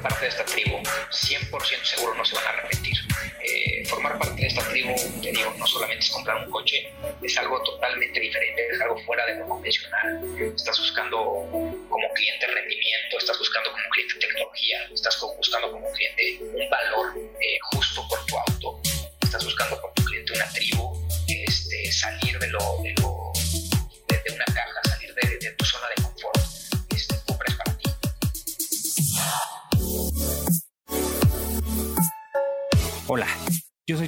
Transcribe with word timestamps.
parte 0.00 0.22
de 0.22 0.28
esta 0.28 0.44
tribu, 0.44 0.78
100% 1.10 1.84
seguro 1.84 2.14
no 2.14 2.24
se 2.24 2.34
van 2.34 2.46
a 2.46 2.48
arrepentir. 2.50 2.96
Eh, 3.40 3.84
formar 3.86 4.18
parte 4.18 4.40
de 4.42 4.46
esta 4.48 4.62
tribu, 4.68 4.94
te 5.22 5.32
digo, 5.32 5.54
no 5.56 5.66
solamente 5.66 6.04
es 6.04 6.10
comprar 6.10 6.44
un 6.44 6.50
coche, 6.50 6.92
es 7.22 7.38
algo 7.38 7.62
totalmente 7.62 8.20
diferente, 8.20 8.66
es 8.70 8.80
algo 8.80 8.98
fuera 9.04 9.24
de 9.26 9.36
lo 9.36 9.48
convencional. 9.48 10.20
Estás 10.54 10.78
buscando 10.78 11.16
como 11.88 12.12
cliente 12.14 12.46
rendimiento, 12.46 13.18
estás 13.18 13.38
buscando 13.38 13.70
como 13.70 13.84
cliente 13.90 14.14
tecnología, 14.14 14.88
estás 14.92 15.20
buscando 15.36 15.70
como 15.70 15.90
cliente 15.92 16.38
un 16.40 16.70
valor 16.70 17.12
eh, 17.40 17.58
justo 17.72 18.06
por 18.08 18.24
tu 18.26 18.38
auto, 18.38 18.80
estás 19.22 19.44
buscando 19.44 19.80
como 19.80 19.94
cliente 19.94 20.32
una 20.32 20.48
tribu, 20.50 21.08
este, 21.28 21.92
salir 21.92 22.38
de 22.38 22.48
lo, 22.48 22.58
de, 22.82 22.94
lo, 22.94 22.97
de, 22.97 22.97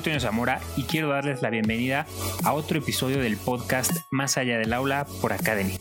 soy 0.00 0.12
Toño 0.12 0.20
Zamora 0.20 0.60
y 0.76 0.84
quiero 0.84 1.08
darles 1.08 1.42
la 1.42 1.50
bienvenida 1.50 2.06
a 2.44 2.52
otro 2.52 2.78
episodio 2.78 3.18
del 3.18 3.36
podcast 3.36 3.92
Más 4.10 4.38
allá 4.38 4.58
del 4.58 4.72
aula 4.72 5.06
por 5.20 5.32
Academy. 5.32 5.76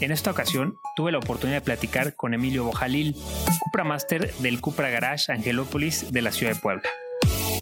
En 0.00 0.12
esta 0.12 0.30
ocasión 0.30 0.78
tuve 0.94 1.12
la 1.12 1.18
oportunidad 1.18 1.58
de 1.58 1.64
platicar 1.64 2.14
con 2.14 2.34
Emilio 2.34 2.64
Bojalil, 2.64 3.16
Cupra 3.60 3.84
Master 3.84 4.32
del 4.34 4.60
Cupra 4.60 4.90
Garage 4.90 5.32
Angelópolis 5.32 6.12
de 6.12 6.22
la 6.22 6.30
ciudad 6.30 6.54
de 6.54 6.60
Puebla. 6.60 6.88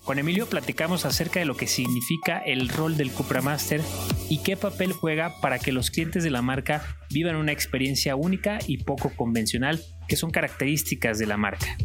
Con 0.05 0.19
Emilio 0.19 0.47
platicamos 0.47 1.07
acerca 1.07 1.41
de 1.41 1.47
lo 1.47 1.57
que 1.57 1.67
significa 1.67 2.39
el 2.39 2.69
rol 2.69 2.97
del 2.97 3.11
Cupra 3.11 3.41
Master 3.41 3.81
y 4.29 4.43
qué 4.43 4.57
papel 4.57 4.93
juega 4.93 5.41
para 5.41 5.59
que 5.59 5.73
los 5.73 5.91
clientes 5.91 6.25
de 6.25 6.31
la 6.31 6.43
marca 6.43 6.83
vivan 7.11 7.37
una 7.37 7.53
experiencia 7.53 8.17
única 8.17 8.59
y 8.67 8.85
poco 8.85 9.13
convencional 9.17 9.81
que 10.09 10.17
son 10.17 10.31
características 10.31 11.19
de 11.19 11.27
la 11.27 11.37
marca. 11.37 11.77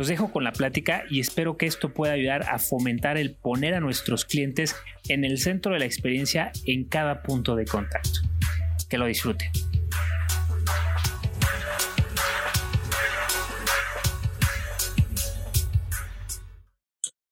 Los 0.00 0.08
dejo 0.08 0.32
con 0.32 0.44
la 0.44 0.52
plática 0.52 1.04
y 1.10 1.20
espero 1.20 1.58
que 1.58 1.66
esto 1.66 1.92
pueda 1.92 2.14
ayudar 2.14 2.44
a 2.48 2.58
fomentar 2.58 3.18
el 3.18 3.34
poner 3.34 3.74
a 3.74 3.80
nuestros 3.80 4.24
clientes 4.24 4.74
en 5.10 5.26
el 5.26 5.36
centro 5.36 5.74
de 5.74 5.80
la 5.80 5.84
experiencia 5.84 6.52
en 6.64 6.84
cada 6.84 7.22
punto 7.22 7.54
de 7.54 7.66
contacto. 7.66 8.20
Que 8.88 8.96
lo 8.96 9.04
disfruten. 9.04 9.50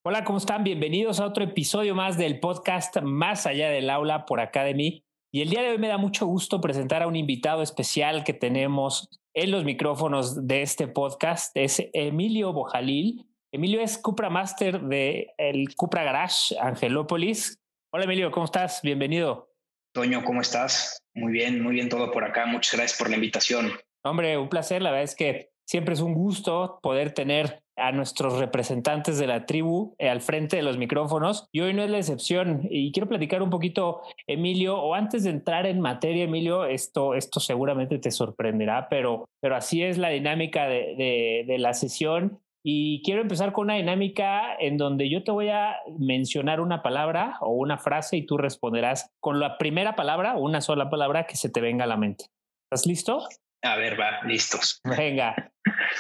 Hola, 0.03 0.25
¿cómo 0.25 0.37
están? 0.37 0.63
Bienvenidos 0.63 1.21
a 1.21 1.25
otro 1.25 1.45
episodio 1.45 1.95
más 1.95 2.19
del 2.19 2.39
podcast 2.39 3.01
Más 3.01 3.47
allá 3.47 3.71
del 3.71 3.89
aula 3.89 4.27
por 4.27 4.41
Academy. 4.41 5.08
Y 5.31 5.43
el 5.43 5.51
día 5.51 5.61
de 5.61 5.73
hoy 5.73 5.79
me 5.79 5.89
da 5.89 5.99
mucho 5.99 6.25
gusto 6.25 6.59
presentar 6.63 7.03
a 7.03 7.07
un 7.07 7.15
invitado 7.15 7.61
especial 7.61 8.25
que 8.25 8.33
tenemos 8.33 9.11
en 9.35 9.51
los 9.51 9.63
micrófonos 9.63 10.47
de 10.47 10.63
este 10.63 10.89
podcast. 10.89 11.55
Es 11.55 11.83
Emilio 11.93 12.55
Bojalil. 12.55 13.27
Emilio 13.53 13.83
es 13.83 13.99
Cupra 13.99 14.31
Master 14.31 14.81
de 14.81 15.35
el 15.37 15.75
Cupra 15.77 16.03
Garage 16.03 16.59
Angelópolis. 16.59 17.61
Hola 17.93 18.05
Emilio, 18.05 18.31
¿cómo 18.31 18.47
estás? 18.47 18.81
Bienvenido. 18.83 19.53
Toño, 19.93 20.25
¿cómo 20.25 20.41
estás? 20.41 21.03
Muy 21.13 21.33
bien, 21.33 21.63
muy 21.63 21.75
bien 21.75 21.91
todo 21.91 22.11
por 22.11 22.25
acá. 22.25 22.47
Muchas 22.47 22.77
gracias 22.77 22.99
por 22.99 23.11
la 23.11 23.17
invitación. 23.17 23.73
Hombre, 24.05 24.39
un 24.39 24.49
placer. 24.49 24.81
La 24.81 24.91
verdad 24.91 25.05
es 25.05 25.15
que 25.15 25.51
siempre 25.69 25.93
es 25.93 26.01
un 26.01 26.15
gusto 26.15 26.79
poder 26.83 27.13
tener 27.13 27.63
a 27.77 27.93
nuestros 27.93 28.39
representantes 28.39 29.19
de 29.19 29.27
la 29.27 29.45
tribu 29.45 29.95
eh, 29.99 30.09
al 30.09 30.23
frente 30.23 30.57
de 30.57 30.63
los 30.63 30.79
micrófonos 30.79 31.47
y 31.53 31.61
hoy 31.61 31.75
no 31.75 31.83
es 31.83 31.91
la 31.91 31.99
excepción 31.99 32.67
y 32.71 32.91
quiero 32.91 33.09
platicar 33.09 33.43
un 33.43 33.51
poquito 33.51 34.01
Emilio 34.27 34.79
o 34.79 34.95
antes 34.95 35.25
de 35.25 35.31
entrar 35.31 35.67
en 35.67 35.81
materia 35.81 36.25
Emilio 36.25 36.65
esto 36.65 37.15
esto 37.15 37.39
seguramente 37.39 37.99
te 37.99 38.11
sorprenderá 38.11 38.89
pero 38.89 39.27
pero 39.41 39.57
así 39.57 39.83
es 39.83 39.99
la 39.99 40.09
dinámica 40.09 40.67
de, 40.67 41.57
la 41.59 41.75
sesión 41.75 42.41
y 42.65 43.03
quiero 43.03 43.21
empezar 43.21 43.53
con 43.53 43.65
una 43.65 43.75
dinámica 43.75 44.57
en 44.59 44.79
donde 44.79 45.09
yo 45.11 45.23
te 45.23 45.31
voy 45.31 45.51
a 45.51 45.77
mencionar 45.99 46.61
una 46.61 46.83
palabra 46.83 47.37
o 47.41 47.51
una 47.51 47.79
frase 47.79 48.17
y 48.17 48.27
tú 48.27 48.39
responderás 48.39 49.11
con 49.21 49.39
la 49.39 49.59
primera 49.59 49.95
palabra 49.95 50.37
una 50.37 50.61
sola 50.61 50.89
palabra 50.89 51.27
que 51.27 51.37
se 51.37 51.51
te 51.51 51.61
venga 51.61 51.85
a 51.85 51.89
la 51.89 51.97
mente. 51.97 52.27
¿Estás 52.71 52.87
listo? 52.87 53.27
A 53.63 53.77
ver, 53.77 53.99
va, 53.99 54.23
listos. 54.25 54.81
Venga. 54.85 55.53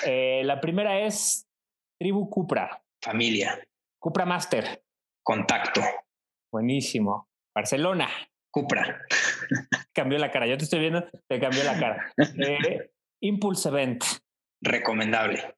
Eh, 0.06 0.42
la 0.44 0.60
primera 0.60 1.00
es 1.00 1.48
Tribu 2.00 2.28
Cupra. 2.30 2.82
Familia. 3.02 3.58
Cupra 4.00 4.24
Master. 4.24 4.82
Contacto. 5.22 5.82
Buenísimo. 6.52 7.28
Barcelona. 7.54 8.08
Cupra. 8.50 9.00
cambió 9.94 10.18
la 10.18 10.30
cara. 10.30 10.46
Yo 10.46 10.56
te 10.56 10.64
estoy 10.64 10.80
viendo, 10.80 11.04
te 11.28 11.40
cambió 11.40 11.64
la 11.64 11.78
cara. 11.78 12.12
Eh, 12.38 12.90
Impulse 13.20 13.68
Event. 13.68 14.04
Recomendable. 14.62 15.56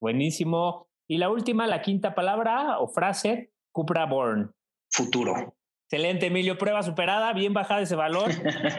Buenísimo. 0.00 0.88
Y 1.08 1.18
la 1.18 1.30
última, 1.30 1.66
la 1.66 1.82
quinta 1.82 2.14
palabra 2.14 2.78
o 2.78 2.88
frase, 2.88 3.52
Cupra 3.72 4.06
Born. 4.06 4.54
Futuro. 4.92 5.56
Excelente, 5.86 6.26
Emilio. 6.26 6.56
Prueba 6.56 6.82
superada, 6.82 7.32
bien 7.32 7.52
bajada 7.52 7.80
ese 7.80 7.96
valor. 7.96 8.30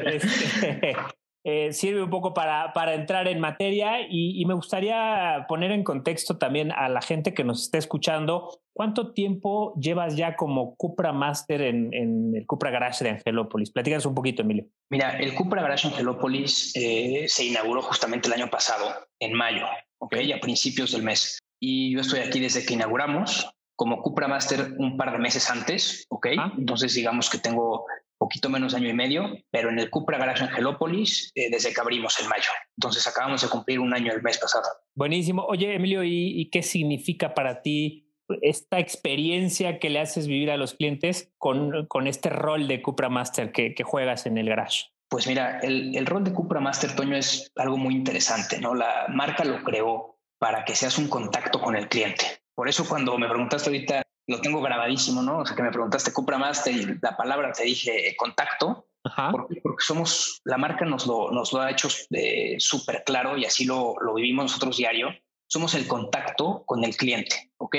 este, 0.06 0.96
eh, 1.44 1.74
sirve 1.74 2.04
un 2.04 2.10
poco 2.10 2.34
para, 2.34 2.72
para 2.74 2.94
entrar 2.94 3.28
en 3.28 3.40
materia 3.40 4.02
y, 4.02 4.40
y, 4.40 4.46
me 4.46 4.54
gustaría 4.54 5.46
poner 5.48 5.72
en 5.72 5.84
contexto 5.84 6.38
también 6.38 6.72
a 6.72 6.88
la 6.88 7.02
gente 7.02 7.34
que 7.34 7.44
nos 7.44 7.64
esté 7.64 7.80
escuchando. 7.80 8.62
¿Cuánto 8.74 9.14
tiempo 9.14 9.74
llevas 9.80 10.16
ya 10.16 10.36
como 10.36 10.76
Cupra 10.76 11.14
Master 11.14 11.62
en, 11.62 11.94
en 11.94 12.36
el 12.36 12.46
Cupra 12.46 12.70
Garage 12.70 13.04
de 13.04 13.10
Angelópolis? 13.10 13.72
Platícanos 13.72 14.06
un 14.06 14.14
poquito, 14.14 14.44
Emilio. 14.44 14.68
Mira, 14.92 15.18
el 15.18 15.34
Cupra 15.34 15.64
Garage 15.64 15.88
Angelópolis 15.88 16.74
eh, 16.76 17.26
se 17.28 17.46
inauguró 17.46 17.82
justamente 17.82 18.28
el 18.28 18.34
año 18.34 18.50
pasado, 18.52 18.94
en 19.20 19.34
mayo, 19.34 19.66
¿ok? 20.00 20.18
A 20.36 20.40
principios 20.40 20.92
del 20.92 21.02
mes. 21.02 21.40
Y 21.60 21.94
yo 21.94 22.02
estoy 22.02 22.20
aquí 22.20 22.40
desde 22.40 22.64
que 22.66 22.76
inauguramos 22.76 23.50
como 23.76 24.04
Cupra 24.04 24.28
Master 24.28 24.74
un 24.78 24.96
par 24.96 25.12
de 25.12 25.18
meses 25.18 25.50
antes, 25.50 26.06
¿ok? 26.10 26.28
Ah. 26.38 26.54
Entonces 26.56 26.94
digamos 26.94 27.32
que 27.32 27.40
tengo 27.40 27.88
poquito 28.22 28.50
menos 28.50 28.74
de 28.74 28.78
año 28.78 28.90
y 28.90 28.94
medio, 28.94 29.36
pero 29.50 29.72
en 29.72 29.80
el 29.80 29.90
Cupra 29.90 30.20
Garage 30.20 30.44
Angelópolis 30.44 31.32
eh, 31.34 31.50
desde 31.50 31.74
que 31.74 31.82
abrimos 31.82 32.20
en 32.20 32.28
mayo. 32.30 32.52
Entonces 32.78 33.08
acabamos 33.08 33.42
de 33.42 33.50
cumplir 33.50 33.80
un 33.80 33.96
año 33.96 34.14
el 34.14 34.22
mes 34.22 34.38
pasado. 34.38 34.64
Buenísimo. 34.94 35.44
Oye, 35.46 35.74
Emilio, 35.74 36.04
¿y, 36.04 36.40
¿y, 36.40 36.52
qué 36.52 36.62
significa 36.62 37.34
para 37.34 37.64
ti 37.64 38.08
esta 38.44 38.78
experiencia 38.78 39.80
que 39.80 39.90
le 39.90 40.00
haces 40.00 40.28
vivir 40.28 40.52
a 40.52 40.58
los 40.58 40.76
clientes 40.76 41.34
con, 41.40 41.88
con 41.88 42.06
este 42.06 42.30
rol 42.30 42.68
de 42.68 42.84
Cupra 42.84 43.10
Master 43.10 43.52
que, 43.52 43.74
que 43.74 43.84
juegas 43.84 44.28
en 44.28 44.38
el 44.38 44.48
garage? 44.48 44.92
Pues 45.10 45.26
mira, 45.26 45.60
el, 45.62 45.98
el 45.98 46.06
rol 46.06 46.24
de 46.24 46.32
Cupra 46.32 46.60
Master, 46.60 46.96
Toño, 46.96 47.18
es 47.18 47.52
algo 47.56 47.78
muy 47.78 47.96
interesante, 47.96 48.62
¿no? 48.62 48.76
La 48.76 49.08
marca 49.10 49.44
lo 49.44 49.64
creó 49.64 50.20
para 50.38 50.64
que 50.64 50.76
seas 50.76 51.00
un 51.00 51.08
contacto 51.08 51.60
con 51.60 51.76
el 51.76 51.90
cliente. 51.90 52.26
Por 52.54 52.70
eso 52.70 52.88
cuando 52.88 53.18
me 53.18 53.28
preguntaste 53.28 53.70
ahorita 53.70 54.04
lo 54.32 54.42
tengo 54.42 54.62
grabadísimo, 54.62 55.22
¿no? 55.22 55.40
O 55.40 55.46
sea, 55.46 55.56
que 55.56 55.62
me 55.62 55.72
preguntaste 55.72 56.14
Cupra 56.14 56.38
Master 56.38 56.74
y 56.74 56.98
la 57.02 57.18
palabra 57.18 57.52
te 57.52 57.64
dije 57.64 58.10
eh, 58.10 58.16
contacto, 58.16 58.88
porque, 59.32 59.60
porque, 59.62 59.84
somos, 59.84 60.42
la 60.46 60.58
marca 60.58 60.86
nos 60.86 61.06
lo, 61.06 61.32
nos 61.32 61.52
lo 61.54 61.62
ha 61.62 61.72
hecho 61.72 61.90
eh, 62.12 62.56
súper 62.60 63.04
claro 63.04 63.38
y 63.38 63.46
así 63.46 63.66
lo, 63.66 63.96
lo 64.00 64.14
vivimos 64.14 64.46
nosotros 64.46 64.78
diario. 64.78 65.10
Somos 65.48 65.76
el 65.76 65.86
contacto 65.86 66.64
con 66.66 66.84
el 66.84 66.96
cliente, 66.96 67.52
¿ok? 67.58 67.76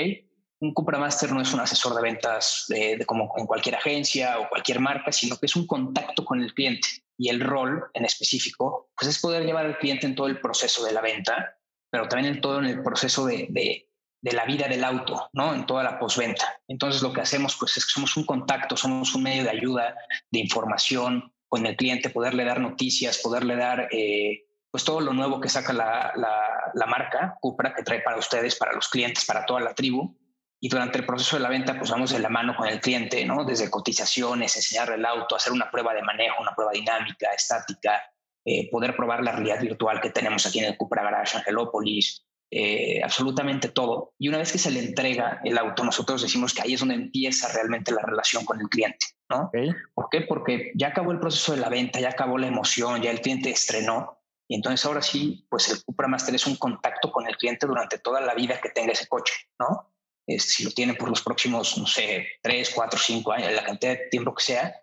Un 0.59 0.73
Cupra 0.73 0.99
Master 0.99 1.31
no 1.31 1.41
es 1.41 1.51
un 1.53 1.59
asesor 1.59 1.95
de 1.95 2.01
ventas 2.01 2.65
de, 2.69 2.97
de 2.97 3.05
como 3.05 3.33
en 3.37 3.47
cualquier 3.47 3.75
agencia 3.75 4.39
o 4.39 4.47
cualquier 4.47 4.79
marca, 4.79 5.11
sino 5.11 5.37
que 5.37 5.47
es 5.47 5.55
un 5.55 5.65
contacto 5.65 6.23
con 6.23 6.41
el 6.41 6.53
cliente. 6.53 6.87
Y 7.17 7.29
el 7.29 7.41
rol 7.41 7.83
en 7.93 8.05
específico, 8.05 8.91
pues 8.97 9.09
es 9.09 9.19
poder 9.19 9.43
llevar 9.43 9.65
al 9.65 9.77
cliente 9.77 10.05
en 10.05 10.15
todo 10.15 10.27
el 10.27 10.39
proceso 10.39 10.85
de 10.85 10.93
la 10.93 11.01
venta, 11.01 11.57
pero 11.89 12.07
también 12.07 12.35
en 12.35 12.41
todo 12.41 12.59
en 12.59 12.65
el 12.65 12.83
proceso 12.83 13.25
de, 13.25 13.47
de 13.49 13.89
de 14.23 14.31
la 14.31 14.45
vida 14.45 14.69
del 14.69 14.85
auto, 14.85 15.29
¿no? 15.33 15.53
En 15.53 15.65
toda 15.65 15.83
la 15.83 15.99
postventa. 15.99 16.57
Entonces 16.69 17.01
lo 17.01 17.11
que 17.11 17.19
hacemos 17.19 17.57
pues 17.59 17.75
es 17.75 17.85
que 17.85 17.91
somos 17.91 18.15
un 18.15 18.25
contacto, 18.25 18.77
somos 18.77 19.13
un 19.15 19.23
medio 19.23 19.43
de 19.43 19.49
ayuda, 19.49 19.95
de 20.31 20.39
información 20.39 21.33
con 21.49 21.65
el 21.65 21.75
cliente, 21.75 22.09
poderle 22.09 22.45
dar 22.45 22.61
noticias, 22.61 23.17
poderle 23.17 23.57
dar 23.57 23.89
eh, 23.91 24.45
pues 24.71 24.85
todo 24.85 25.01
lo 25.01 25.11
nuevo 25.11 25.41
que 25.41 25.49
saca 25.49 25.73
la, 25.73 26.13
la, 26.15 26.85
marca 26.85 27.37
Cupra 27.41 27.75
que 27.75 27.83
trae 27.83 27.99
para 27.99 28.17
ustedes, 28.17 28.55
para 28.55 28.71
los 28.71 28.87
clientes, 28.87 29.25
para 29.25 29.45
toda 29.45 29.59
la 29.59 29.75
tribu. 29.75 30.17
Y 30.61 30.69
durante 30.69 30.97
el 30.97 31.05
proceso 31.05 31.35
de 31.35 31.43
la 31.43 31.49
venta, 31.49 31.77
pues 31.77 31.91
vamos 31.91 32.11
de 32.11 32.19
la 32.19 32.29
mano 32.29 32.55
con 32.55 32.69
el 32.69 32.79
cliente, 32.79 33.25
¿no? 33.25 33.43
Desde 33.43 33.69
cotizaciones, 33.69 34.55
enseñarle 34.55 34.95
el 34.95 35.05
auto, 35.05 35.35
hacer 35.35 35.51
una 35.51 35.69
prueba 35.69 35.93
de 35.93 36.01
manejo, 36.01 36.41
una 36.41 36.55
prueba 36.55 36.71
dinámica, 36.71 37.27
estática, 37.35 38.01
eh, 38.45 38.69
poder 38.71 38.95
probar 38.95 39.21
la 39.21 39.33
realidad 39.33 39.59
virtual 39.59 39.99
que 39.99 40.11
tenemos 40.11 40.45
aquí 40.45 40.59
en 40.59 40.65
el 40.65 40.77
Cupra 40.77 41.03
Garage 41.03 41.37
Angelópolis, 41.37 42.25
eh, 42.55 43.01
absolutamente 43.03 43.69
todo. 43.69 44.13
Y 44.19 44.29
una 44.29 44.37
vez 44.37 44.51
que 44.51 44.59
se 44.59 44.69
le 44.69 44.79
entrega 44.79 45.41
el 45.43 45.57
auto, 45.57 45.83
nosotros 45.83 46.21
decimos 46.21 46.53
que 46.53 46.61
ahí 46.61 46.75
es 46.75 46.81
donde 46.81 46.93
empieza 46.93 47.51
realmente 47.51 47.91
la 47.91 48.03
relación 48.03 48.45
con 48.45 48.61
el 48.61 48.69
cliente. 48.69 49.07
¿no? 49.27 49.47
Okay. 49.47 49.71
¿Por 49.95 50.07
qué? 50.11 50.21
Porque 50.21 50.71
ya 50.75 50.89
acabó 50.89 51.11
el 51.11 51.19
proceso 51.19 51.53
de 51.53 51.61
la 51.61 51.69
venta, 51.69 51.99
ya 51.99 52.09
acabó 52.09 52.37
la 52.37 52.45
emoción, 52.45 53.01
ya 53.01 53.09
el 53.09 53.21
cliente 53.21 53.49
estrenó. 53.49 54.19
Y 54.47 54.55
entonces 54.55 54.85
ahora 54.85 55.01
sí, 55.01 55.47
pues 55.49 55.67
el 55.69 55.83
Cupra 55.83 56.07
Master 56.07 56.35
es 56.35 56.45
un 56.45 56.57
contacto 56.57 57.11
con 57.11 57.25
el 57.25 57.35
cliente 57.37 57.65
durante 57.65 57.97
toda 57.97 58.21
la 58.21 58.35
vida 58.35 58.61
que 58.61 58.69
tenga 58.69 58.91
ese 58.91 59.07
coche, 59.07 59.33
¿no? 59.57 59.91
Es, 60.27 60.43
si 60.53 60.63
lo 60.63 60.69
tiene 60.69 60.93
por 60.93 61.09
los 61.09 61.23
próximos, 61.23 61.75
no 61.79 61.87
sé, 61.87 62.27
tres, 62.43 62.71
cuatro, 62.75 62.99
cinco 62.99 63.31
años, 63.31 63.51
la 63.51 63.63
cantidad 63.63 63.93
de 63.93 64.09
tiempo 64.11 64.35
que 64.35 64.43
sea, 64.43 64.75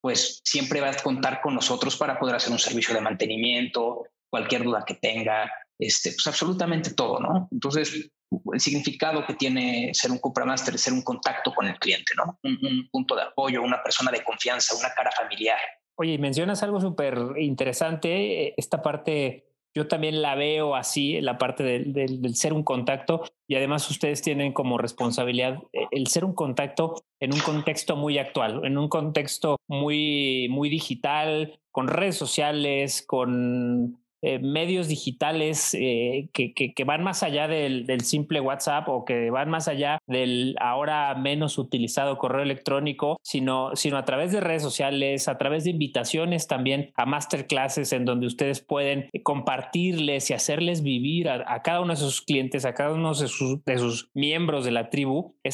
pues 0.00 0.40
siempre 0.44 0.80
va 0.80 0.90
a 0.90 0.96
contar 1.02 1.40
con 1.40 1.56
nosotros 1.56 1.96
para 1.96 2.20
poder 2.20 2.36
hacer 2.36 2.52
un 2.52 2.60
servicio 2.60 2.94
de 2.94 3.00
mantenimiento, 3.00 4.04
cualquier 4.30 4.62
duda 4.62 4.84
que 4.86 4.94
tenga, 4.94 5.50
este, 5.78 6.10
pues 6.10 6.26
absolutamente 6.26 6.94
todo, 6.94 7.20
¿no? 7.20 7.48
Entonces, 7.52 8.10
el 8.52 8.60
significado 8.60 9.24
que 9.26 9.34
tiene 9.34 9.90
ser 9.94 10.10
un 10.10 10.18
Cupra 10.18 10.44
Master 10.44 10.74
es 10.74 10.80
ser 10.82 10.92
un 10.92 11.02
contacto 11.02 11.52
con 11.54 11.66
el 11.66 11.78
cliente, 11.78 12.12
¿no? 12.16 12.38
Un, 12.42 12.88
punto 12.90 13.14
de 13.14 13.22
apoyo, 13.22 13.62
una 13.62 13.82
persona 13.82 14.10
de 14.10 14.24
confianza, 14.24 14.76
una 14.76 14.92
cara 14.94 15.10
familiar. 15.10 15.58
Oye, 15.98 16.18
mencionas 16.18 16.62
algo 16.62 16.80
súper 16.80 17.18
interesante, 17.38 18.58
esta 18.60 18.82
parte 18.82 19.46
yo 19.76 19.88
también 19.88 20.22
la 20.22 20.34
veo 20.34 20.74
así, 20.74 21.20
la 21.20 21.36
parte 21.36 21.62
del, 21.62 21.92
del, 21.92 22.34
ser 22.34 22.54
un 22.54 22.62
contacto, 22.62 23.24
y 23.46 23.56
además 23.56 23.90
ustedes 23.90 24.22
tienen 24.22 24.54
como 24.54 24.78
responsabilidad 24.78 25.58
eh, 25.74 25.86
el 25.90 26.06
ser 26.06 26.24
un 26.24 26.32
contacto 26.32 26.94
en 27.20 27.34
un 27.34 27.40
contexto 27.40 27.94
muy 27.94 28.16
actual, 28.16 28.64
en 28.64 28.78
un 28.78 28.88
contexto 28.88 29.58
muy, 29.68 30.48
muy 30.48 30.70
digital, 30.70 31.60
con 31.72 31.88
redes 31.88 32.16
sociales, 32.16 33.04
con 33.06 33.98
eh, 34.28 34.40
medios 34.40 34.88
digitales 34.88 35.72
eh, 35.78 36.28
que, 36.32 36.84
van 36.84 37.04
más 37.04 37.22
allá 37.22 37.46
del, 37.46 37.86
simple 38.00 38.40
WhatsApp 38.40 38.88
o 38.88 39.04
que 39.04 39.30
van 39.30 39.48
más 39.48 39.68
allá 39.68 40.00
del 40.08 40.56
ahora 40.58 41.14
menos 41.14 41.58
utilizado 41.58 42.18
correo 42.18 42.42
electrónico, 42.42 43.20
sino, 43.22 43.76
sino 43.76 43.96
a 43.96 44.04
través 44.04 44.32
de 44.32 44.40
redes 44.40 44.62
sociales, 44.62 45.28
a 45.28 45.38
través 45.38 45.62
de 45.62 45.70
invitaciones 45.70 46.48
también 46.48 46.90
a 46.96 47.06
masterclasses 47.06 47.92
en 47.92 48.04
donde 48.04 48.26
ustedes 48.26 48.60
pueden 48.60 49.10
compartirles 49.22 50.28
y 50.30 50.34
hacerles 50.34 50.82
vivir 50.82 51.28
a, 51.28 51.62
cada 51.62 51.80
uno 51.80 51.92
de 51.92 52.00
sus 52.00 52.20
clientes, 52.20 52.64
a 52.64 52.74
cada 52.74 52.94
uno 52.94 53.14
de 53.14 53.28
sus, 53.28 54.10
miembros 54.12 54.64
de 54.64 54.72
la 54.72 54.90
tribu, 54.90 55.36
e, 55.44 55.50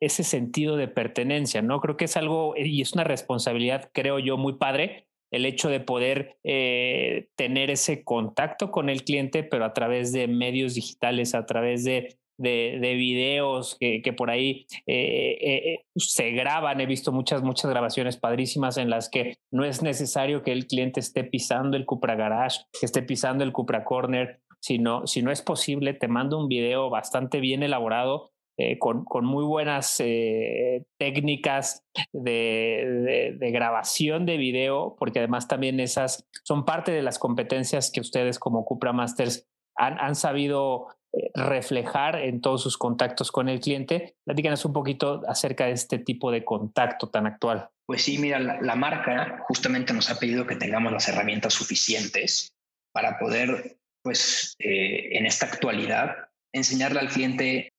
ese 0.00 0.24
sentido 0.24 0.76
de 0.76 0.88
pertenencia, 0.88 1.60
¿no? 1.60 1.80
Creo 1.80 1.98
que 1.98 2.06
es 2.06 2.16
algo 2.16 2.54
y 2.56 2.80
es 2.80 2.94
una 2.94 3.04
responsabilidad, 3.04 3.90
creo 3.92 4.18
yo, 4.18 4.38
muy 4.38 4.54
padre 4.54 5.09
el 5.30 5.46
hecho 5.46 5.68
de 5.68 5.80
poder 5.80 6.36
eh, 6.44 7.28
tener 7.36 7.70
ese 7.70 8.04
contacto 8.04 8.70
con 8.70 8.88
el 8.88 9.04
cliente, 9.04 9.42
pero 9.42 9.64
a 9.64 9.72
través 9.72 10.12
de 10.12 10.28
medios 10.28 10.74
digitales, 10.74 11.34
a 11.34 11.46
través 11.46 11.84
de, 11.84 12.18
de, 12.40 12.94
videos 12.94 13.76
que, 13.78 14.12
por 14.16 14.30
ahí 14.30 14.66
eh, 14.86 15.38
eh, 15.40 15.84
se 15.96 16.30
graban. 16.30 16.80
He 16.80 16.86
visto 16.86 17.12
muchas, 17.12 17.42
muchas 17.42 17.70
grabaciones 17.70 18.16
padrísimas 18.16 18.76
en 18.76 18.90
las 18.90 19.08
que 19.08 19.36
no 19.50 19.64
es 19.64 19.82
necesario 19.82 20.42
que 20.42 20.52
el 20.52 20.66
cliente 20.66 21.00
esté 21.00 21.24
pisando 21.24 21.76
el 21.76 21.86
Cupra 21.86 22.16
Garage, 22.16 22.62
que 22.78 22.86
esté 22.86 23.02
pisando 23.02 23.44
el 23.44 23.52
Cupra 23.52 23.84
Corner, 23.84 24.40
sino 24.60 25.06
si 25.06 25.22
no 25.22 25.30
es 25.30 25.42
posible, 25.42 25.94
te 25.94 26.08
mando 26.08 26.38
un 26.38 26.48
video 26.48 26.90
bastante 26.90 27.40
bien 27.40 27.62
elaborado 27.62 28.29
eh, 28.62 28.78
con, 28.78 29.06
muy 29.24 29.44
buenas 29.44 30.00
eh, 30.00 30.84
técnicas 30.98 31.82
de, 32.12 33.38
grabación 33.40 34.26
de 34.26 34.36
video, 34.36 34.96
porque 34.98 35.20
además 35.20 35.48
también 35.48 35.80
esas 35.80 36.28
son 36.44 36.66
parte 36.66 36.92
de 36.92 37.02
las 37.02 37.18
competencias 37.18 37.90
que 37.90 38.00
ustedes 38.00 38.38
como 38.38 38.66
Cupra 38.66 38.92
Masters 38.92 39.48
han, 39.76 40.14
sabido 40.14 40.88
eh, 41.14 41.30
reflejar 41.34 42.16
en 42.16 42.42
todos 42.42 42.62
sus 42.62 42.76
contactos 42.76 43.32
con 43.32 43.48
el 43.48 43.60
cliente. 43.60 44.16
Platícanos 44.26 44.66
un 44.66 44.74
poquito 44.74 45.22
acerca 45.26 45.64
de 45.64 45.72
este 45.72 45.98
tipo 45.98 46.30
de 46.30 46.44
contacto 46.44 47.08
tan 47.08 47.26
actual. 47.26 47.70
Pues 47.86 48.02
sí, 48.02 48.18
mira, 48.18 48.38
la, 48.40 48.60
la 48.60 48.74
marca 48.74 49.42
justamente 49.48 49.94
nos 49.94 50.10
ha 50.10 50.18
pedido 50.18 50.46
que 50.46 50.56
tengamos 50.56 50.92
las 50.92 51.08
herramientas 51.08 51.54
suficientes 51.54 52.52
para 52.92 53.18
poder, 53.18 53.78
pues, 54.02 54.54
en 54.58 55.24
esta 55.24 55.46
actualidad, 55.46 56.14
enseñarle 56.52 57.00
al 57.00 57.08
cliente 57.08 57.70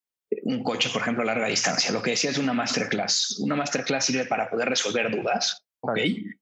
un 0.44 0.64
coche, 0.64 0.90
por 0.90 1.02
ejemplo, 1.02 1.24
a 1.24 1.26
larga 1.26 1.48
distancia. 1.48 1.92
Lo 1.92 2.02
que 2.02 2.12
decía 2.12 2.30
es 2.30 2.38
una 2.38 2.54
masterclass. 2.54 3.38
Una 3.40 3.56
masterclass 3.56 4.06
sirve 4.06 4.26
para 4.26 4.50
poder 4.50 4.70
resolver 4.70 5.12
dudas, 5.12 5.64
¿ok? 5.82 6.00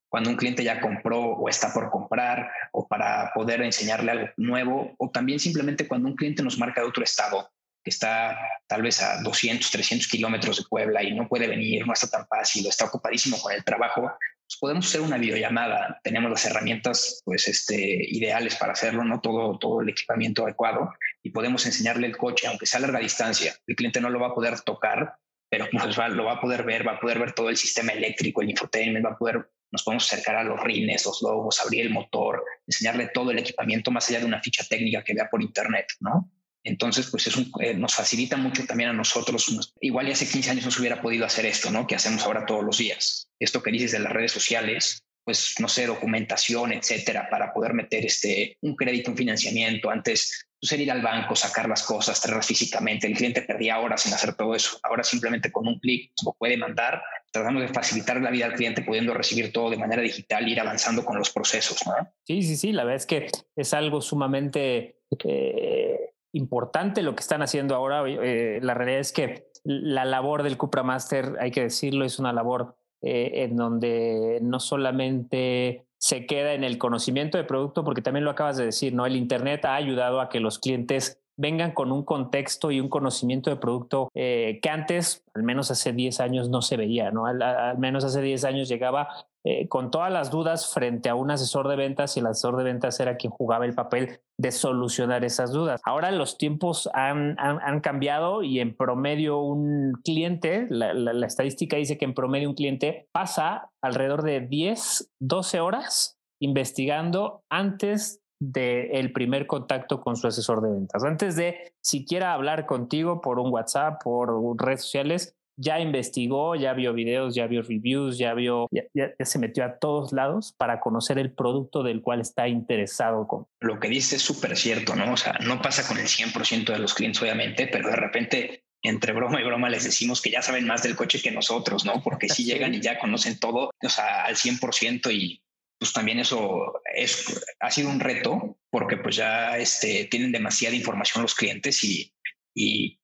Cuando 0.08 0.30
un 0.30 0.36
cliente 0.36 0.64
ya 0.64 0.80
compró 0.80 1.20
o 1.20 1.50
está 1.50 1.74
por 1.74 1.90
comprar 1.90 2.52
o 2.72 2.88
para 2.88 3.32
poder 3.34 3.62
enseñarle 3.62 4.12
algo 4.12 4.28
nuevo 4.38 4.96
o 4.98 5.10
también 5.10 5.40
simplemente 5.40 5.88
cuando 5.88 6.08
un 6.08 6.16
cliente 6.16 6.44
nos 6.44 6.58
marca 6.58 6.82
de 6.82 6.88
otro 6.88 7.04
estado 7.04 7.50
que 7.84 7.92
está 7.92 8.38
tal 8.68 8.82
vez 8.82 9.02
a 9.02 9.22
200, 9.22 9.72
300 9.72 10.08
kilómetros 10.08 10.58
de 10.58 10.64
Puebla 10.70 11.02
y 11.02 11.16
no 11.16 11.28
puede 11.28 11.48
venir, 11.48 11.88
no 11.88 11.94
está 11.94 12.08
tan 12.08 12.28
fácil, 12.28 12.68
está 12.68 12.86
ocupadísimo 12.86 13.40
con 13.40 13.54
el 13.54 13.64
trabajo, 13.64 14.12
pues 14.50 14.58
podemos 14.60 14.88
hacer 14.88 15.02
una 15.02 15.20
videollamada. 15.20 16.00
Tenemos 16.04 16.32
las 16.32 16.44
herramientas 16.44 17.22
pues, 17.24 17.48
este, 17.48 17.76
ideales 17.76 18.56
para 18.56 18.74
hacerlo, 18.74 19.04
no 19.04 19.22
todo, 19.22 19.60
todo 19.60 19.82
el 19.82 19.90
equipamiento 19.90 20.44
adecuado 20.44 20.92
y 21.22 21.30
podemos 21.30 21.68
enseñarle 21.68 22.08
el 22.08 22.18
coche, 22.18 22.48
aunque 22.48 22.66
sea 22.66 22.80
a 22.80 22.82
larga 22.82 22.98
distancia. 22.98 23.54
El 23.68 23.76
cliente 23.76 24.02
no 24.02 24.10
lo 24.10 24.20
va 24.20 24.30
a 24.30 24.34
poder 24.34 24.60
tocar, 24.62 25.14
pero 25.52 25.68
pues, 25.72 25.96
lo 25.98 26.26
va 26.26 26.34
a 26.34 26.42
poder 26.42 26.64
ver, 26.64 26.88
va 26.88 26.94
a 26.94 27.00
poder 27.00 27.20
ver 27.20 27.34
todo 27.34 27.50
el 27.50 27.58
sistema 27.58 27.92
eléctrico, 27.92 28.42
el 28.42 28.50
infotainment, 28.50 29.06
va 29.06 29.12
a 29.12 29.18
poder, 29.20 29.52
nos 29.72 29.84
podemos 29.84 30.12
acercar 30.12 30.38
a 30.38 30.44
los 30.44 30.60
rines, 30.60 31.06
los 31.06 31.22
logos, 31.22 31.62
abrir 31.62 31.86
el 31.86 31.92
motor, 31.92 32.44
enseñarle 32.66 33.12
todo 33.14 33.30
el 33.30 33.38
equipamiento 33.38 33.92
más 33.92 34.10
allá 34.10 34.22
de 34.22 34.26
una 34.26 34.42
ficha 34.42 34.64
técnica 34.68 35.04
que 35.04 35.14
vea 35.14 35.30
por 35.30 35.44
internet, 35.44 35.86
¿no? 36.00 36.29
Entonces, 36.64 37.08
pues 37.10 37.28
es 37.28 37.38
eh, 37.62 37.74
nos 37.74 37.96
facilita 37.96 38.38
mucho 38.38 38.66
también 38.66 38.90
a 38.90 38.94
nosotros. 38.94 39.74
igual 39.80 40.08
ya 40.08 40.14
hace 40.14 40.28
15 40.28 40.52
años 40.52 40.66
no 40.66 40.72
se 40.72 40.80
hubiera 40.82 41.02
podido 41.02 41.26
hacer 41.26 41.46
esto, 41.46 41.72
¿no? 41.72 41.88
Que 41.88 41.96
hacemos 41.96 42.24
ahora 42.24 42.46
todos 42.46 42.64
los 42.64 42.78
días. 42.78 43.30
Esto 43.40 43.64
que 43.64 43.72
dices 43.72 43.92
de 43.92 44.00
las 44.00 44.12
redes 44.12 44.32
sociales, 44.32 45.04
pues 45.24 45.56
no 45.60 45.68
sé, 45.68 45.86
documentación, 45.86 46.74
etcétera, 46.74 47.30
para 47.30 47.54
poder 47.54 47.74
meter 47.74 48.06
este, 48.06 48.58
un 48.62 48.76
crédito, 48.76 49.12
un 49.12 49.18
financiamiento. 49.18 49.90
Antes, 49.90 50.48
pues 50.60 50.72
ir 50.74 50.92
al 50.92 51.02
banco, 51.02 51.36
sacar 51.36 51.70
las 51.70 51.84
cosas, 51.84 52.20
traerlas 52.20 52.48
físicamente. 52.48 53.08
El 53.08 53.16
cliente 53.16 53.42
perdía 53.44 53.80
horas 53.80 54.06
en 54.06 54.14
hacer 54.14 54.34
todo 54.34 54.56
eso. 54.56 54.80
Ahora 54.84 55.04
simplemente 55.04 55.52
con 55.52 55.68
un 55.68 55.80
clic 55.80 56.12
lo 56.26 56.34
puede 56.34 56.58
mandar. 56.58 57.02
Tratamos 57.32 57.62
de 57.62 57.68
facilitar 57.70 58.20
la 58.20 58.32
vida 58.32 58.46
al 58.46 58.54
cliente 58.54 58.82
pudiendo 58.82 59.14
recibir 59.14 59.54
todo 59.54 59.70
de 59.70 59.78
manera 59.78 60.02
digital 60.02 60.46
e 60.46 60.50
ir 60.50 60.60
avanzando 60.60 61.06
con 61.06 61.18
los 61.18 61.30
procesos, 61.30 61.86
¿no? 61.86 61.94
Sí, 62.26 62.42
sí, 62.42 62.58
sí. 62.58 62.72
La 62.72 62.84
verdad 62.84 62.98
es 62.98 63.06
que 63.06 63.28
es 63.56 63.74
algo 63.74 64.02
sumamente 64.02 64.98
eh, 65.24 66.10
importante 66.34 67.02
lo 67.02 67.16
que 67.16 67.22
están 67.22 67.42
haciendo 67.42 67.76
ahora. 67.76 68.04
Eh, 68.08 68.60
la 68.62 68.74
realidad 68.74 69.00
es 69.00 69.12
que 69.12 69.50
la 69.64 70.06
labor 70.06 70.44
del 70.44 70.58
Cupra 70.58 70.84
Master, 70.84 71.38
hay 71.40 71.52
que 71.52 71.62
decirlo, 71.62 72.06
es 72.06 72.20
una 72.20 72.34
labor 72.34 72.76
eh, 73.02 73.44
en 73.44 73.56
donde 73.56 74.40
no 74.42 74.60
solamente 74.60 75.86
se 75.98 76.26
queda 76.26 76.54
en 76.54 76.64
el 76.64 76.78
conocimiento 76.78 77.38
de 77.38 77.44
producto, 77.44 77.84
porque 77.84 78.02
también 78.02 78.24
lo 78.24 78.32
acabas 78.32 78.58
de 78.58 78.66
decir, 78.66 78.94
¿no? 78.94 79.06
El 79.06 79.16
Internet 79.16 79.66
ha 79.66 79.76
ayudado 79.76 80.22
a 80.22 80.30
que 80.30 80.40
los 80.40 80.60
clientes 80.60 81.22
vengan 81.40 81.72
con 81.72 81.94
un 81.94 82.04
contexto 82.04 82.70
y 82.70 82.82
un 82.82 82.90
conocimiento 82.90 83.50
de 83.50 83.56
producto 83.56 84.10
eh, 84.14 84.60
que 84.62 84.70
antes, 84.70 85.24
al 85.34 85.44
menos 85.44 85.72
hace 85.72 85.94
10 85.94 86.20
años, 86.20 86.50
no 86.50 86.62
se 86.62 86.76
veía, 86.76 87.12
¿no? 87.12 87.26
Al, 87.26 87.78
menos 87.78 88.04
hace 88.04 88.22
10 88.22 88.44
años 88.44 88.68
llegaba 88.68 89.08
eh, 89.46 89.70
con 89.70 89.90
todas 89.90 90.12
las 90.12 90.32
dudas 90.32 90.74
frente 90.74 91.08
a 91.08 91.16
un 91.16 91.32
asesor 91.32 91.68
de 91.70 91.78
ventas 91.78 92.18
y 92.18 92.20
el 92.20 92.28
asesor 92.28 92.58
de 92.58 92.66
ventas 92.66 93.00
era 93.00 93.16
quien 93.16 93.32
jugaba 93.32 93.66
el 93.66 93.74
papel 93.74 94.20
de 94.38 94.52
solucionar 94.52 95.24
esas 95.24 95.52
dudas. 95.52 95.80
Ahora 95.86 96.12
los 96.12 96.38
tiempos 96.38 96.90
han, 96.94 97.38
han, 97.40 97.80
cambiado 97.80 98.44
y 98.44 98.60
en 98.60 98.76
promedio 98.76 99.40
un 99.40 99.94
cliente, 100.04 100.68
la, 100.70 100.94
la 100.94 101.26
estadística 101.26 101.78
dice 101.78 101.98
que 101.98 102.06
en 102.06 102.14
promedio 102.14 102.50
un 102.50 102.56
cliente 102.56 103.08
pasa 103.14 103.72
alrededor 103.82 104.24
de 104.24 104.42
10, 104.42 105.14
12 105.20 105.60
horas 105.62 106.20
investigando 106.42 107.44
antes 107.50 108.22
del 108.42 109.12
primer 109.12 109.48
contacto 109.48 110.00
con 110.00 110.16
su 110.16 110.28
asesor 110.28 110.62
de 110.62 110.72
ventas. 110.72 111.04
Antes 111.04 111.36
de 111.36 111.74
siquiera 111.82 112.34
hablar 112.34 112.66
contigo 112.66 113.20
por 113.20 113.38
un 113.38 113.52
WhatsApp, 113.52 114.02
por 114.02 114.32
redes 114.62 114.84
sociales, 114.84 115.36
ya 115.60 115.80
investigó, 115.80 116.56
ya 116.56 116.74
vio 116.74 116.94
videos, 116.94 117.36
ya 117.36 117.46
vio 117.46 117.62
reviews, 117.62 118.18
ya 118.18 118.34
vio, 118.34 118.70
ya, 118.72 118.86
se 119.20 119.40
metió 119.40 119.66
a 119.66 119.78
todos 119.78 120.14
lados 120.14 120.54
para 120.58 120.80
conocer 120.80 121.20
el 121.20 121.34
producto 121.34 121.84
del 121.84 122.02
cual 122.02 122.22
está 122.22 122.48
interesado 122.48 123.28
con. 123.28 123.46
Lo 123.60 123.80
que 123.80 123.90
dice 123.90 124.16
es 124.16 124.22
súper 124.22 124.56
cierto, 124.56 124.96
¿no? 124.96 125.14
O 125.14 125.18
sea, 125.18 125.34
no 125.46 125.62
pasa 125.62 125.86
con 125.86 125.98
el 125.98 126.08
100% 126.08 126.72
de 126.72 126.80
los 126.80 126.94
clientes, 126.94 127.22
obviamente, 127.22 127.68
pero 127.68 127.90
de 127.90 127.96
repente 127.98 128.64
entre 128.82 129.12
broma 129.12 129.42
y 129.42 129.44
broma 129.44 129.70
les 129.70 129.84
decimos 129.84 130.22
que 130.22 130.32
ya 130.32 130.42
saben 130.42 130.66
más 130.66 130.84
del 130.84 130.96
coche 130.96 131.22
que 131.22 131.32
nosotros, 131.32 131.84
¿no? 131.84 132.02
Porque 132.02 132.30
si 132.30 132.46
llegan 132.46 132.74
y 132.74 132.80
ya 132.80 132.98
conocen 132.98 133.38
todo, 133.38 133.72
o 133.84 133.90
sea, 133.90 134.24
al 134.24 134.38
100% 134.38 135.14
y 135.14 135.44
pues 135.78 135.92
también 135.92 136.20
eso 136.20 136.82
es, 136.96 137.46
ha 137.60 137.72
sido 137.72 137.90
un 137.90 138.00
reto 138.00 138.58
porque 138.70 138.96
pues 138.96 139.18
ya 139.18 139.58
este, 139.58 140.06
tienen 140.06 140.32
demasiada 140.32 140.76
información 140.76 141.22
los 141.22 141.36
clientes 141.36 141.84
y, 141.84 142.14
y 142.54 142.99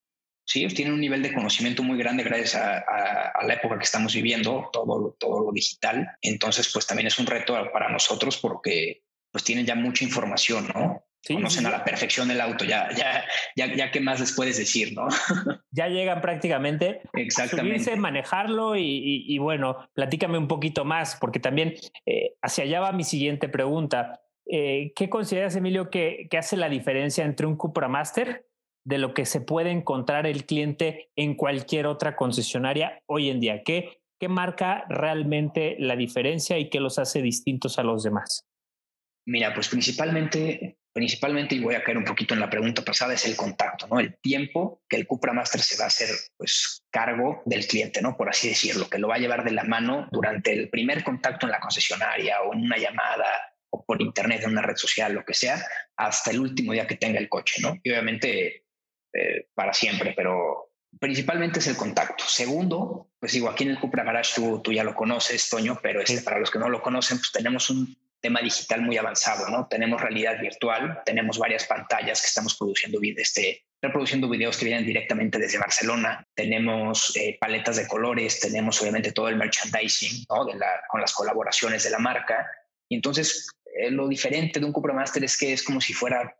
sí, 0.46 0.66
tienen 0.68 0.94
un 0.94 1.02
nivel 1.02 1.22
de 1.22 1.34
conocimiento 1.34 1.84
muy 1.84 1.98
grande 1.98 2.24
gracias 2.24 2.56
a, 2.56 2.84
la 3.46 3.54
época 3.54 3.78
que 3.78 3.84
estamos 3.84 4.14
viviendo, 4.14 4.70
todo, 4.72 5.16
todo 5.20 5.46
lo 5.46 5.52
digital. 5.52 6.08
Entonces, 6.22 6.72
pues 6.72 6.88
también 6.88 7.08
es 7.08 7.20
un 7.20 7.28
reto 7.28 7.56
para 7.72 7.90
nosotros 7.90 8.38
porque 8.38 9.04
pues 9.32 9.44
tienen 9.44 9.66
ya 9.66 9.76
mucha 9.76 10.04
información, 10.04 10.72
¿no? 10.74 11.04
conocen 11.34 11.66
a 11.66 11.72
la 11.72 11.84
perfección 11.84 12.30
el 12.30 12.40
auto, 12.40 12.66
ya, 12.66 12.90
ya, 12.96 13.26
ya, 13.56 13.74
ya 13.74 13.92
qué 13.92 14.00
más 14.00 14.20
les 14.20 14.34
puedes 14.34 14.58
decir, 14.58 14.94
¿no? 14.94 15.08
ya 15.72 15.88
llegan 15.88 16.22
prácticamente 16.22 17.02
Exactamente. 17.14 17.72
a 17.72 17.80
subirse, 17.80 17.96
manejarlo 17.96 18.76
y, 18.76 19.38
bueno, 19.40 19.90
platícame 19.94 20.38
un 20.38 20.48
poquito 20.48 20.86
más, 20.86 21.18
porque 21.20 21.40
también 21.40 21.74
eh, 22.06 22.36
hacia 22.42 22.66
allá 22.66 22.80
va 22.80 22.92
mi 22.92 23.04
siguiente 23.04 23.50
pregunta. 23.50 24.22
Eh, 24.46 24.94
¿Qué 24.96 25.10
consideras, 25.10 25.56
Emilio, 25.56 25.90
que, 25.90 26.28
que, 26.30 26.38
hace 26.38 26.58
la 26.58 26.70
diferencia 26.70 27.26
entre 27.26 27.48
un 27.48 27.56
Cupra 27.56 27.88
Master 27.88 28.46
de 28.86 28.98
lo 28.98 29.14
que 29.14 29.26
se 29.26 29.42
puede 29.42 29.72
encontrar 29.72 30.26
el 30.26 30.46
cliente 30.46 31.12
en 31.16 31.36
cualquier 31.36 31.88
otra 31.88 32.16
concesionaria 32.16 33.02
hoy 33.08 33.30
en 33.30 33.40
día? 33.40 33.64
¿Qué, 33.64 34.02
qué 34.20 34.30
marca 34.30 34.86
realmente 34.88 35.76
la 35.80 35.96
diferencia 35.96 36.58
y 36.58 36.70
qué 36.70 36.80
los 36.80 37.00
hace 37.00 37.22
distintos 37.22 37.78
a 37.80 37.84
los 37.84 38.04
demás? 38.04 38.46
Mira, 39.28 39.54
pues 39.54 39.70
principalmente 39.70 40.78
principalmente, 40.96 41.56
y 41.56 41.60
voy 41.60 41.76
a 41.76 41.84
caer 41.84 41.98
un 41.98 42.06
poquito 42.06 42.34
en 42.34 42.40
la 42.40 42.50
pregunta 42.50 42.82
pasada, 42.82 43.14
es 43.14 43.26
el 43.26 43.36
contacto, 43.36 43.86
¿no? 43.88 44.00
El 44.00 44.16
tiempo 44.22 44.82
que 44.88 44.96
el 44.96 45.06
Cupra 45.06 45.34
Master 45.34 45.60
se 45.60 45.78
va 45.78 45.84
a 45.84 45.88
hacer, 45.88 46.08
pues, 46.38 46.86
cargo 46.90 47.44
del 47.46 47.68
cliente, 47.68 48.02
¿no? 48.02 48.16
Por 48.16 48.30
así 48.30 48.48
decirlo, 48.48 48.90
que 48.90 48.98
lo 48.98 49.10
va 49.10 49.16
a 49.16 49.20
llevar 49.20 49.44
de 49.44 49.52
la 49.52 49.66
mano 49.66 50.08
durante 50.10 50.54
el 50.54 50.70
primer 50.70 51.04
contacto 51.04 51.48
en 51.48 51.52
la 51.52 51.60
concesionaria 51.60 52.42
o 52.44 52.54
en 52.54 52.62
una 52.62 52.78
llamada 52.78 53.26
o 53.72 53.84
por 53.84 54.02
internet 54.02 54.44
en 54.44 54.52
una 54.52 54.62
red 54.62 54.78
social, 54.78 55.12
lo 55.12 55.26
que 55.26 55.34
sea, 55.34 55.62
hasta 55.98 56.32
el 56.32 56.40
último 56.40 56.72
día 56.72 56.88
que 56.88 56.96
tenga 56.96 57.20
el 57.20 57.28
coche, 57.28 57.62
¿no? 57.62 57.76
Y 57.84 57.90
obviamente 57.90 58.64
eh, 59.18 59.48
para 59.54 59.74
siempre, 59.74 60.14
pero 60.16 60.72
principalmente 61.00 61.60
es 61.60 61.68
el 61.68 61.78
contacto. 61.78 62.24
Segundo, 62.28 63.10
pues 63.20 63.34
digo, 63.34 63.50
aquí 63.50 63.64
en 63.64 63.72
el 63.72 63.80
Cupra 63.80 64.04
Garage 64.04 64.34
tú, 64.36 64.62
tú 64.62 64.74
ya 64.74 64.84
lo 64.84 64.96
conoces, 64.96 65.50
Toño, 65.50 65.80
pero 65.82 66.02
este, 66.02 66.22
para 66.22 66.40
los 66.40 66.52
que 66.52 66.60
no 66.60 66.70
lo 66.70 66.82
conocen, 66.82 67.18
pues 67.18 67.32
tenemos 67.32 67.70
un 67.70 67.96
tema 68.20 68.42
digital 68.42 68.82
muy 68.82 68.98
avanzado, 68.98 69.50
¿no? 69.50 69.68
Tenemos 69.68 70.02
realidad 70.02 70.40
virtual, 70.42 71.02
tenemos 71.06 71.38
varias 71.38 71.66
pantallas 71.66 72.22
que 72.22 72.28
estamos 72.28 72.58
produciendo, 72.58 73.00
este, 73.18 73.66
reproduciendo 73.82 74.28
videos 74.28 74.58
que 74.58 74.66
vienen 74.66 74.86
directamente 74.86 75.38
desde 75.38 75.60
Barcelona, 75.60 76.28
tenemos 76.34 77.16
eh, 77.16 77.38
paletas 77.40 77.76
de 77.76 77.88
colores, 77.88 78.40
tenemos 78.40 78.82
obviamente 78.82 79.12
todo 79.12 79.30
el 79.30 79.36
merchandising, 79.36 80.26
¿no? 80.30 80.46
De 80.46 80.56
la, 80.56 80.68
con 80.90 81.02
las 81.02 81.14
colaboraciones 81.14 81.84
de 81.84 81.92
la 81.92 82.00
marca. 82.00 82.48
Y 82.90 82.96
entonces, 82.96 83.48
eh, 83.78 83.92
lo 83.92 84.08
diferente 84.08 84.60
de 84.60 84.66
un 84.66 84.74
Cupra 84.74 84.94
Master 84.94 85.24
es 85.24 85.38
que 85.38 85.54
es 85.54 85.62
como 85.62 85.80
si 85.80 85.94
fuera 85.94 86.36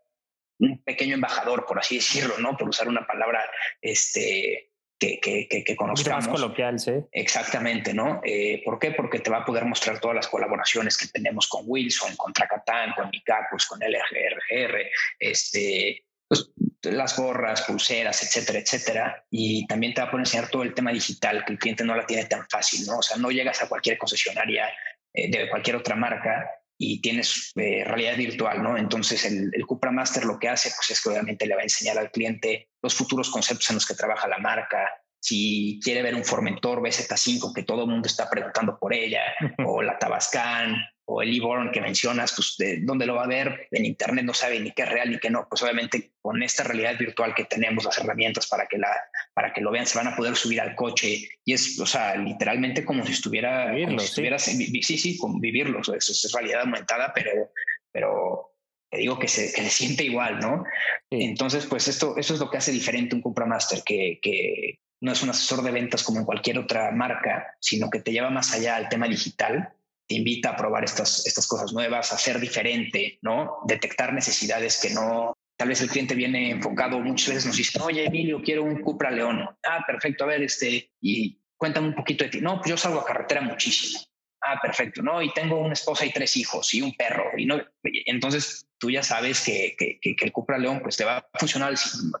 un 0.58 0.82
pequeño 0.82 1.14
embajador, 1.14 1.66
por 1.66 1.78
así 1.78 1.96
decirlo, 1.96 2.38
¿no? 2.38 2.56
Por 2.56 2.68
usar 2.68 2.88
una 2.88 3.06
palabra, 3.06 3.48
este, 3.80 4.70
que, 4.98 5.20
que, 5.20 5.64
que, 5.64 5.76
conozcamos. 5.76 6.26
Más 6.26 6.34
coloquial, 6.34 6.78
sí. 6.78 6.92
Exactamente, 7.12 7.92
¿no? 7.92 8.20
Eh, 8.24 8.62
¿Por 8.64 8.78
qué? 8.78 8.92
Porque 8.92 9.18
te 9.18 9.30
va 9.30 9.38
a 9.38 9.44
poder 9.44 9.64
mostrar 9.64 10.00
todas 10.00 10.16
las 10.16 10.28
colaboraciones 10.28 10.96
que 10.96 11.08
tenemos 11.08 11.48
con 11.48 11.64
Wilson, 11.66 12.16
con 12.16 12.32
Tracatán, 12.32 12.92
con 12.94 13.10
Micacus, 13.10 13.66
con 13.66 13.80
LRGR, 13.80 14.90
este, 15.18 16.06
pues, 16.26 16.50
las 16.82 17.16
gorras, 17.16 17.62
pulseras, 17.62 18.22
etcétera, 18.22 18.58
etcétera. 18.58 19.26
Y 19.30 19.66
también 19.66 19.92
te 19.92 20.00
va 20.00 20.08
a 20.08 20.10
poder 20.10 20.26
enseñar 20.26 20.48
todo 20.48 20.62
el 20.62 20.74
tema 20.74 20.92
digital, 20.92 21.44
que 21.44 21.52
el 21.52 21.58
cliente 21.58 21.84
no 21.84 21.94
la 21.94 22.06
tiene 22.06 22.24
tan 22.24 22.48
fácil, 22.48 22.86
¿no? 22.86 22.98
O 22.98 23.02
sea, 23.02 23.16
no 23.18 23.30
llegas 23.30 23.62
a 23.62 23.68
cualquier 23.68 23.98
concesionaria 23.98 24.68
eh, 25.12 25.30
de 25.30 25.50
cualquier 25.50 25.76
otra 25.76 25.94
marca 25.94 26.50
y 26.78 27.00
tienes 27.00 27.52
eh, 27.56 27.84
realidad 27.84 28.16
virtual, 28.16 28.62
¿no? 28.62 28.76
Entonces 28.76 29.24
el, 29.24 29.50
el, 29.52 29.66
Cupra 29.66 29.90
Master 29.90 30.24
lo 30.24 30.38
que 30.38 30.48
hace 30.48 30.70
pues 30.76 30.90
es 30.90 31.00
que 31.00 31.08
obviamente 31.08 31.46
le 31.46 31.54
va 31.54 31.60
a 31.60 31.64
enseñar 31.64 31.98
al 31.98 32.10
cliente 32.10 32.68
los 32.82 32.94
futuros 32.94 33.30
conceptos 33.30 33.70
en 33.70 33.76
los 33.76 33.86
que 33.86 33.94
trabaja 33.94 34.28
la 34.28 34.38
marca. 34.38 34.88
Si 35.26 35.80
quiere 35.82 36.02
ver 36.02 36.14
un 36.14 36.24
Formentor 36.24 36.80
BZ5 36.80 37.52
que 37.52 37.64
todo 37.64 37.82
el 37.82 37.90
mundo 37.90 38.06
está 38.06 38.30
preguntando 38.30 38.78
por 38.78 38.94
ella, 38.94 39.22
o 39.66 39.82
la 39.82 39.98
Tabascan, 39.98 40.76
o 41.04 41.20
el 41.20 41.34
e 41.34 41.72
que 41.72 41.80
mencionas, 41.80 42.32
pues 42.32 42.54
de 42.58 42.80
dónde 42.82 43.06
lo 43.06 43.16
va 43.16 43.24
a 43.24 43.26
ver, 43.26 43.66
en 43.72 43.84
internet 43.84 44.24
no 44.24 44.32
sabe 44.32 44.60
ni 44.60 44.70
qué 44.70 44.82
es 44.82 44.88
real 44.88 45.10
ni 45.10 45.18
qué 45.18 45.28
no, 45.28 45.48
pues 45.48 45.64
obviamente 45.64 46.12
con 46.20 46.40
esta 46.44 46.62
realidad 46.62 46.96
virtual 46.96 47.34
que 47.34 47.44
tenemos, 47.44 47.84
las 47.84 47.98
herramientas 47.98 48.46
para 48.46 48.68
que, 48.68 48.78
la, 48.78 48.88
para 49.34 49.52
que 49.52 49.62
lo 49.62 49.72
vean, 49.72 49.86
se 49.86 49.98
van 49.98 50.06
a 50.06 50.14
poder 50.14 50.36
subir 50.36 50.60
al 50.60 50.76
coche. 50.76 51.28
Y 51.44 51.52
es, 51.52 51.80
o 51.80 51.86
sea, 51.86 52.14
literalmente 52.14 52.84
como 52.84 53.04
si 53.04 53.12
estuviera, 53.12 53.72
vivirlo, 53.72 53.98
si 53.98 54.06
estuviera 54.06 54.38
sí. 54.38 54.80
sí, 54.80 54.96
sí, 54.96 55.18
vivirlo, 55.40 55.80
eso 55.80 55.94
es 55.96 56.32
realidad 56.32 56.60
aumentada, 56.60 57.12
pero, 57.12 57.50
pero 57.90 58.52
te 58.90 58.98
digo 58.98 59.18
que 59.18 59.26
se, 59.26 59.52
que 59.52 59.62
se 59.62 59.70
siente 59.70 60.04
igual, 60.04 60.38
¿no? 60.38 60.64
Entonces, 61.10 61.66
pues 61.66 61.88
esto, 61.88 62.16
eso 62.16 62.34
es 62.34 62.38
lo 62.38 62.48
que 62.48 62.58
hace 62.58 62.70
diferente 62.70 63.16
un 63.16 63.22
Cupra 63.22 63.46
Master, 63.46 63.82
que, 63.84 64.20
que 64.22 64.78
no 65.00 65.12
es 65.12 65.22
un 65.22 65.30
asesor 65.30 65.62
de 65.62 65.70
ventas 65.70 66.02
como 66.02 66.20
en 66.20 66.24
cualquier 66.24 66.58
otra 66.58 66.90
marca, 66.90 67.54
sino 67.60 67.90
que 67.90 68.00
te 68.00 68.12
lleva 68.12 68.30
más 68.30 68.52
allá 68.52 68.76
al 68.76 68.88
tema 68.88 69.06
digital 69.06 69.72
te 70.06 70.14
invita 70.14 70.50
a 70.50 70.56
probar 70.56 70.84
estas, 70.84 71.26
estas 71.26 71.46
cosas 71.46 71.72
nuevas, 71.72 72.12
a 72.12 72.18
ser 72.18 72.38
diferente, 72.38 73.18
¿no? 73.22 73.58
Detectar 73.66 74.12
necesidades 74.12 74.80
que 74.80 74.90
no, 74.90 75.34
tal 75.56 75.68
vez 75.68 75.80
el 75.80 75.90
cliente 75.90 76.14
viene 76.14 76.50
enfocado, 76.50 77.00
muchas 77.00 77.28
veces 77.28 77.46
nos 77.46 77.56
dice, 77.56 77.80
oye, 77.80 78.06
Emilio, 78.06 78.40
quiero 78.42 78.62
un 78.62 78.80
Cupra 78.80 79.10
León. 79.10 79.44
Ah, 79.64 79.84
perfecto, 79.86 80.24
a 80.24 80.28
ver, 80.28 80.42
este, 80.42 80.92
y 81.00 81.40
cuéntame 81.56 81.88
un 81.88 81.94
poquito 81.94 82.24
de 82.24 82.30
ti. 82.30 82.40
No, 82.40 82.58
pues 82.58 82.70
yo 82.70 82.76
salgo 82.76 83.00
a 83.00 83.04
carretera 83.04 83.40
muchísimo. 83.40 84.00
Ah, 84.40 84.60
perfecto, 84.60 85.02
¿no? 85.02 85.22
Y 85.22 85.32
tengo 85.32 85.58
una 85.58 85.72
esposa 85.72 86.04
y 86.04 86.12
tres 86.12 86.36
hijos 86.36 86.72
y 86.74 86.82
un 86.82 86.94
perro. 86.94 87.30
Y 87.36 87.46
no, 87.46 87.60
entonces 87.82 88.68
tú 88.78 88.90
ya 88.90 89.02
sabes 89.02 89.42
que, 89.44 89.74
que, 89.78 89.98
que, 90.00 90.24
el 90.24 90.32
Cupra 90.32 90.58
León 90.58 90.80
pues 90.82 90.96
te 90.96 91.04
va 91.04 91.18
a 91.18 91.38
funcionar 91.38 91.74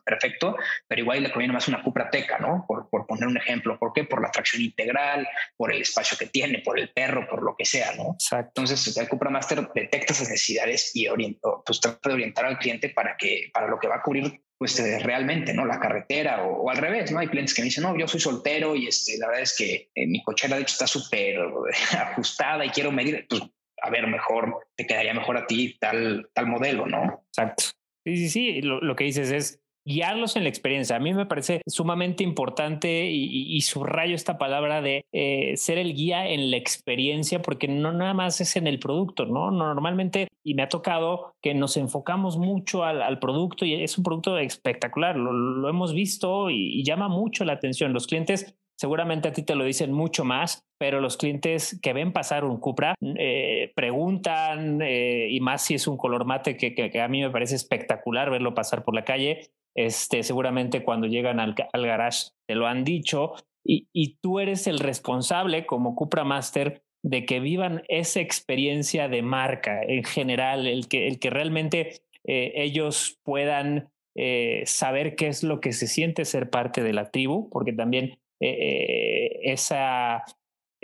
perfecto, 0.04 0.56
pero 0.88 1.02
igual 1.02 1.22
le 1.22 1.30
conviene 1.30 1.52
más 1.52 1.68
una 1.68 1.82
Cupra 1.82 2.10
Teca, 2.10 2.38
¿no? 2.38 2.64
Por, 2.66 2.88
por, 2.88 3.06
poner 3.06 3.26
un 3.28 3.36
ejemplo. 3.36 3.78
¿Por 3.78 3.92
qué? 3.92 4.04
Por 4.04 4.22
la 4.22 4.30
tracción 4.30 4.62
integral, 4.62 5.28
por 5.56 5.72
el 5.72 5.82
espacio 5.82 6.16
que 6.16 6.26
tiene, 6.26 6.60
por 6.60 6.78
el 6.78 6.90
perro, 6.90 7.28
por 7.28 7.42
lo 7.42 7.54
que 7.56 7.64
sea, 7.64 7.94
¿no? 7.94 8.14
Exacto. 8.14 8.62
Entonces 8.62 8.96
el 8.96 9.08
Cupra 9.08 9.30
Master 9.30 9.68
detecta 9.74 10.12
esas 10.12 10.30
necesidades 10.30 10.90
y 10.94 11.08
orienta, 11.08 11.48
pues 11.64 11.80
trata 11.80 12.08
de 12.08 12.14
orientar 12.14 12.46
al 12.46 12.58
cliente 12.58 12.88
para 12.88 13.16
que 13.16 13.50
para 13.52 13.68
lo 13.68 13.78
que 13.78 13.88
va 13.88 13.96
a 13.96 14.02
cubrir 14.02 14.40
pues 14.58 14.78
eh, 14.80 14.98
realmente, 15.00 15.52
¿no? 15.52 15.66
La 15.66 15.78
carretera 15.78 16.44
o, 16.44 16.70
al 16.70 16.78
revés, 16.78 17.12
¿no? 17.12 17.18
Hay 17.18 17.28
clientes 17.28 17.54
que 17.54 17.62
me 17.62 17.66
dicen, 17.66 17.84
no, 17.84 17.96
yo 17.98 18.08
soy 18.08 18.20
soltero 18.20 18.74
y 18.74 18.86
este, 18.86 19.18
la 19.18 19.26
verdad 19.28 19.42
es 19.42 19.56
que 19.56 19.90
eh, 19.94 20.06
mi 20.06 20.22
cochera 20.22 20.56
de 20.56 20.62
hecho 20.62 20.72
está 20.72 20.86
súper 20.86 21.38
ajustada 21.98 22.64
y 22.64 22.70
quiero 22.70 22.90
medir, 22.90 23.26
pues 23.28 23.42
a 23.82 23.90
ver, 23.90 24.06
mejor 24.06 24.66
te 24.74 24.86
quedaría 24.86 25.14
mejor 25.14 25.36
a 25.36 25.46
ti 25.46 25.76
tal, 25.78 26.30
tal 26.32 26.46
modelo, 26.46 26.86
¿no? 26.86 27.24
Exacto. 27.28 27.64
Sí, 28.04 28.16
sí, 28.16 28.28
sí, 28.30 28.62
lo, 28.62 28.80
lo 28.80 28.96
que 28.96 29.04
dices 29.04 29.30
es, 29.30 29.60
guiarlos 29.86 30.34
en 30.36 30.42
la 30.42 30.48
experiencia. 30.48 30.96
A 30.96 30.98
mí 30.98 31.14
me 31.14 31.26
parece 31.26 31.62
sumamente 31.66 32.24
importante 32.24 33.08
y, 33.08 33.60
subrayo 33.60 34.14
esta 34.14 34.36
palabra 34.36 34.82
de 34.82 35.06
eh, 35.12 35.56
ser 35.56 35.78
el 35.78 35.94
guía 35.94 36.28
en 36.28 36.50
la 36.50 36.56
experiencia, 36.56 37.40
porque 37.40 37.68
no 37.68 37.92
nada 37.92 38.12
más 38.12 38.40
es 38.40 38.56
en 38.56 38.66
el 38.66 38.78
producto, 38.78 39.26
¿no? 39.26 39.50
Normalmente, 39.50 40.28
y 40.42 40.54
me 40.54 40.62
ha 40.62 40.68
tocado 40.68 41.34
que 41.40 41.54
nos 41.54 41.76
enfocamos 41.76 42.36
mucho 42.36 42.84
al, 42.84 43.18
producto 43.18 43.64
y 43.64 43.74
es 43.74 43.96
un 43.96 44.04
producto 44.04 44.36
espectacular, 44.38 45.16
lo, 45.16 45.68
hemos 45.68 45.94
visto 45.94 46.50
y, 46.50 46.82
llama 46.82 47.08
mucho 47.08 47.44
la 47.44 47.54
atención. 47.54 47.92
Los 47.92 48.06
clientes 48.06 48.56
seguramente 48.76 49.28
a 49.28 49.32
ti 49.32 49.42
te 49.42 49.54
lo 49.54 49.64
dicen 49.64 49.92
mucho 49.92 50.24
más, 50.24 50.64
pero 50.78 51.00
los 51.00 51.16
clientes 51.16 51.78
que 51.80 51.92
ven 51.92 52.12
pasar 52.12 52.44
un 52.44 52.58
Cupra 52.58 52.94
eh, 53.00 53.72
preguntan, 53.74 54.82
eh, 54.82 55.28
y 55.30 55.40
más 55.40 55.62
si 55.62 55.74
es 55.74 55.86
un 55.86 55.96
color 55.96 56.26
mate 56.26 56.56
que, 56.56 56.74
que, 56.74 57.00
a 57.00 57.08
mí 57.08 57.22
me 57.22 57.30
parece 57.30 57.54
espectacular 57.54 58.30
verlo 58.30 58.54
pasar 58.54 58.84
por 58.84 58.94
la 58.94 59.04
calle, 59.04 59.50
este, 59.76 60.22
seguramente 60.22 60.82
cuando 60.82 61.06
llegan 61.06 61.38
al, 61.38 61.54
garage 61.54 62.30
te 62.48 62.54
lo 62.54 62.66
han 62.66 62.82
dicho 62.82 63.34
y, 63.64 63.88
y, 63.92 64.16
tú 64.22 64.40
eres 64.40 64.66
el 64.66 64.78
responsable 64.78 65.66
como 65.66 65.94
Cupra 65.94 66.24
Master 66.24 66.82
de 67.02 67.24
que 67.24 67.38
vivan 67.38 67.82
esa 67.88 68.20
experiencia 68.20 69.08
de 69.08 69.22
marca 69.22 69.80
en 69.82 70.02
general, 70.02 70.66
el 70.66 70.88
que, 70.88 71.06
el 71.06 71.20
que 71.20 71.30
realmente 71.30 72.00
eh, 72.24 72.52
ellos 72.56 73.20
puedan 73.22 73.90
eh, 74.16 74.62
saber 74.66 75.14
qué 75.14 75.28
es 75.28 75.42
lo 75.42 75.60
que 75.60 75.72
se 75.72 75.86
siente 75.86 76.24
ser 76.24 76.50
parte 76.50 76.82
de 76.82 76.92
la 76.92 77.10
tribu, 77.10 77.48
porque 77.50 77.72
también 77.72 78.18
eh, 78.40 79.38
esa 79.42 80.24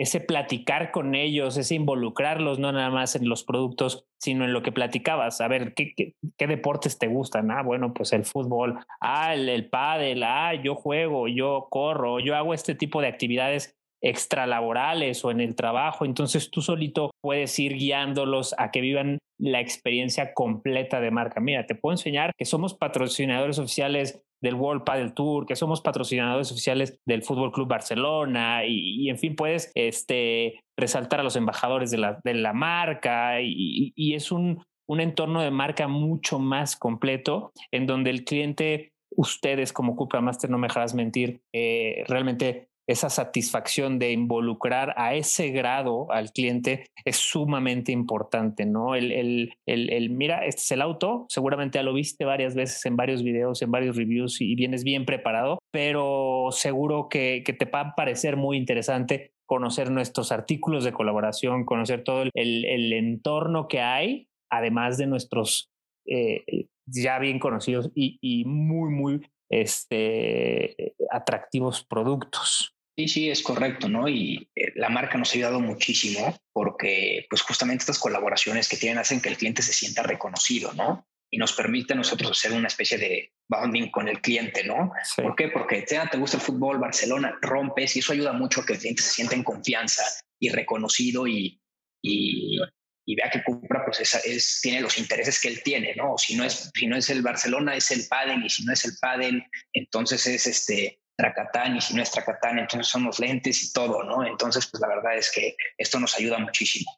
ese 0.03 0.19
platicar 0.19 0.91
con 0.91 1.15
ellos, 1.15 1.57
ese 1.57 1.75
involucrarlos, 1.75 2.59
no 2.59 2.71
nada 2.71 2.89
más 2.89 3.15
en 3.15 3.27
los 3.27 3.43
productos, 3.43 4.05
sino 4.19 4.45
en 4.45 4.53
lo 4.53 4.61
que 4.61 4.71
platicabas. 4.71 5.41
A 5.41 5.47
ver, 5.47 5.73
¿qué, 5.73 5.93
qué, 5.95 6.47
deportes 6.47 6.99
te 6.99 7.07
gustan? 7.07 7.51
Ah, 7.51 7.63
bueno, 7.63 7.93
pues 7.93 8.13
el 8.13 8.25
fútbol, 8.25 8.79
ah, 9.01 9.33
el, 9.33 9.49
el 9.49 9.69
pádel, 9.69 10.23
ah, 10.23 10.53
yo 10.53 10.75
juego, 10.75 11.27
yo 11.27 11.67
corro, 11.69 12.19
yo 12.19 12.35
hago 12.35 12.53
este 12.53 12.75
tipo 12.75 13.01
de 13.01 13.07
actividades 13.07 13.75
extralaborales 14.01 15.23
o 15.23 15.31
en 15.31 15.39
el 15.39 15.55
trabajo. 15.55 16.05
Entonces 16.05 16.51
tú 16.51 16.61
solito 16.61 17.11
puedes 17.21 17.57
ir 17.57 17.73
guiándolos 17.75 18.53
a 18.57 18.69
que 18.69 18.81
vivan 18.81 19.17
la 19.39 19.61
experiencia 19.61 20.33
completa 20.33 20.99
de 20.99 21.11
marca. 21.11 21.39
Mira, 21.39 21.65
te 21.65 21.75
puedo 21.75 21.93
enseñar 21.93 22.31
que 22.37 22.45
somos 22.45 22.73
patrocinadores 22.75 23.59
oficiales 23.59 24.21
del 24.43 24.55
World 24.55 24.83
Padel 24.83 25.13
Tour, 25.13 25.45
que 25.45 25.55
somos 25.55 25.81
patrocinadores 25.81 26.51
oficiales 26.51 26.99
del 27.07 27.23
Fútbol 27.23 27.51
Club 27.51 27.69
Barcelona 27.69 28.65
y, 28.67 29.09
en 29.09 29.17
fin, 29.17 29.35
puedes 29.35 29.71
este, 29.73 30.59
resaltar 30.77 31.21
a 31.21 31.23
los 31.23 31.35
embajadores 31.35 31.89
de 31.91 31.97
la, 31.97 32.19
de 32.23 32.33
la 32.33 32.53
marca 32.53 33.41
y, 33.41 33.93
y 33.95 34.13
es 34.13 34.31
un, 34.31 34.61
un 34.87 34.99
entorno 34.99 35.41
de 35.41 35.51
marca 35.51 35.87
mucho 35.87 36.39
más 36.39 36.75
completo 36.75 37.51
en 37.71 37.87
donde 37.87 38.09
el 38.09 38.25
cliente, 38.25 38.91
ustedes 39.15 39.71
como 39.73 39.95
Cupra 39.95 40.21
Master, 40.21 40.49
no 40.49 40.57
me 40.57 40.67
dejarás 40.67 40.93
mentir, 40.93 41.41
eh, 41.53 42.03
realmente 42.07 42.67
esa 42.87 43.09
satisfacción 43.09 43.99
de 43.99 44.11
involucrar 44.11 44.93
a 44.97 45.15
ese 45.15 45.49
grado 45.49 46.11
al 46.11 46.31
cliente 46.31 46.85
es 47.05 47.17
sumamente 47.17 47.91
importante, 47.91 48.65
¿no? 48.65 48.95
El, 48.95 49.11
el, 49.11 49.55
el, 49.65 50.09
mira, 50.09 50.45
este 50.45 50.61
es 50.61 50.71
el 50.71 50.81
auto, 50.81 51.25
seguramente 51.29 51.79
ya 51.79 51.83
lo 51.83 51.93
viste 51.93 52.25
varias 52.25 52.55
veces 52.55 52.85
en 52.85 52.95
varios 52.95 53.23
videos, 53.23 53.61
en 53.61 53.71
varios 53.71 53.95
reviews 53.95 54.41
y 54.41 54.55
vienes 54.55 54.83
bien 54.83 55.05
preparado, 55.05 55.59
pero 55.71 56.49
seguro 56.51 57.07
que, 57.09 57.43
que 57.45 57.53
te 57.53 57.65
va 57.65 57.79
a 57.81 57.95
parecer 57.95 58.37
muy 58.37 58.57
interesante 58.57 59.31
conocer 59.45 59.91
nuestros 59.91 60.31
artículos 60.31 60.83
de 60.83 60.93
colaboración, 60.93 61.65
conocer 61.65 62.03
todo 62.03 62.23
el, 62.23 62.31
el 62.33 62.93
entorno 62.93 63.67
que 63.67 63.81
hay, 63.81 64.27
además 64.49 64.97
de 64.97 65.07
nuestros 65.07 65.69
eh, 66.05 66.67
ya 66.85 67.19
bien 67.19 67.39
conocidos 67.39 67.91
y, 67.95 68.17
y 68.21 68.45
muy, 68.45 68.91
muy 68.91 69.21
este, 69.61 70.95
atractivos 71.11 71.85
productos. 71.85 72.73
Sí, 72.95 73.07
sí, 73.07 73.29
es 73.29 73.41
correcto, 73.41 73.89
¿no? 73.89 74.07
Y 74.07 74.49
eh, 74.55 74.71
la 74.75 74.89
marca 74.89 75.17
nos 75.17 75.31
ha 75.31 75.35
ayudado 75.35 75.59
muchísimo 75.59 76.37
porque, 76.53 77.25
pues, 77.29 77.41
justamente 77.41 77.81
estas 77.81 77.97
colaboraciones 77.97 78.69
que 78.69 78.77
tienen 78.77 78.99
hacen 78.99 79.19
que 79.19 79.29
el 79.29 79.37
cliente 79.37 79.63
se 79.63 79.73
sienta 79.73 80.03
reconocido, 80.03 80.73
¿no? 80.73 81.07
y 81.33 81.37
nos 81.37 81.53
permite 81.53 81.93
a 81.93 81.95
nosotros 81.95 82.29
hacer 82.29 82.51
una 82.51 82.67
especie 82.67 82.95
de 82.99 83.33
bonding 83.49 83.89
con 83.89 84.07
el 84.07 84.21
cliente, 84.21 84.63
¿no? 84.65 84.91
¿Por 85.17 85.35
qué? 85.35 85.47
Porque 85.47 85.81
te, 85.81 85.99
te 86.11 86.17
gusta 86.19 86.37
el 86.37 86.43
fútbol, 86.43 86.77
Barcelona, 86.77 87.35
rompes 87.41 87.95
y 87.95 87.99
eso 87.99 88.13
ayuda 88.13 88.33
mucho 88.33 88.61
a 88.61 88.65
que 88.67 88.73
el 88.73 88.79
cliente 88.79 89.01
se 89.01 89.09
sienta 89.09 89.33
en 89.33 89.43
confianza 89.43 90.03
y 90.39 90.49
reconocido 90.49 91.25
y, 91.25 91.59
y, 92.03 92.59
y 93.05 93.15
vea 93.15 93.29
que 93.29 93.43
Cupra 93.43 93.83
pues 93.85 93.99
es, 93.99 94.59
tiene 94.61 94.81
los 94.81 94.97
intereses 94.97 95.41
que 95.41 95.49
él 95.49 95.61
tiene, 95.63 95.93
¿no? 95.95 96.17
Si 96.17 96.35
no 96.35 96.43
es, 96.43 96.71
si 96.73 96.87
no 96.87 96.95
es 96.95 97.09
el 97.09 97.21
Barcelona, 97.21 97.75
es 97.75 97.91
el 97.91 98.07
pádel, 98.07 98.45
y 98.45 98.49
si 98.49 98.63
no 98.65 98.73
es 98.73 98.85
el 98.85 98.93
pádel, 99.01 99.43
entonces 99.73 100.25
es 100.27 100.47
este 100.47 100.99
Tracatán, 101.15 101.77
y 101.77 101.81
si 101.81 101.95
no 101.95 102.01
es 102.01 102.11
Tracatán, 102.11 102.59
entonces 102.59 102.87
son 102.87 103.03
los 103.03 103.19
lentes 103.19 103.63
y 103.63 103.73
todo, 103.73 104.03
¿no? 104.03 104.25
Entonces, 104.25 104.67
pues 104.71 104.81
la 104.81 104.87
verdad 104.87 105.17
es 105.17 105.31
que 105.31 105.55
esto 105.77 105.99
nos 105.99 106.17
ayuda 106.17 106.39
muchísimo. 106.39 106.91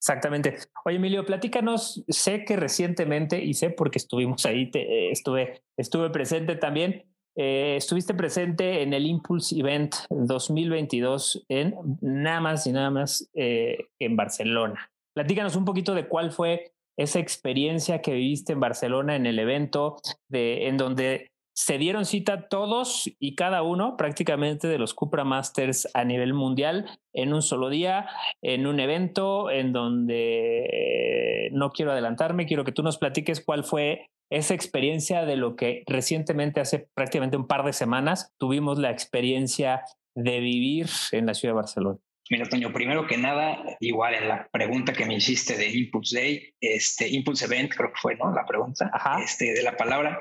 Exactamente. 0.00 0.56
Oye, 0.84 0.96
Emilio, 0.96 1.26
platícanos, 1.26 2.04
sé 2.08 2.44
que 2.44 2.56
recientemente, 2.56 3.42
y 3.42 3.54
sé 3.54 3.70
porque 3.70 3.98
estuvimos 3.98 4.46
ahí, 4.46 4.70
te, 4.70 5.10
estuve, 5.10 5.62
estuve 5.76 6.10
presente 6.10 6.54
también, 6.54 7.04
eh, 7.36 7.76
estuviste 7.76 8.14
presente 8.14 8.82
en 8.82 8.92
el 8.92 9.06
Impulse 9.06 9.58
Event 9.58 9.94
2022 10.10 11.46
en 11.48 11.74
nada 12.00 12.40
más 12.40 12.66
y 12.66 12.72
nada 12.72 12.90
más 12.90 13.28
eh, 13.34 13.78
en 13.98 14.16
Barcelona. 14.16 14.90
Platícanos 15.18 15.56
un 15.56 15.64
poquito 15.64 15.96
de 15.96 16.06
cuál 16.06 16.30
fue 16.30 16.70
esa 16.96 17.18
experiencia 17.18 18.00
que 18.02 18.12
viviste 18.12 18.52
en 18.52 18.60
Barcelona 18.60 19.16
en 19.16 19.26
el 19.26 19.40
evento, 19.40 19.96
de, 20.28 20.68
en 20.68 20.76
donde 20.76 21.32
se 21.56 21.76
dieron 21.76 22.04
cita 22.04 22.48
todos 22.48 23.10
y 23.18 23.34
cada 23.34 23.62
uno 23.62 23.96
prácticamente 23.96 24.68
de 24.68 24.78
los 24.78 24.94
Cupra 24.94 25.24
Masters 25.24 25.88
a 25.92 26.04
nivel 26.04 26.34
mundial 26.34 27.00
en 27.12 27.34
un 27.34 27.42
solo 27.42 27.68
día, 27.68 28.06
en 28.42 28.68
un 28.68 28.78
evento 28.78 29.50
en 29.50 29.72
donde 29.72 31.50
no 31.50 31.70
quiero 31.70 31.90
adelantarme, 31.90 32.46
quiero 32.46 32.62
que 32.62 32.70
tú 32.70 32.84
nos 32.84 32.98
platiques 32.98 33.44
cuál 33.44 33.64
fue 33.64 34.10
esa 34.30 34.54
experiencia 34.54 35.24
de 35.24 35.34
lo 35.34 35.56
que 35.56 35.82
recientemente, 35.88 36.60
hace 36.60 36.88
prácticamente 36.94 37.36
un 37.36 37.48
par 37.48 37.64
de 37.64 37.72
semanas, 37.72 38.32
tuvimos 38.38 38.78
la 38.78 38.92
experiencia 38.92 39.82
de 40.14 40.38
vivir 40.38 40.86
en 41.10 41.26
la 41.26 41.34
ciudad 41.34 41.54
de 41.54 41.56
Barcelona. 41.56 41.98
Mira, 42.30 42.46
Toño, 42.48 42.72
primero 42.72 43.06
que 43.06 43.16
nada, 43.16 43.58
igual 43.80 44.14
en 44.14 44.28
la 44.28 44.48
pregunta 44.52 44.92
que 44.92 45.06
me 45.06 45.14
hiciste 45.14 45.56
de 45.56 45.68
Impulse 45.68 46.18
Day, 46.18 46.54
este 46.60 47.08
Impulse 47.08 47.46
Event, 47.46 47.72
creo 47.74 47.90
que 47.90 48.00
fue, 48.00 48.16
¿no? 48.16 48.34
La 48.34 48.44
pregunta 48.44 48.90
Este, 49.22 49.54
de 49.54 49.62
la 49.62 49.76
palabra. 49.76 50.20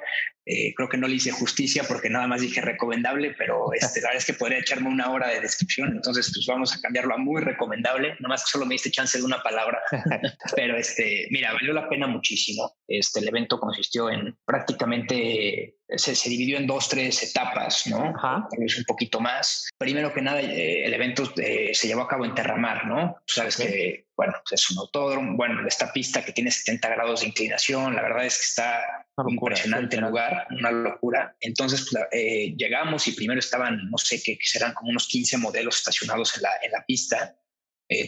Eh, 0.50 0.74
creo 0.75 0.88
que 0.88 0.98
no 0.98 1.08
le 1.08 1.16
hice 1.16 1.32
justicia 1.32 1.84
porque 1.88 2.10
nada 2.10 2.25
más 2.25 2.42
dije 2.42 2.62
recomendable, 2.62 3.36
pero 3.38 3.68
este, 3.74 4.01
la 4.01 4.10
verdad 4.10 4.22
es 4.22 4.25
que 4.25 4.34
podría 4.34 4.60
echarme 4.60 4.89
una 4.89 5.12
hora 5.12 5.30
de 5.30 5.42
descripción. 5.42 5.89
Entonces, 5.89 6.32
pues 6.34 6.46
vamos 6.48 6.74
a 6.74 6.80
cambiarlo 6.80 7.13
a 7.13 7.18
muy 7.18 7.42
recomendable. 7.42 8.16
Nada 8.20 8.30
más 8.30 8.46
que 8.46 8.51
solo 8.51 8.66
me 8.66 8.75
diste 8.75 8.92
chance 8.92 9.18
de 9.18 9.24
una 9.24 9.42
palabra. 9.44 9.80
pero 10.56 10.77
este, 10.77 11.27
mira, 11.32 11.54
valió 11.54 11.74
la 11.74 11.89
pena 11.89 12.08
muchísimo. 12.08 12.77
Este, 12.88 13.20
el 13.20 13.27
evento 13.27 13.60
consistió 13.60 14.10
en 14.10 14.38
prácticamente 14.46 15.77
se, 15.96 16.16
se, 16.16 16.30
dividió 16.30 16.58
en 16.58 16.68
dos, 16.68 16.89
tres 16.89 17.24
etapas, 17.24 17.88
¿no? 17.88 18.13
Tal 18.22 18.60
vez 18.60 18.77
un 18.77 18.84
poquito 18.86 19.20
más. 19.20 19.70
Primero 19.77 20.13
que 20.13 20.22
nada, 20.22 20.42
eh, 20.42 20.86
el 20.86 20.94
evento 20.94 21.24
eh, 21.38 21.72
se 21.74 21.88
llevó 21.88 22.01
a 22.01 22.08
cabo 22.08 22.25
en 22.25 22.36
Terramar, 22.36 22.88
¿no? 22.88 23.16
Tú 23.25 23.34
sabes 23.36 23.58
que, 23.58 24.07
bueno, 24.18 24.34
pues 24.44 24.62
es 24.62 24.72
un 24.72 24.80
autódromo, 24.80 25.38
bueno, 25.38 25.66
esta 25.68 25.94
pista 25.94 26.26
que 26.26 26.34
tiene 26.34 26.52
70 26.52 26.90
grados 26.90 27.22
de 27.22 27.28
inclinación, 27.28 27.96
la 27.96 28.02
verdad 28.02 28.26
es 28.26 28.38
que 28.38 28.44
está 28.44 29.06
impresionante 29.28 29.96
el 29.96 30.02
lugar, 30.02 30.48
una 30.50 30.72
locura. 30.72 31.36
Entonces, 31.40 31.88
pues, 31.90 32.04
eh, 32.12 32.56
llegamos 32.58 33.08
y 33.08 33.12
primero 33.12 33.40
estaban, 33.40 33.90
no 33.90 33.98
sé 33.98 34.22
qué, 34.24 34.38
serán 34.42 34.74
como 34.74 34.90
unos 34.90 35.08
15 35.08 35.38
modelos 35.38 35.78
estacionados 35.78 36.36
en 36.36 36.44
la, 36.44 36.50
en 36.64 36.72
la 36.72 36.84
pista. 36.84 37.38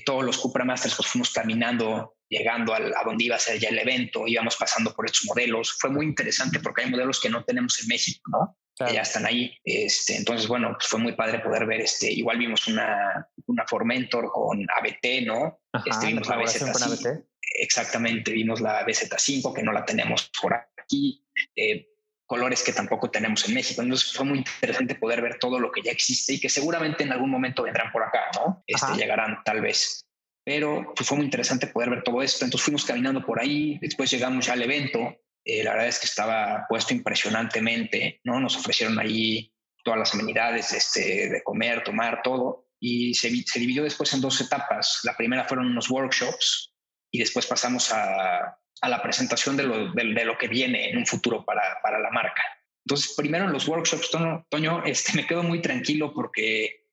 todos 0.06 0.26
los 0.26 0.38
Cupra 0.38 0.66
Masters 0.66 0.96
pues 0.96 1.08
fuimos 1.08 1.32
caminando 1.32 2.18
llegando 2.30 2.74
a, 2.74 2.80
donde 3.04 3.24
iba 3.24 3.36
a 3.36 3.40
ser 3.40 3.60
ya 3.60 3.70
el 3.70 3.80
evento, 3.80 4.28
íbamos 4.28 4.56
pasando 4.56 4.94
por 4.94 5.06
estos 5.06 5.26
modelos. 5.26 5.76
Fue 5.80 5.90
muy 5.90 6.06
interesante 6.06 6.60
porque 6.60 6.84
hay 6.84 6.92
modelos 6.92 7.20
que 7.20 7.30
no 7.30 7.44
tenemos 7.44 7.82
en 7.82 7.88
México, 7.88 8.22
¿no? 8.32 8.59
Que 8.86 8.94
ya 8.94 9.02
están 9.02 9.26
ahí. 9.26 9.54
Este, 9.64 10.16
entonces, 10.16 10.48
bueno, 10.48 10.74
pues 10.74 10.88
fue 10.88 11.00
muy 11.00 11.14
padre 11.14 11.40
poder 11.40 11.66
ver, 11.66 11.82
este, 11.82 12.12
igual 12.12 12.38
vimos 12.38 12.68
una, 12.68 13.28
una 13.48 13.66
Formentor 13.68 14.32
con 14.32 14.66
ABT, 14.78 15.26
¿no? 15.26 15.60
este, 15.86 16.08
vimos 16.08 16.28
la 16.28 16.38
BZ5. 16.38 17.26
Exactamente, 17.42 18.32
vimos 18.32 18.62
la 18.62 18.86
BZ5 18.86 19.54
que 19.54 19.64
no 19.64 19.72
la 19.72 19.86
tenemos 19.86 20.32
por 20.42 20.54
aquí. 20.54 21.26
Eh, 21.56 21.88
colores 22.26 22.62
que 22.62 22.74
tampoco 22.74 23.10
tenemos 23.10 23.48
en 23.50 23.56
México. 23.56 23.82
Entonces 23.82 24.14
fue 24.14 24.24
muy 24.24 24.38
interesante 24.38 24.96
poder 24.96 25.22
ver 25.22 25.40
todo 25.40 25.60
lo 25.60 25.72
que 25.72 25.82
ya 25.82 25.92
existe 25.92 26.34
y 26.34 26.40
que 26.40 26.48
seguramente 26.48 27.04
en 27.04 27.12
algún 27.12 27.32
momento 27.32 27.64
vendrán 27.64 27.92
por 27.92 28.04
acá, 28.04 28.26
¿no? 28.36 28.64
Este, 28.68 28.94
llegarán 28.96 29.44
tal 29.44 29.62
vez 29.62 30.06
pero 30.50 30.94
pues, 30.96 31.08
fue 31.08 31.18
muy 31.18 31.26
interesante 31.26 31.68
poder 31.68 31.92
ver 31.92 32.04
todo 32.04 32.24
esto. 32.24 32.44
Entonces 32.44 32.66
fuimos 32.66 32.84
caminando 32.84 33.24
por 33.24 33.40
ahí, 33.40 33.78
después 33.82 34.10
llegamos 34.10 34.48
ya 34.48 34.54
al 34.54 34.64
evento, 34.64 35.16
eh, 35.52 35.64
la 35.64 35.72
verdad 35.72 35.88
es 35.88 36.00
que 36.00 36.06
estaba 36.06 36.66
puesto 36.68 36.94
impresionantemente, 36.94 38.22
¿no? 38.24 38.40
Nos 38.40 38.56
ofrecieron 38.56 39.00
ahí 39.00 39.54
todas 39.84 40.00
las 40.00 40.14
amenidades 40.14 40.72
este, 40.74 41.30
de 41.30 41.44
comer, 41.44 41.84
tomar, 41.84 42.22
todo, 42.24 42.68
y 42.80 43.14
se, 43.14 43.30
se 43.46 43.60
dividió 43.60 43.84
después 43.84 44.14
en 44.14 44.22
dos 44.22 44.40
etapas. 44.42 45.00
La 45.04 45.16
primera 45.16 45.46
fueron 45.46 45.68
unos 45.68 45.90
workshops 45.90 46.74
y 47.12 47.20
después 47.20 47.48
pasamos 47.48 47.92
a, 47.92 48.58
a 48.82 48.90
la 48.90 49.02
presentación 49.02 49.58
de 49.58 49.64
lo, 49.64 49.92
de, 49.92 50.26
lo, 50.26 50.38
que 50.38 50.48
viene 50.48 50.90
en 50.90 50.98
un 50.98 51.06
futuro 51.06 51.44
para, 51.44 51.80
para 51.82 52.00
la 52.00 52.12
marca. 52.12 52.44
Entonces, 52.86 53.14
primero 53.16 53.46
en 53.46 53.54
los 53.54 53.68
workshops, 53.68 54.10
Toño 54.50 54.84
este, 54.86 55.14
me 55.16 55.28
quedo 55.28 55.44
muy 55.44 55.62
tranquilo 55.62 56.14
porque 56.14 56.86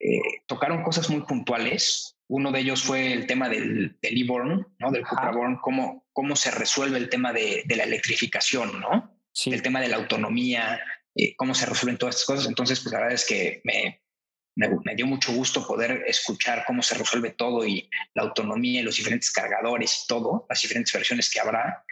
eh, 0.00 0.20
tocaron 0.46 0.82
cosas 0.82 1.10
muy 1.10 1.22
puntuales 1.22 2.11
uno 2.28 2.50
de 2.50 2.60
ellos 2.60 2.82
fue 2.82 3.12
el 3.12 3.26
tema 3.26 3.48
del, 3.48 3.98
del 4.00 4.22
e-born, 4.22 4.66
¿no? 4.78 4.90
Del 4.90 5.04
Cupra-born, 5.04 5.58
cómo, 5.60 6.06
cómo 6.12 6.36
se 6.36 6.50
resuelve 6.50 6.98
el 6.98 7.08
tema 7.08 7.32
de, 7.32 7.62
de 7.66 7.76
la 7.76 7.84
electrificación, 7.84 8.80
¿no? 8.80 9.18
Sí. 9.32 9.52
El 9.52 9.62
tema 9.62 9.80
de 9.80 9.88
la 9.88 9.96
autonomía, 9.96 10.80
eh, 11.14 11.34
cómo 11.36 11.54
se 11.54 11.66
resuelven 11.66 11.98
todas 11.98 12.16
estas 12.16 12.26
cosas. 12.26 12.48
Entonces, 12.48 12.80
pues 12.80 12.92
la 12.92 13.00
verdad 13.00 13.14
es 13.14 13.26
que 13.26 13.60
me, 13.64 14.02
me, 14.54 14.94
dio 14.94 15.06
mucho 15.06 15.32
gusto 15.32 15.66
poder 15.66 16.04
escuchar 16.06 16.64
cómo 16.66 16.82
se 16.82 16.94
resuelve 16.94 17.30
todo 17.30 17.66
y 17.66 17.88
la 18.14 18.22
autonomía 18.22 18.80
y 18.80 18.84
los 18.84 18.96
diferentes 18.96 19.30
cargadores 19.30 20.02
y 20.04 20.06
todo, 20.06 20.46
las 20.48 20.60
diferentes 20.60 20.92
versiones 20.92 21.30
que 21.30 21.40
habrá. 21.40 21.84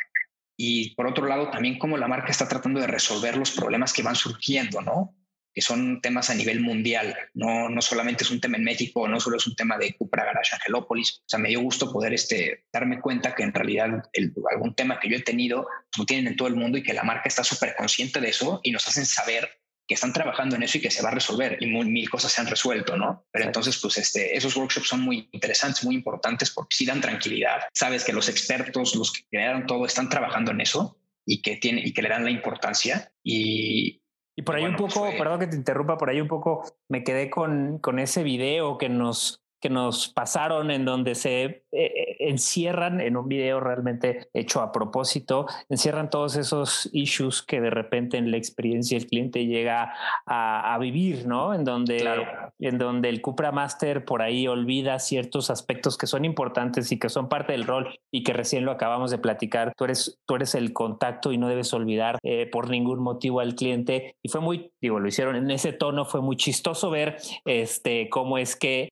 Y 0.56 0.94
por 0.94 1.06
otro 1.06 1.26
lado, 1.26 1.50
también 1.50 1.78
cómo 1.78 1.96
la 1.96 2.08
marca 2.08 2.30
está 2.30 2.48
tratando 2.48 2.80
de 2.80 2.86
resolver 2.86 3.36
los 3.36 3.50
problemas 3.50 3.92
que 3.92 4.02
van 4.02 4.16
surgiendo, 4.16 4.80
¿no? 4.80 5.14
Que 5.52 5.62
son 5.62 6.00
temas 6.00 6.30
a 6.30 6.34
nivel 6.34 6.60
mundial, 6.60 7.16
no, 7.34 7.68
no 7.68 7.82
solamente 7.82 8.24
es 8.24 8.30
un 8.30 8.40
tema 8.40 8.56
en 8.56 8.64
México, 8.64 9.08
no 9.08 9.20
solo 9.20 9.36
es 9.36 9.46
un 9.46 9.56
tema 9.56 9.76
de 9.78 9.94
Cupra 9.96 10.24
Garage 10.24 10.54
Angelópolis, 10.54 11.20
o 11.20 11.28
sea, 11.28 11.38
me 11.38 11.48
dio 11.48 11.60
gusto 11.60 11.92
poder 11.92 12.14
este, 12.14 12.66
darme 12.72 13.00
cuenta 13.00 13.34
que 13.34 13.42
en 13.42 13.52
realidad 13.52 14.02
el, 14.12 14.32
algún 14.50 14.74
tema 14.74 15.00
que 15.00 15.08
yo 15.08 15.16
he 15.16 15.22
tenido 15.22 15.64
pues, 15.64 15.98
lo 15.98 16.06
tienen 16.06 16.28
en 16.28 16.36
todo 16.36 16.48
el 16.48 16.56
mundo 16.56 16.78
y 16.78 16.82
que 16.82 16.94
la 16.94 17.02
marca 17.02 17.28
está 17.28 17.44
súper 17.44 17.74
consciente 17.76 18.20
de 18.20 18.28
eso 18.28 18.60
y 18.62 18.70
nos 18.70 18.86
hacen 18.86 19.06
saber 19.06 19.48
que 19.90 19.94
están 19.94 20.12
trabajando 20.12 20.54
en 20.54 20.62
eso 20.62 20.78
y 20.78 20.80
que 20.80 20.90
se 20.92 21.02
va 21.02 21.08
a 21.08 21.14
resolver 21.14 21.58
y 21.60 21.66
mil 21.66 22.08
cosas 22.08 22.30
se 22.30 22.40
han 22.40 22.46
resuelto, 22.46 22.96
¿no? 22.96 23.26
Pero 23.32 23.46
entonces, 23.46 23.76
pues 23.78 23.98
este, 23.98 24.36
esos 24.36 24.56
workshops 24.56 24.86
son 24.86 25.00
muy 25.00 25.28
interesantes, 25.32 25.82
muy 25.82 25.96
importantes 25.96 26.52
porque 26.52 26.76
sí 26.76 26.86
dan 26.86 27.00
tranquilidad. 27.00 27.62
Sabes 27.74 28.04
que 28.04 28.12
los 28.12 28.28
expertos, 28.28 28.94
los 28.94 29.12
que 29.12 29.22
crearon 29.28 29.66
todo, 29.66 29.86
están 29.86 30.08
trabajando 30.08 30.52
en 30.52 30.60
eso 30.60 30.96
y 31.26 31.42
que, 31.42 31.56
tiene, 31.56 31.80
y 31.84 31.92
que 31.92 32.02
le 32.02 32.08
dan 32.08 32.22
la 32.22 32.30
importancia 32.30 33.12
y, 33.24 33.99
y 34.40 34.42
por 34.42 34.56
ahí 34.56 34.64
un 34.64 34.74
poco, 34.74 35.06
perdón 35.18 35.38
que 35.38 35.48
te 35.48 35.56
interrumpa, 35.56 35.98
por 35.98 36.08
ahí 36.08 36.18
un 36.18 36.26
poco 36.26 36.64
me 36.88 37.04
quedé 37.04 37.28
con, 37.28 37.78
con 37.78 37.98
ese 37.98 38.22
video 38.22 38.78
que 38.78 38.88
nos, 38.88 39.39
que 39.60 39.70
nos 39.70 40.08
pasaron 40.08 40.70
en 40.70 40.84
donde 40.84 41.14
se 41.14 41.44
eh, 41.44 41.64
eh, 41.72 42.16
encierran 42.18 43.00
en 43.00 43.16
un 43.16 43.28
video 43.28 43.60
realmente 43.60 44.28
hecho 44.34 44.60
a 44.60 44.72
propósito, 44.72 45.46
encierran 45.68 46.10
todos 46.10 46.36
esos 46.36 46.88
issues 46.92 47.42
que 47.42 47.60
de 47.60 47.70
repente 47.70 48.16
en 48.16 48.30
la 48.30 48.36
experiencia 48.36 48.96
el 48.96 49.06
cliente 49.06 49.46
llega 49.46 49.94
a, 50.26 50.76
vivir, 50.80 51.26
¿no? 51.26 51.52
En 51.52 51.64
donde, 51.64 52.02
en 52.58 52.78
donde 52.78 53.10
el 53.10 53.20
Cupra 53.20 53.52
Master 53.52 54.04
por 54.04 54.22
ahí 54.22 54.48
olvida 54.48 54.98
ciertos 54.98 55.50
aspectos 55.50 55.98
que 55.98 56.06
son 56.06 56.24
importantes 56.24 56.90
y 56.90 56.98
que 56.98 57.10
son 57.10 57.28
parte 57.28 57.52
del 57.52 57.66
rol 57.66 57.98
y 58.10 58.22
que 58.22 58.32
recién 58.32 58.64
lo 58.64 58.72
acabamos 58.72 59.10
de 59.10 59.18
platicar. 59.18 59.74
Tú 59.76 59.84
eres, 59.84 60.18
tú 60.26 60.36
eres 60.36 60.54
el 60.54 60.72
contacto 60.72 61.32
y 61.32 61.38
no 61.38 61.48
debes 61.48 61.74
olvidar 61.74 62.18
eh, 62.22 62.48
por 62.50 62.70
ningún 62.70 63.00
motivo 63.00 63.40
al 63.40 63.54
cliente. 63.54 64.16
Y 64.22 64.30
fue 64.30 64.40
muy, 64.40 64.72
digo, 64.80 65.00
lo 65.00 65.08
hicieron 65.08 65.36
en 65.36 65.50
ese 65.50 65.72
tono, 65.72 66.06
fue 66.06 66.22
muy 66.22 66.36
chistoso 66.36 66.90
ver 66.90 67.18
este, 67.44 68.08
cómo 68.08 68.38
es 68.38 68.56
que, 68.56 68.88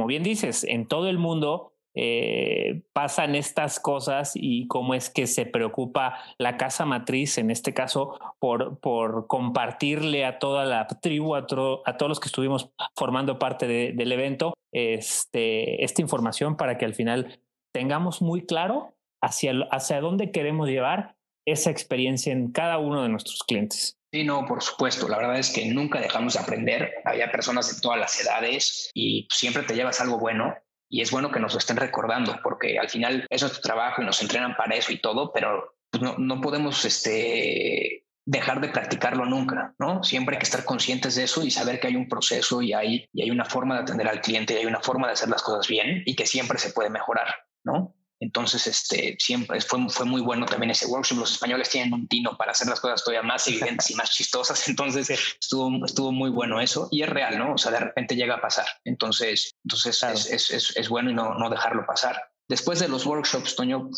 como 0.00 0.08
bien 0.08 0.22
dices, 0.22 0.64
en 0.64 0.88
todo 0.88 1.10
el 1.10 1.18
mundo 1.18 1.74
eh, 1.94 2.84
pasan 2.94 3.34
estas 3.34 3.78
cosas 3.78 4.32
y 4.34 4.66
cómo 4.66 4.94
es 4.94 5.10
que 5.10 5.26
se 5.26 5.44
preocupa 5.44 6.16
la 6.38 6.56
casa 6.56 6.86
matriz, 6.86 7.36
en 7.36 7.50
este 7.50 7.74
caso, 7.74 8.18
por, 8.38 8.80
por 8.80 9.26
compartirle 9.26 10.24
a 10.24 10.38
toda 10.38 10.64
la 10.64 10.86
tribu, 10.86 11.34
a, 11.34 11.46
todos 11.46 11.84
los 12.08 12.18
que 12.18 12.28
estuvimos 12.28 12.70
formando 12.96 13.38
parte 13.38 13.92
del 13.92 14.10
evento, 14.10 14.54
este, 14.72 15.84
esta 15.84 16.00
información 16.00 16.56
para 16.56 16.78
que 16.78 16.86
al 16.86 16.94
final 16.94 17.42
tengamos 17.74 18.22
muy 18.22 18.46
claro 18.46 18.94
hacia, 19.22 19.52
hacia 19.70 20.00
dónde 20.00 20.30
queremos 20.30 20.66
llevar 20.66 21.14
esa 21.46 21.70
experiencia 21.70 22.32
en 22.32 22.52
cada 22.52 22.78
uno 22.78 23.02
de 23.02 23.10
nuestros 23.10 23.42
clientes. 23.42 23.99
Sí, 24.12 24.24
no, 24.24 24.44
por 24.44 24.62
supuesto. 24.62 25.08
La 25.08 25.18
verdad 25.18 25.38
es 25.38 25.50
que 25.50 25.66
nunca 25.66 26.00
dejamos 26.00 26.34
de 26.34 26.40
aprender. 26.40 26.94
Había 27.04 27.30
personas 27.30 27.72
de 27.72 27.80
todas 27.80 27.98
las 27.98 28.20
edades 28.20 28.90
y 28.92 29.28
siempre 29.30 29.62
te 29.62 29.74
llevas 29.74 30.00
algo 30.00 30.18
bueno. 30.18 30.54
Y 30.88 31.02
es 31.02 31.12
bueno 31.12 31.30
que 31.30 31.38
nos 31.38 31.52
lo 31.52 31.58
estén 31.58 31.76
recordando 31.76 32.40
porque 32.42 32.78
al 32.78 32.88
final 32.88 33.24
es 33.30 33.42
nuestro 33.42 33.62
trabajo 33.62 34.02
y 34.02 34.04
nos 34.04 34.20
entrenan 34.20 34.56
para 34.56 34.74
eso 34.74 34.92
y 34.92 35.00
todo, 35.00 35.32
pero 35.32 35.76
pues 35.88 36.02
no, 36.02 36.16
no 36.18 36.40
podemos 36.40 36.84
este, 36.84 38.04
dejar 38.26 38.60
de 38.60 38.68
practicarlo 38.68 39.24
nunca, 39.24 39.74
¿no? 39.78 40.02
Siempre 40.02 40.34
hay 40.34 40.40
que 40.40 40.44
estar 40.44 40.64
conscientes 40.64 41.14
de 41.14 41.24
eso 41.24 41.44
y 41.44 41.50
saber 41.52 41.78
que 41.78 41.86
hay 41.86 41.96
un 41.96 42.08
proceso 42.08 42.60
y 42.60 42.72
hay, 42.72 43.08
y 43.12 43.22
hay 43.22 43.30
una 43.30 43.44
forma 43.44 43.76
de 43.76 43.82
atender 43.82 44.08
al 44.08 44.20
cliente 44.20 44.54
y 44.54 44.58
hay 44.58 44.66
una 44.66 44.80
forma 44.80 45.06
de 45.06 45.12
hacer 45.12 45.28
las 45.28 45.42
cosas 45.42 45.68
bien 45.68 46.02
y 46.04 46.16
que 46.16 46.26
siempre 46.26 46.58
se 46.58 46.72
puede 46.72 46.90
mejorar, 46.90 47.28
¿no? 47.64 47.94
Entonces, 48.20 48.66
este, 48.66 49.16
siempre 49.18 49.60
fue, 49.62 49.88
fue 49.88 50.04
muy 50.04 50.20
bueno 50.20 50.44
también 50.44 50.70
ese 50.70 50.86
workshop. 50.86 51.18
Los 51.18 51.32
españoles 51.32 51.70
tienen 51.70 51.94
un 51.94 52.06
tino 52.06 52.36
para 52.36 52.52
hacer 52.52 52.68
las 52.68 52.78
cosas 52.78 53.02
todavía 53.02 53.26
más 53.26 53.48
evidentes 53.48 53.90
y 53.90 53.94
más 53.94 54.10
chistosas. 54.10 54.68
Entonces, 54.68 55.08
estuvo, 55.10 55.84
estuvo 55.84 56.12
muy 56.12 56.30
bueno 56.30 56.60
eso 56.60 56.88
y 56.90 57.02
es 57.02 57.08
real, 57.08 57.38
¿no? 57.38 57.54
O 57.54 57.58
sea, 57.58 57.72
de 57.72 57.80
repente 57.80 58.16
llega 58.16 58.36
a 58.36 58.40
pasar. 58.40 58.66
Entonces, 58.84 59.56
entonces 59.64 60.02
es, 60.30 60.50
es, 60.50 60.76
es, 60.76 60.88
bueno 60.90 61.10
y 61.10 61.14
no, 61.14 61.34
no 61.34 61.48
dejarlo 61.48 61.86
pasar. 61.86 62.20
Después 62.46 62.78
de 62.78 62.88
los 62.88 63.06
workshops, 63.06 63.56
Toño, 63.56 63.88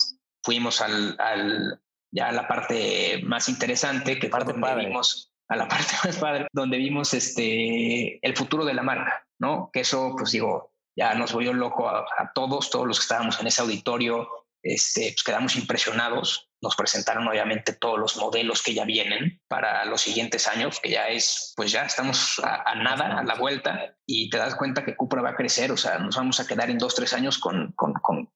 fuimos 0.44 0.80
al, 0.80 1.16
al 1.18 1.80
ya 2.12 2.28
a 2.28 2.32
la 2.32 2.46
parte 2.46 3.22
más 3.24 3.48
interesante, 3.48 4.18
que 4.18 4.28
parte 4.28 4.52
donde 4.52 4.87
vimos 4.87 5.32
a 5.48 5.56
la 5.56 5.68
parte 5.68 5.94
más 6.04 6.16
padre, 6.18 6.46
donde 6.52 6.76
vimos 6.76 7.12
este 7.14 8.24
el 8.24 8.37
futuro 8.37 8.64
de 8.64 8.74
la 8.74 8.82
marca, 8.82 9.26
¿no? 9.40 9.70
Que 9.72 9.80
eso, 9.80 10.14
pues 10.16 10.30
digo, 10.30 10.71
ya 10.96 11.14
nos 11.14 11.33
volvió 11.33 11.52
loco 11.52 11.88
a, 11.88 12.33
todos, 12.35 12.70
todos 12.70 12.87
los 12.87 12.98
que 12.98 13.05
estábamos 13.05 13.40
en 13.40 13.46
ese 13.46 13.62
auditorio, 13.62 14.28
este, 14.62 15.12
pues 15.12 15.22
quedamos 15.24 15.57
impresionados. 15.57 16.50
Nos 16.61 16.76
presentaron 16.76 17.26
obviamente 17.26 17.72
todos 17.72 17.98
los 17.98 18.16
modelos 18.16 18.62
que 18.62 18.74
ya 18.74 18.85
vienen 18.85 19.40
para 19.48 19.85
los 19.85 20.00
siguientes 20.00 20.46
años, 20.46 20.78
que 20.81 20.90
ya 20.90 21.09
es, 21.09 21.52
pues 21.57 21.72
ya 21.72 21.85
estamos 21.85 22.40
a, 22.44 22.74
nada, 22.76 23.18
a 23.18 23.24
la 23.24 23.35
vuelta, 23.35 23.96
y 24.07 24.31
te 24.31 24.38
das 24.38 24.55
cuenta 24.55 24.85
que 24.85 24.94
Cupra 24.94 25.22
va 25.22 25.31
a 25.31 25.37
crecer, 25.37 25.72
o 25.72 25.76
sea, 25.76 25.98
nos 25.98 26.16
vamos 26.16 26.38
a 26.38 26.46
quedar 26.46 26.70
en 26.70 26.78
dos, 26.78 26.94
tres 26.94 27.12
años 27.14 27.38
con, 27.38 27.72
con, 27.72 27.94
con 27.94 28.31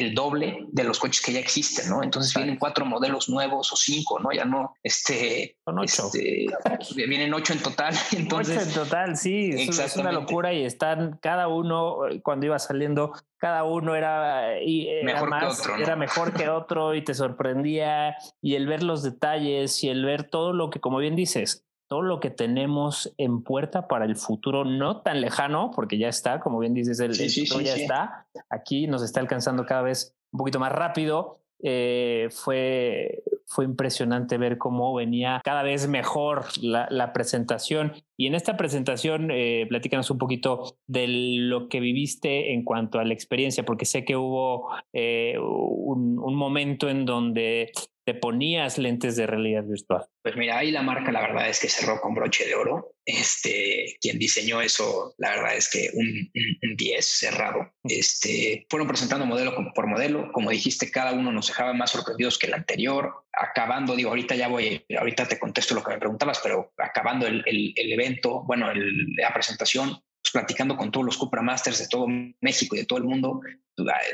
el 0.00 0.14
doble 0.14 0.66
de 0.68 0.84
los 0.84 0.98
coches 0.98 1.20
que 1.20 1.32
ya 1.32 1.40
existen, 1.40 1.90
¿no? 1.90 2.02
Entonces 2.02 2.32
vienen 2.34 2.56
cuatro 2.56 2.86
modelos 2.86 3.28
nuevos 3.28 3.70
o 3.72 3.76
cinco, 3.76 4.18
¿no? 4.18 4.32
Ya 4.32 4.46
no, 4.46 4.74
este... 4.82 5.58
Son 5.64 5.78
ocho. 5.78 6.06
Este, 6.06 6.46
vienen 7.06 7.32
ocho 7.34 7.52
en 7.52 7.60
total. 7.60 7.94
Entonces, 8.12 8.56
ocho 8.56 8.66
en 8.68 8.74
total, 8.74 9.16
sí. 9.16 9.50
Es 9.52 9.96
una 9.96 10.10
locura 10.10 10.54
y 10.54 10.64
están 10.64 11.18
cada 11.20 11.48
uno, 11.48 11.98
cuando 12.22 12.46
iba 12.46 12.58
saliendo, 12.58 13.12
cada 13.36 13.64
uno 13.64 13.94
era, 13.94 14.60
y, 14.62 14.88
mejor 15.04 15.38
que 15.38 15.44
otro, 15.44 15.76
era 15.76 15.96
mejor 15.96 16.32
que 16.32 16.48
otro 16.48 16.94
y 16.94 17.02
te 17.02 17.14
sorprendía 17.14 18.16
y 18.40 18.54
el 18.54 18.66
ver 18.66 18.82
los 18.82 19.02
detalles 19.02 19.84
y 19.84 19.88
el 19.88 20.04
ver 20.04 20.24
todo 20.24 20.52
lo 20.52 20.70
que, 20.70 20.80
como 20.80 20.98
bien 20.98 21.14
dices, 21.14 21.64
todo 21.90 22.02
lo 22.02 22.20
que 22.20 22.30
tenemos 22.30 23.12
en 23.18 23.42
puerta 23.42 23.88
para 23.88 24.04
el 24.04 24.14
futuro 24.14 24.64
no 24.64 25.02
tan 25.02 25.20
lejano, 25.20 25.72
porque 25.74 25.98
ya 25.98 26.08
está, 26.08 26.38
como 26.38 26.60
bien 26.60 26.72
dices, 26.72 27.00
el, 27.00 27.12
futuro 27.16 27.62
ya 27.62 27.74
está. 27.74 28.26
Aquí 28.48 28.86
nos 28.86 29.02
está 29.02 29.18
alcanzando 29.18 29.66
cada 29.66 29.82
vez 29.82 30.14
un 30.30 30.38
poquito 30.38 30.60
más 30.60 30.70
rápido. 30.70 31.40
Eh, 31.64 32.28
fue, 32.30 33.24
fue 33.44 33.64
impresionante 33.64 34.38
ver 34.38 34.56
cómo 34.56 34.94
venía 34.94 35.40
cada 35.42 35.64
vez 35.64 35.88
mejor 35.88 36.44
la, 36.62 37.12
presentación. 37.12 37.92
Y 38.16 38.28
en 38.28 38.36
esta 38.36 38.56
presentación, 38.56 39.32
eh, 39.32 39.66
platícanos 39.68 40.12
un 40.12 40.18
poquito 40.18 40.76
de 40.86 41.08
lo 41.08 41.68
que 41.68 41.80
viviste 41.80 42.54
en 42.54 42.62
cuanto 42.62 43.00
a 43.00 43.04
la 43.04 43.14
experiencia, 43.14 43.64
porque 43.64 43.84
sé 43.84 44.04
que 44.04 44.14
hubo 44.14 44.68
eh, 44.92 45.34
un, 45.40 46.20
un, 46.20 46.36
momento 46.36 46.88
en 46.88 47.04
donde 47.04 47.72
te 48.10 48.18
ponías 48.18 48.76
lentes 48.76 49.14
de 49.14 49.24
realidad 49.24 49.62
virtual? 49.62 50.04
Pues 50.22 50.34
mira, 50.36 50.58
ahí 50.58 50.72
la 50.72 50.82
marca 50.82 51.12
la 51.12 51.20
verdad 51.20 51.48
es 51.48 51.60
que 51.60 51.68
cerró 51.68 52.00
con 52.00 52.12
broche 52.12 52.44
de 52.44 52.56
oro. 52.56 52.94
Este, 53.04 53.96
quien 54.00 54.18
diseñó 54.18 54.60
eso, 54.60 55.14
la 55.18 55.30
verdad 55.30 55.56
es 55.56 55.70
que 55.70 55.90
un, 55.94 56.76
10 56.76 57.06
cerrado. 57.06 57.72
Este, 57.84 58.66
fueron 58.68 58.88
presentando 58.88 59.26
modelo 59.26 59.54
por 59.74 59.86
modelo. 59.86 60.32
Como 60.32 60.50
dijiste, 60.50 60.90
cada 60.90 61.12
uno 61.12 61.30
nos 61.30 61.46
dejaba 61.46 61.72
más 61.72 61.92
sorprendidos 61.92 62.36
que 62.36 62.48
el 62.48 62.54
anterior. 62.54 63.12
Acabando, 63.32 63.94
digo, 63.94 64.10
ahorita 64.10 64.34
ya 64.34 64.48
voy, 64.48 64.84
ahorita 64.98 65.28
te 65.28 65.38
contesto 65.38 65.76
lo 65.76 65.84
que 65.84 65.92
me 65.92 65.98
preguntabas, 65.98 66.40
pero 66.42 66.72
acabando 66.78 67.28
el, 67.28 67.44
el 67.46 67.92
evento, 67.92 68.42
bueno, 68.42 68.72
la 68.74 69.32
presentación, 69.32 70.02
pues, 70.22 70.32
platicando 70.32 70.76
con 70.76 70.90
todos 70.90 71.06
los 71.06 71.16
Cupra 71.16 71.42
Masters 71.42 71.78
de 71.78 71.88
todo 71.88 72.06
México 72.40 72.76
y 72.76 72.80
de 72.80 72.84
todo 72.84 72.98
el 72.98 73.04
mundo, 73.04 73.40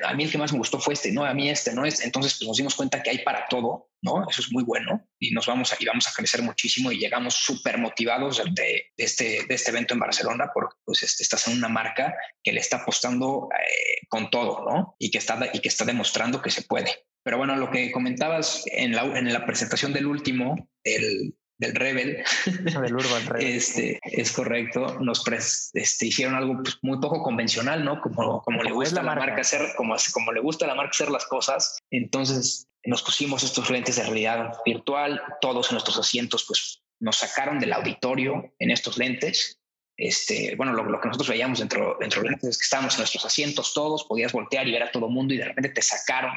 a, 0.04 0.14
mí 0.14 0.24
el 0.24 0.30
que 0.30 0.38
más 0.38 0.52
me 0.52 0.58
gustó 0.58 0.78
fue 0.78 0.94
este, 0.94 1.10
no, 1.10 1.24
a 1.24 1.34
mí 1.34 1.48
este, 1.50 1.72
no 1.74 1.84
es. 1.84 2.04
Entonces 2.04 2.36
pues, 2.38 2.46
nos 2.46 2.56
dimos 2.56 2.74
cuenta 2.74 3.02
que 3.02 3.10
hay 3.10 3.18
para 3.18 3.46
todo, 3.48 3.90
¿no? 4.02 4.28
Eso 4.28 4.42
es 4.42 4.52
muy 4.52 4.62
bueno 4.62 5.04
y 5.18 5.32
nos 5.32 5.46
vamos 5.46 5.72
a, 5.72 5.76
y 5.80 5.84
vamos 5.84 6.06
a 6.06 6.12
crecer 6.12 6.42
muchísimo 6.42 6.92
y 6.92 6.98
llegamos 6.98 7.34
súper 7.34 7.78
motivados 7.78 8.42
de, 8.54 8.92
este, 8.96 9.44
de 9.46 9.54
este 9.54 9.70
evento 9.70 9.94
en 9.94 10.00
Barcelona 10.00 10.50
porque 10.54 10.76
pues 10.84 11.02
este, 11.02 11.22
estás 11.22 11.48
en 11.48 11.56
una 11.56 11.68
marca 11.68 12.14
que 12.42 12.52
le 12.52 12.60
está 12.60 12.78
apostando 12.78 13.48
eh, 13.52 14.06
con 14.08 14.30
todo, 14.30 14.64
¿no? 14.64 14.94
Y 14.98 15.10
que, 15.10 15.18
está, 15.18 15.38
y 15.52 15.60
que 15.60 15.68
está 15.68 15.84
demostrando 15.84 16.40
que 16.40 16.50
se 16.50 16.62
puede. 16.62 16.90
Pero 17.24 17.38
bueno, 17.38 17.56
lo 17.56 17.70
que 17.70 17.90
comentabas 17.90 18.62
en 18.66 18.94
la, 18.94 19.02
en 19.02 19.32
la 19.32 19.44
presentación 19.44 19.92
del 19.92 20.06
último, 20.06 20.70
el, 20.84 21.34
del 21.58 21.74
Rebel. 21.74 22.24
Del 22.46 22.94
Urban 22.94 23.26
Rebel. 23.26 23.56
Este, 23.56 23.98
es 24.04 24.32
correcto. 24.32 24.98
Nos 25.00 25.24
este, 25.74 26.06
hicieron 26.06 26.34
algo 26.34 26.62
pues, 26.62 26.78
muy 26.82 26.98
poco 27.00 27.22
convencional, 27.22 27.84
¿no? 27.84 28.00
Como, 28.00 28.42
como 28.42 28.62
le 28.62 28.72
gusta 28.72 29.02
la 29.02 29.14
marca. 29.14 29.40
hacer, 29.40 29.62
como, 29.76 29.96
como 30.12 30.32
le 30.32 30.40
gusta 30.40 30.64
a 30.64 30.68
la 30.68 30.74
marca 30.74 30.90
hacer 30.90 31.10
las 31.10 31.26
cosas. 31.26 31.78
Entonces 31.90 32.68
nos 32.84 33.02
pusimos 33.02 33.42
estos 33.42 33.68
lentes 33.70 33.96
de 33.96 34.04
realidad 34.04 34.54
virtual, 34.64 35.20
todos 35.40 35.70
en 35.70 35.74
nuestros 35.74 35.98
asientos, 35.98 36.44
pues 36.46 36.82
nos 37.00 37.16
sacaron 37.16 37.58
del 37.58 37.72
auditorio 37.72 38.54
en 38.58 38.70
estos 38.70 38.96
lentes. 38.96 39.58
Este, 39.98 40.54
bueno, 40.56 40.72
lo, 40.72 40.84
lo 40.84 41.00
que 41.00 41.08
nosotros 41.08 41.30
veíamos 41.30 41.58
dentro, 41.58 41.96
dentro 41.98 42.20
de 42.20 42.28
los 42.28 42.30
lentes 42.32 42.50
es 42.50 42.58
que 42.58 42.64
estábamos 42.64 42.94
en 42.94 43.00
nuestros 43.00 43.24
asientos 43.24 43.72
todos, 43.72 44.04
podías 44.04 44.32
voltear 44.32 44.68
y 44.68 44.72
ver 44.72 44.82
a 44.82 44.92
todo 44.92 45.08
mundo 45.08 45.34
y 45.34 45.38
de 45.38 45.46
repente 45.46 45.70
te 45.70 45.82
sacaron 45.82 46.32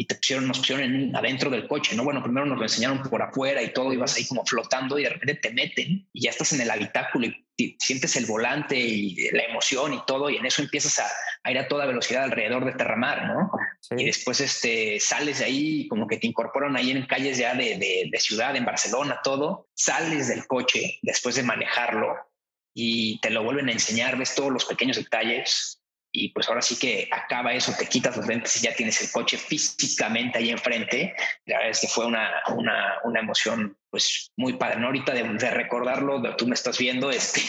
y 0.00 0.06
te 0.06 0.14
pusieron, 0.14 0.46
nos 0.46 0.58
pusieron 0.58 1.16
adentro 1.16 1.50
del 1.50 1.66
coche, 1.66 1.96
¿no? 1.96 2.04
Bueno, 2.04 2.22
primero 2.22 2.46
nos 2.46 2.56
lo 2.56 2.62
enseñaron 2.62 3.02
por 3.02 3.20
afuera 3.20 3.60
y 3.60 3.72
todo, 3.72 3.92
y 3.92 3.96
vas 3.96 4.16
ahí 4.16 4.24
como 4.28 4.46
flotando 4.46 4.96
y 4.96 5.02
de 5.02 5.08
repente 5.08 5.34
te 5.34 5.52
meten 5.52 6.08
y 6.12 6.22
ya 6.22 6.30
estás 6.30 6.52
en 6.52 6.60
el 6.60 6.70
habitáculo 6.70 7.26
y 7.56 7.76
sientes 7.80 8.14
el 8.14 8.26
volante 8.26 8.78
y 8.78 9.28
la 9.32 9.42
emoción 9.42 9.94
y 9.94 10.00
todo, 10.06 10.30
y 10.30 10.36
en 10.36 10.46
eso 10.46 10.62
empiezas 10.62 11.00
a, 11.00 11.50
ir 11.50 11.58
a 11.58 11.66
toda 11.66 11.84
velocidad 11.86 12.22
alrededor 12.22 12.64
de 12.64 12.74
Terramar, 12.74 13.26
¿no? 13.26 13.50
Y 13.98 14.04
después 14.04 14.40
este, 14.40 15.00
sales 15.00 15.40
de 15.40 15.46
ahí, 15.46 15.88
como 15.88 16.06
que 16.06 16.18
te 16.18 16.28
incorporan 16.28 16.76
ahí 16.76 16.92
en 16.92 17.04
calles 17.06 17.36
ya 17.36 17.54
de, 17.54 17.76
de, 17.76 18.08
de 18.08 18.20
ciudad, 18.20 18.54
en 18.54 18.64
Barcelona, 18.64 19.18
todo, 19.24 19.66
sales 19.74 20.28
del 20.28 20.46
coche 20.46 21.00
después 21.02 21.34
de 21.34 21.42
manejarlo 21.42 22.14
y 22.72 23.18
te 23.18 23.30
lo 23.30 23.42
vuelven 23.42 23.68
a 23.68 23.72
enseñar, 23.72 24.16
ves 24.16 24.36
todos 24.36 24.52
los 24.52 24.64
pequeños 24.64 24.96
detalles, 24.96 25.77
y 26.24 26.28
pues 26.30 26.48
ahora 26.48 26.62
sí 26.62 26.76
que 26.78 27.08
acaba 27.10 27.52
eso, 27.52 27.72
te 27.78 27.86
quitas 27.86 28.16
los 28.16 28.26
lentes 28.26 28.56
y 28.56 28.64
ya 28.66 28.74
tienes 28.74 29.00
el 29.00 29.10
coche 29.10 29.36
físicamente 29.36 30.38
ahí 30.38 30.50
enfrente. 30.50 31.14
La 31.46 31.56
verdad 31.56 31.70
es 31.70 31.80
que 31.80 31.88
fue 31.88 32.06
una, 32.06 32.30
una, 32.54 32.94
una 33.04 33.20
emoción 33.20 33.76
pues 33.90 34.32
muy 34.36 34.54
padre. 34.54 34.80
¿no? 34.80 34.86
Ahorita 34.86 35.12
de, 35.12 35.50
recordarlo, 35.50 36.20
tú 36.36 36.46
me 36.46 36.54
estás 36.54 36.78
viendo, 36.78 37.10
este, 37.10 37.40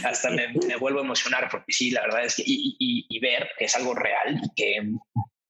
hasta 0.04 0.30
me, 0.30 0.48
me, 0.48 0.76
vuelvo 0.76 1.00
a 1.00 1.04
emocionar 1.04 1.48
porque 1.50 1.72
sí, 1.72 1.90
la 1.90 2.02
verdad 2.02 2.24
es 2.24 2.36
que 2.36 2.42
y, 2.46 2.76
y, 2.78 3.06
y, 3.08 3.20
ver 3.20 3.48
que 3.58 3.64
es 3.64 3.76
algo 3.76 3.94
real 3.94 4.40
y 4.42 4.54
que 4.54 4.92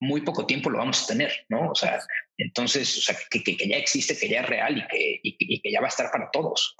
muy 0.00 0.20
poco 0.20 0.46
tiempo 0.46 0.70
lo 0.70 0.78
vamos 0.78 1.04
a 1.04 1.06
tener, 1.06 1.32
¿no? 1.48 1.70
O 1.70 1.74
sea, 1.74 1.98
entonces, 2.38 2.98
o 2.98 3.00
sea, 3.00 3.16
que, 3.30 3.42
que, 3.42 3.56
que 3.56 3.68
ya 3.68 3.76
existe, 3.76 4.16
que 4.18 4.28
ya 4.28 4.40
es 4.40 4.48
real 4.48 4.78
y 4.78 4.86
que, 4.86 5.20
y, 5.22 5.60
que 5.60 5.70
ya 5.70 5.80
va 5.80 5.86
a 5.86 5.90
estar 5.90 6.10
para 6.10 6.30
todos. 6.30 6.76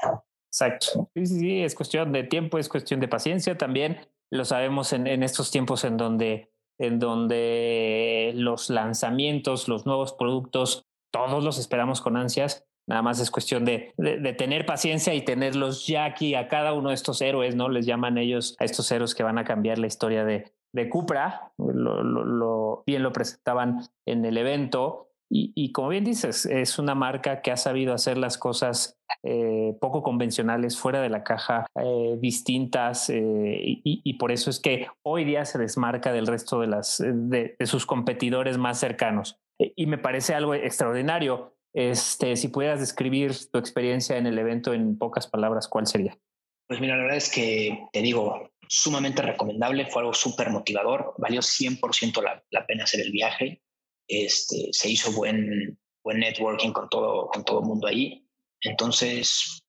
Exacto. 0.49 1.11
Sí, 1.15 1.27
sí, 1.27 1.39
sí, 1.41 1.63
es 1.63 1.75
cuestión 1.75 2.13
de 2.13 2.25
tiempo, 2.25 2.59
es 2.59 2.69
cuestión 2.69 3.01
de 3.01 3.09
paciencia 3.09 3.57
también 3.59 4.07
lo 4.31 4.45
sabemos 4.45 4.93
en, 4.93 5.23
estos 5.23 5.51
tiempos 5.51 5.85
en 5.85 5.97
donde, 5.97 6.53
en 6.79 6.99
donde 6.99 8.33
los 8.35 8.71
lanzamientos, 8.71 9.69
los 9.69 9.87
nuevos 9.87 10.13
productos, 10.13 10.87
todos 11.13 11.43
los 11.45 11.59
esperamos 11.59 12.01
con 12.01 12.17
ansias. 12.17 12.65
Nada 12.89 13.03
más 13.03 13.19
es 13.21 13.31
cuestión 13.31 13.65
de, 13.65 13.93
de, 13.97 14.33
tener 14.33 14.65
paciencia 14.65 15.13
y 15.15 15.25
tenerlos 15.25 15.87
ya 15.87 16.05
aquí 16.05 16.37
a 16.37 16.47
cada 16.47 16.73
uno 16.73 16.91
de 16.91 16.95
estos 16.95 17.21
héroes, 17.21 17.57
¿no? 17.57 17.69
Les 17.69 17.85
llaman 17.85 18.17
ellos 18.17 18.55
a 18.61 18.65
estos 18.65 18.91
héroes 18.93 19.15
que 19.15 19.25
van 19.25 19.39
a 19.39 19.45
cambiar 19.45 19.79
la 19.79 19.89
historia 19.89 20.25
de, 20.25 20.53
de 20.73 20.89
Cupra. 20.89 21.53
Lo, 21.59 22.05
lo, 22.05 22.85
bien 22.87 23.03
lo 23.03 23.13
presentaban 23.13 23.81
en 24.07 24.25
el 24.25 24.39
evento. 24.39 25.11
Y, 25.29 25.73
como 25.73 25.89
bien 25.89 26.05
dices, 26.05 26.47
es 26.47 26.79
una 26.79 26.95
marca 26.95 27.43
que 27.43 27.51
ha 27.51 27.57
sabido 27.57 27.93
hacer 27.93 28.17
las 28.17 28.39
cosas 28.39 28.97
eh, 29.25 29.75
poco 29.81 30.03
convencionales, 30.03 30.79
fuera 30.79 31.01
de 31.01 31.09
la 31.09 31.25
caja, 31.25 31.67
eh, 31.83 32.17
distintas, 32.21 33.11
eh, 33.11 33.81
y, 33.83 34.15
por 34.15 34.31
eso 34.31 34.51
es 34.51 34.61
que 34.61 34.87
hoy 35.03 35.25
día 35.25 35.45
se 35.45 35.59
desmarca 35.59 36.13
del 36.13 36.29
resto 36.29 36.61
de, 36.61 36.69
las, 36.69 37.03
de, 37.05 37.57
sus 37.65 37.87
competidores 37.87 38.57
más 38.57 38.79
cercanos. 38.79 39.41
y 39.59 39.87
me 39.87 39.99
parece 39.99 40.35
algo 40.35 40.55
extraordinario. 40.55 41.55
Este, 41.75 42.37
si 42.37 42.49
pudieras 42.49 42.81
describir 42.81 43.33
tu 43.53 43.59
experiencia 43.59 44.17
en 44.17 44.27
el 44.27 44.39
evento 44.39 44.73
en 44.73 44.97
pocas 44.97 45.27
palabras, 45.27 45.69
¿cuál 45.69 45.87
sería? 45.87 46.17
Pues 46.69 46.81
mira, 46.81 46.97
la 46.97 47.03
verdad 47.03 47.19
es 47.19 47.31
que 47.31 47.89
te 47.93 48.01
digo, 48.01 48.51
sumamente 48.69 49.23
recomendable, 49.23 49.87
fue 49.87 50.03
algo 50.03 50.15
súper 50.15 50.51
motivador, 50.51 51.15
valió 51.19 51.41
100% 51.41 52.23
la, 52.23 52.43
la 52.51 52.67
pena 52.67 52.85
hacer 52.85 53.01
el 53.01 53.13
viaje 53.13 53.63
este, 54.09 54.69
se 54.73 54.91
hizo 54.91 55.13
buen, 55.13 55.79
buen 56.03 56.21
networking 56.21 56.73
con 56.73 56.89
todo, 56.89 57.29
con 57.29 57.45
todo 57.45 57.63
mundo 57.63 57.87
ahí. 57.87 58.27
Entonces, 58.61 59.63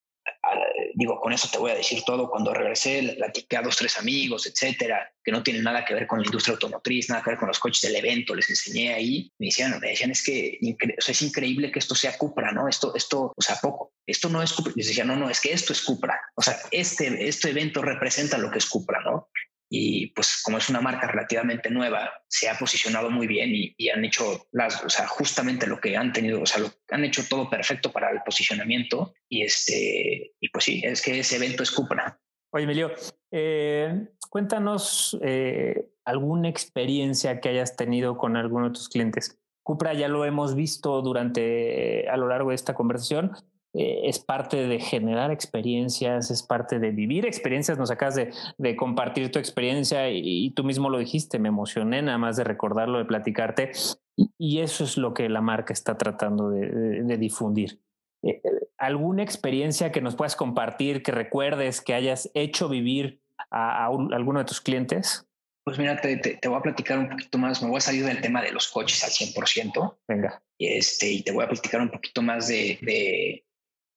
digo, 0.95 1.19
con 1.19 1.34
eso 1.34 1.47
te 1.52 1.58
voy 1.58 1.71
a 1.71 1.76
decir 1.76 2.04
todo. 2.06 2.30
Cuando 2.30 2.54
regresé, 2.54 3.02
le 3.02 3.13
platiqué 3.13 3.58
a 3.58 3.62
dos, 3.62 3.78
tres 3.78 3.97
amigos, 3.97 4.47
etcétera, 4.47 5.12
que 5.23 5.32
no 5.32 5.43
tienen 5.43 5.63
nada 5.63 5.86
que 5.86 5.93
ver 5.93 6.08
con 6.08 6.19
la 6.19 6.26
industria 6.26 6.54
automotriz, 6.54 7.10
nada 7.10 7.21
que 7.23 7.32
ver 7.32 7.39
con 7.39 7.47
los 7.47 7.60
coches 7.60 7.82
del 7.82 7.95
evento. 7.95 8.34
Les 8.34 8.50
enseñé 8.50 8.93
ahí. 8.93 9.32
Me 9.38 9.47
decían, 9.47 9.80
me 9.80 9.89
decían, 9.89 10.12
es 10.12 10.23
que 10.23 10.60
es 10.60 11.21
increíble 11.21 11.71
que 11.71 11.80
esto 11.80 11.95
sea 11.95 12.17
Cupra, 12.17 12.52
¿no? 12.52 12.67
Esto, 12.67 12.95
esto, 12.95 13.34
o 13.36 13.41
sea, 13.41 13.58
poco. 13.62 13.93
Esto 14.06 14.30
no 14.30 14.41
es 14.41 14.54
Cupra. 14.54 14.73
Les 14.76 14.88
decía, 14.88 15.04
no, 15.04 15.15
no, 15.15 15.30
es 15.30 15.39
que 15.39 15.52
esto 15.52 15.73
es 15.73 15.82
Cupra. 15.82 16.19
O 16.36 16.41
sea, 16.41 16.58
este, 16.71 17.28
este 17.28 17.50
evento 17.50 17.82
representa 17.82 18.38
lo 18.38 18.50
que 18.50 18.60
es 18.60 18.65
Cupra, 18.65 19.00
¿no? 19.02 19.30
Y 19.69 20.08
pues 20.08 20.41
como 20.43 20.58
es 20.58 20.69
una 20.69 20.82
marca 20.82 21.08
relativamente 21.08 21.69
nueva, 21.69 22.10
se 22.27 22.49
ha 22.49 22.58
posicionado 22.58 23.10
muy 23.10 23.27
bien 23.27 23.51
y, 23.53 23.89
han 23.89 24.06
hecho 24.06 24.47
las, 24.51 24.84
o 24.84 24.89
sea, 24.89 25.08
justamente 25.08 25.67
lo 25.67 25.80
que 25.80 25.97
han 25.97 26.13
tenido, 26.13 26.41
o 26.41 26.45
sea, 26.45 26.60
lo, 26.62 26.69
han 26.89 27.03
hecho 27.03 27.23
todo 27.27 27.49
perfecto 27.49 27.91
para 27.91 28.12
el 28.12 28.21
posicionamiento 28.23 29.13
y 29.30 29.43
este, 29.43 30.34
y 30.39 30.49
pues 30.49 30.65
sí, 30.65 30.82
es 30.84 31.01
que 31.01 31.19
ese 31.19 31.38
evento 31.38 31.63
es 31.63 31.71
Cupra. 31.71 32.19
Oye, 32.51 32.63
Emilio, 32.63 32.91
eh, 33.32 34.08
cuéntanos 34.30 35.17
eh, 35.21 35.89
alguna 36.06 36.47
experiencia 36.49 37.41
que 37.41 37.49
hayas 37.49 37.75
tenido 37.75 38.17
con 38.17 38.38
alguno 38.38 38.67
de 38.67 38.73
tus 38.73 38.89
clientes. 38.89 39.38
Cupra 39.63 39.93
ya 39.93 40.08
lo 40.08 40.23
hemos 40.23 40.56
visto 40.56 41.01
durante, 41.01 42.08
a 42.08 42.15
lo 42.15 42.30
largo 42.30 42.49
de 42.49 42.56
esta 42.56 42.73
conversación, 42.73 43.34
eh, 43.78 44.10
es 44.10 44.18
parte 44.18 44.68
de 44.68 44.80
generar 44.80 45.30
experiencias, 45.30 46.32
es 46.32 46.42
parte 46.42 46.80
de 46.80 46.90
vivir 46.90 47.28
experiencias. 47.28 47.78
Nos 47.78 47.92
acabas 47.92 48.16
de, 48.16 48.34
de 48.58 48.76
compartir 48.76 49.32
tu 49.32 49.38
experiencia 49.38 50.10
y, 50.10 50.50
tú 50.52 50.63
mismo 50.63 50.90
lo 50.90 50.98
dijiste, 50.98 51.38
me 51.38 51.50
emocioné 51.50 52.02
nada 52.02 52.18
más 52.18 52.38
de 52.38 52.44
recordarlo, 52.44 52.98
de 52.98 53.06
platicarte. 53.06 53.72
Y, 54.16 54.62
eso 54.62 54.84
es 54.84 54.98
lo 54.98 55.13
que 55.13 55.30
la 55.30 55.42
marca 55.42 55.74
está 55.74 55.96
tratando 55.96 56.50
de, 56.50 57.18
difundir. 57.18 57.80
Eh, 58.24 58.42
eh, 58.44 58.50
¿Alguna 58.80 59.22
experiencia 59.22 59.92
que 59.92 60.02
nos 60.02 60.16
puedas 60.16 60.36
compartir, 60.36 61.04
que 61.04 61.12
recuerdes, 61.12 61.80
que 61.80 61.94
hayas 61.94 62.32
hecho 62.34 62.70
vivir 62.70 63.22
a, 63.52 63.86
alguno 63.86 64.40
de 64.40 64.46
tus 64.46 64.60
clientes? 64.60 65.28
Pues 65.63 65.78
mira, 65.78 66.02
te, 66.02 66.18
te, 66.18 66.48
voy 66.48 66.58
a 66.58 66.62
platicar 66.62 66.98
un 66.98 67.10
poquito 67.10 67.38
más, 67.38 67.62
me 67.62 67.70
voy 67.70 67.78
a 67.78 67.82
salir 67.82 68.06
del 68.06 68.22
tema 68.22 68.42
de 68.42 68.54
los 68.54 68.70
coches 68.70 69.04
al 69.04 69.12
100%. 69.12 69.98
Venga. 70.08 70.42
Este, 70.58 71.12
y 71.12 71.22
te 71.22 71.32
voy 71.32 71.44
a 71.44 71.50
platicar 71.50 71.82
un 71.82 71.92
poquito 71.92 72.24
más 72.24 72.48
de, 72.48 72.80
de 72.82 73.46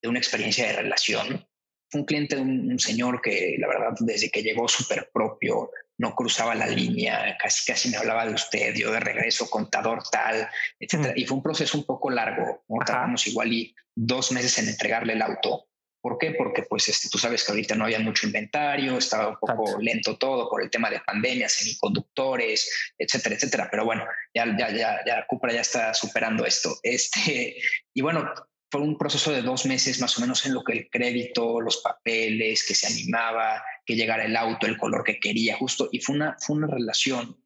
una 0.08 0.18
experiencia 0.18 0.66
de 0.66 0.74
relación. 0.74 1.46
Fue 1.90 2.00
un 2.00 2.06
cliente, 2.06 2.36
un, 2.36 2.72
un 2.72 2.78
señor 2.78 3.20
que 3.20 3.56
la 3.58 3.66
verdad 3.66 3.94
desde 4.00 4.30
que 4.30 4.42
llegó 4.42 4.68
súper 4.68 5.10
propio, 5.12 5.70
no 6.00 6.14
cruzaba 6.14 6.54
la 6.54 6.66
línea, 6.66 7.36
casi 7.38 7.70
casi 7.70 7.90
me 7.90 7.98
hablaba 7.98 8.24
de 8.24 8.32
usted, 8.32 8.74
yo 8.74 8.90
de 8.90 9.00
regreso, 9.00 9.50
contador 9.50 10.02
tal, 10.10 10.48
etcétera. 10.78 11.12
Y 11.14 11.26
fue 11.26 11.36
un 11.36 11.42
proceso 11.42 11.76
un 11.76 11.84
poco 11.84 12.08
largo, 12.08 12.64
tardamos 12.86 13.26
igual 13.26 13.52
y 13.52 13.74
dos 13.94 14.32
meses 14.32 14.58
en 14.58 14.68
entregarle 14.68 15.12
el 15.12 15.20
auto. 15.20 15.66
¿Por 16.00 16.16
qué? 16.16 16.30
Porque 16.30 16.62
pues 16.62 16.88
este, 16.88 17.10
tú 17.10 17.18
sabes 17.18 17.44
que 17.44 17.52
ahorita 17.52 17.74
no 17.74 17.84
había 17.84 18.00
mucho 18.00 18.26
inventario, 18.26 18.96
estaba 18.96 19.28
un 19.28 19.36
poco 19.38 19.78
lento 19.78 20.16
todo 20.16 20.48
por 20.48 20.62
el 20.62 20.70
tema 20.70 20.88
de 20.88 21.00
pandemia, 21.00 21.50
semiconductores, 21.50 22.94
etcétera, 22.96 23.34
etcétera. 23.34 23.68
Pero 23.70 23.84
bueno, 23.84 24.06
ya, 24.34 24.46
ya, 24.58 24.70
ya, 24.70 25.00
ya 25.04 25.26
Cupra 25.26 25.52
ya 25.52 25.60
está 25.60 25.92
superando 25.92 26.46
esto. 26.46 26.78
Este, 26.82 27.56
y 27.92 28.00
bueno, 28.00 28.32
fue 28.70 28.80
un 28.80 28.96
proceso 28.96 29.33
de 29.33 29.42
dos 29.42 29.66
meses 29.66 30.00
más 30.00 30.16
o 30.16 30.20
menos 30.20 30.46
en 30.46 30.54
lo 30.54 30.62
que 30.62 30.72
el 30.72 30.90
crédito, 30.90 31.61
los 31.61 31.78
papeles, 31.78 32.64
que 32.66 32.74
se 32.74 32.87
animaba, 32.87 33.62
que 33.85 33.96
llegara 33.96 34.24
el 34.24 34.37
auto, 34.37 34.66
el 34.66 34.78
color 34.78 35.02
que 35.02 35.18
quería, 35.18 35.56
justo. 35.56 35.88
Y 35.90 36.00
fue 36.00 36.14
una, 36.14 36.37
fue 36.38 36.56
una 36.56 36.68
relación 36.68 37.37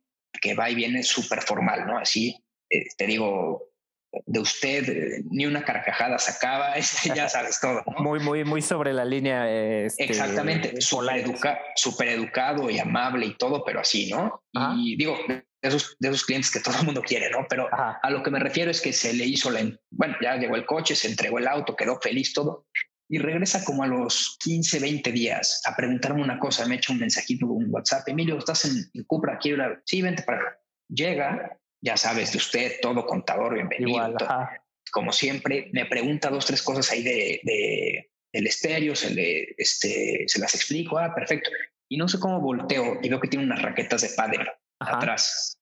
que 0.40 0.54
va 0.54 0.68
y 0.68 0.74
viene 0.74 1.02
súper 1.02 1.40
formal, 1.40 1.86
¿no? 1.86 1.96
Así, 1.98 2.36
eh, 2.68 2.84
te 2.96 3.06
digo, 3.06 3.73
de 4.26 4.40
usted 4.40 4.88
eh, 4.88 5.24
ni 5.30 5.46
una 5.46 5.64
carcajada 5.64 6.18
sacaba, 6.18 6.72
este, 6.76 7.12
ya 7.14 7.28
sabes 7.28 7.60
todo. 7.60 7.82
Muy, 7.98 8.20
muy, 8.20 8.44
muy 8.44 8.62
sobre 8.62 8.92
la 8.92 9.04
línea. 9.04 9.50
Este, 9.50 10.04
Exactamente, 10.04 10.80
súper 10.80 11.18
educa, 11.18 11.58
educado 12.00 12.70
y 12.70 12.78
amable 12.78 13.26
y 13.26 13.34
todo, 13.36 13.64
pero 13.64 13.80
así, 13.80 14.10
¿no? 14.10 14.42
Y 14.76 14.96
digo, 14.96 15.16
de 15.28 15.44
esos, 15.62 15.96
de 15.98 16.08
esos 16.08 16.24
clientes 16.24 16.50
que 16.50 16.60
todo 16.60 16.78
el 16.78 16.84
mundo 16.84 17.02
quiere, 17.02 17.30
¿no? 17.30 17.46
Pero 17.48 17.68
a 17.72 18.10
lo 18.10 18.22
que 18.22 18.30
me 18.30 18.38
refiero 18.38 18.70
es 18.70 18.80
que 18.80 18.92
se 18.92 19.12
le 19.14 19.24
hizo 19.24 19.50
la, 19.50 19.60
bueno, 19.90 20.16
ya 20.22 20.36
llegó 20.36 20.56
el 20.56 20.66
coche, 20.66 20.94
se 20.94 21.08
entregó 21.08 21.38
el 21.38 21.48
auto, 21.48 21.74
quedó 21.76 21.98
feliz 22.00 22.32
todo 22.32 22.66
y 23.08 23.18
regresa 23.18 23.64
como 23.64 23.82
a 23.82 23.86
los 23.86 24.36
15, 24.42 24.80
20 24.80 25.12
días 25.12 25.62
a 25.66 25.76
preguntarme 25.76 26.22
una 26.22 26.38
cosa, 26.38 26.66
me 26.66 26.76
echa 26.76 26.92
un 26.92 27.00
mensajito, 27.00 27.46
un 27.46 27.66
WhatsApp, 27.68 28.08
Emilio, 28.08 28.38
¿estás 28.38 28.64
en, 28.64 28.90
en 28.92 29.04
Cupra? 29.04 29.38
Quiero 29.38 29.64
ir 29.64 29.82
Sí, 29.84 30.02
vente 30.02 30.22
para 30.22 30.38
acá. 30.38 30.58
Llega, 30.88 31.58
ya 31.84 31.98
sabes, 31.98 32.32
de 32.32 32.38
usted, 32.38 32.72
todo 32.80 33.04
contador, 33.04 33.54
bienvenido. 33.54 33.90
Igual, 33.90 34.16
como 34.90 35.12
siempre, 35.12 35.68
me 35.72 35.84
pregunta 35.84 36.30
dos, 36.30 36.46
tres 36.46 36.62
cosas 36.62 36.90
ahí 36.90 37.02
de, 37.02 37.40
de 37.42 38.10
del 38.32 38.46
estéreo, 38.46 38.96
se, 38.96 39.14
le, 39.14 39.54
este, 39.58 40.24
se 40.26 40.40
las 40.40 40.54
explico, 40.54 40.98
ah, 40.98 41.14
perfecto. 41.14 41.50
Y 41.88 41.98
no 41.98 42.08
sé 42.08 42.18
cómo 42.18 42.40
volteo 42.40 42.98
y 43.02 43.08
veo 43.08 43.20
que 43.20 43.28
tiene 43.28 43.44
unas 43.44 43.62
raquetas 43.62 44.00
de 44.00 44.08
pádel 44.16 44.48
atrás. 44.80 45.60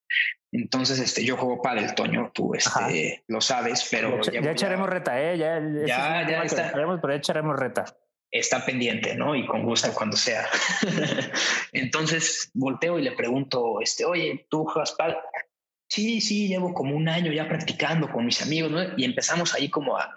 Entonces, 0.52 1.00
este, 1.00 1.24
yo 1.24 1.36
juego 1.36 1.60
pádel, 1.60 1.94
Toño, 1.94 2.30
tú 2.32 2.54
este, 2.54 3.24
lo 3.26 3.40
sabes, 3.40 3.86
pero... 3.90 4.20
Ya, 4.22 4.52
echaremos 4.52 4.88
reta, 4.88 5.20
¿eh? 5.20 5.36
Ya, 5.36 5.60
ya, 5.86 6.28
ya 6.28 6.42
está. 6.44 6.68
Echaremos, 6.68 7.00
pero 7.02 7.14
echaremos 7.14 7.58
reta. 7.58 7.84
Está 8.30 8.64
pendiente, 8.64 9.14
¿no? 9.16 9.34
Y 9.34 9.44
con 9.44 9.64
gusto 9.64 9.92
cuando 9.92 10.16
sea. 10.16 10.46
Entonces, 11.72 12.50
volteo 12.54 12.98
y 12.98 13.02
le 13.02 13.12
pregunto, 13.12 13.80
este, 13.82 14.04
oye, 14.04 14.46
¿tú 14.48 14.64
juegas 14.64 14.92
pádel? 14.92 15.16
Sí, 15.92 16.22
sí, 16.22 16.48
llevo 16.48 16.72
como 16.72 16.96
un 16.96 17.06
año 17.06 17.30
ya 17.34 17.46
practicando 17.46 18.10
con 18.10 18.24
mis 18.24 18.40
amigos, 18.40 18.70
¿no? 18.70 18.80
Y 18.96 19.04
empezamos 19.04 19.52
ahí 19.52 19.68
como 19.68 19.98
a, 19.98 20.10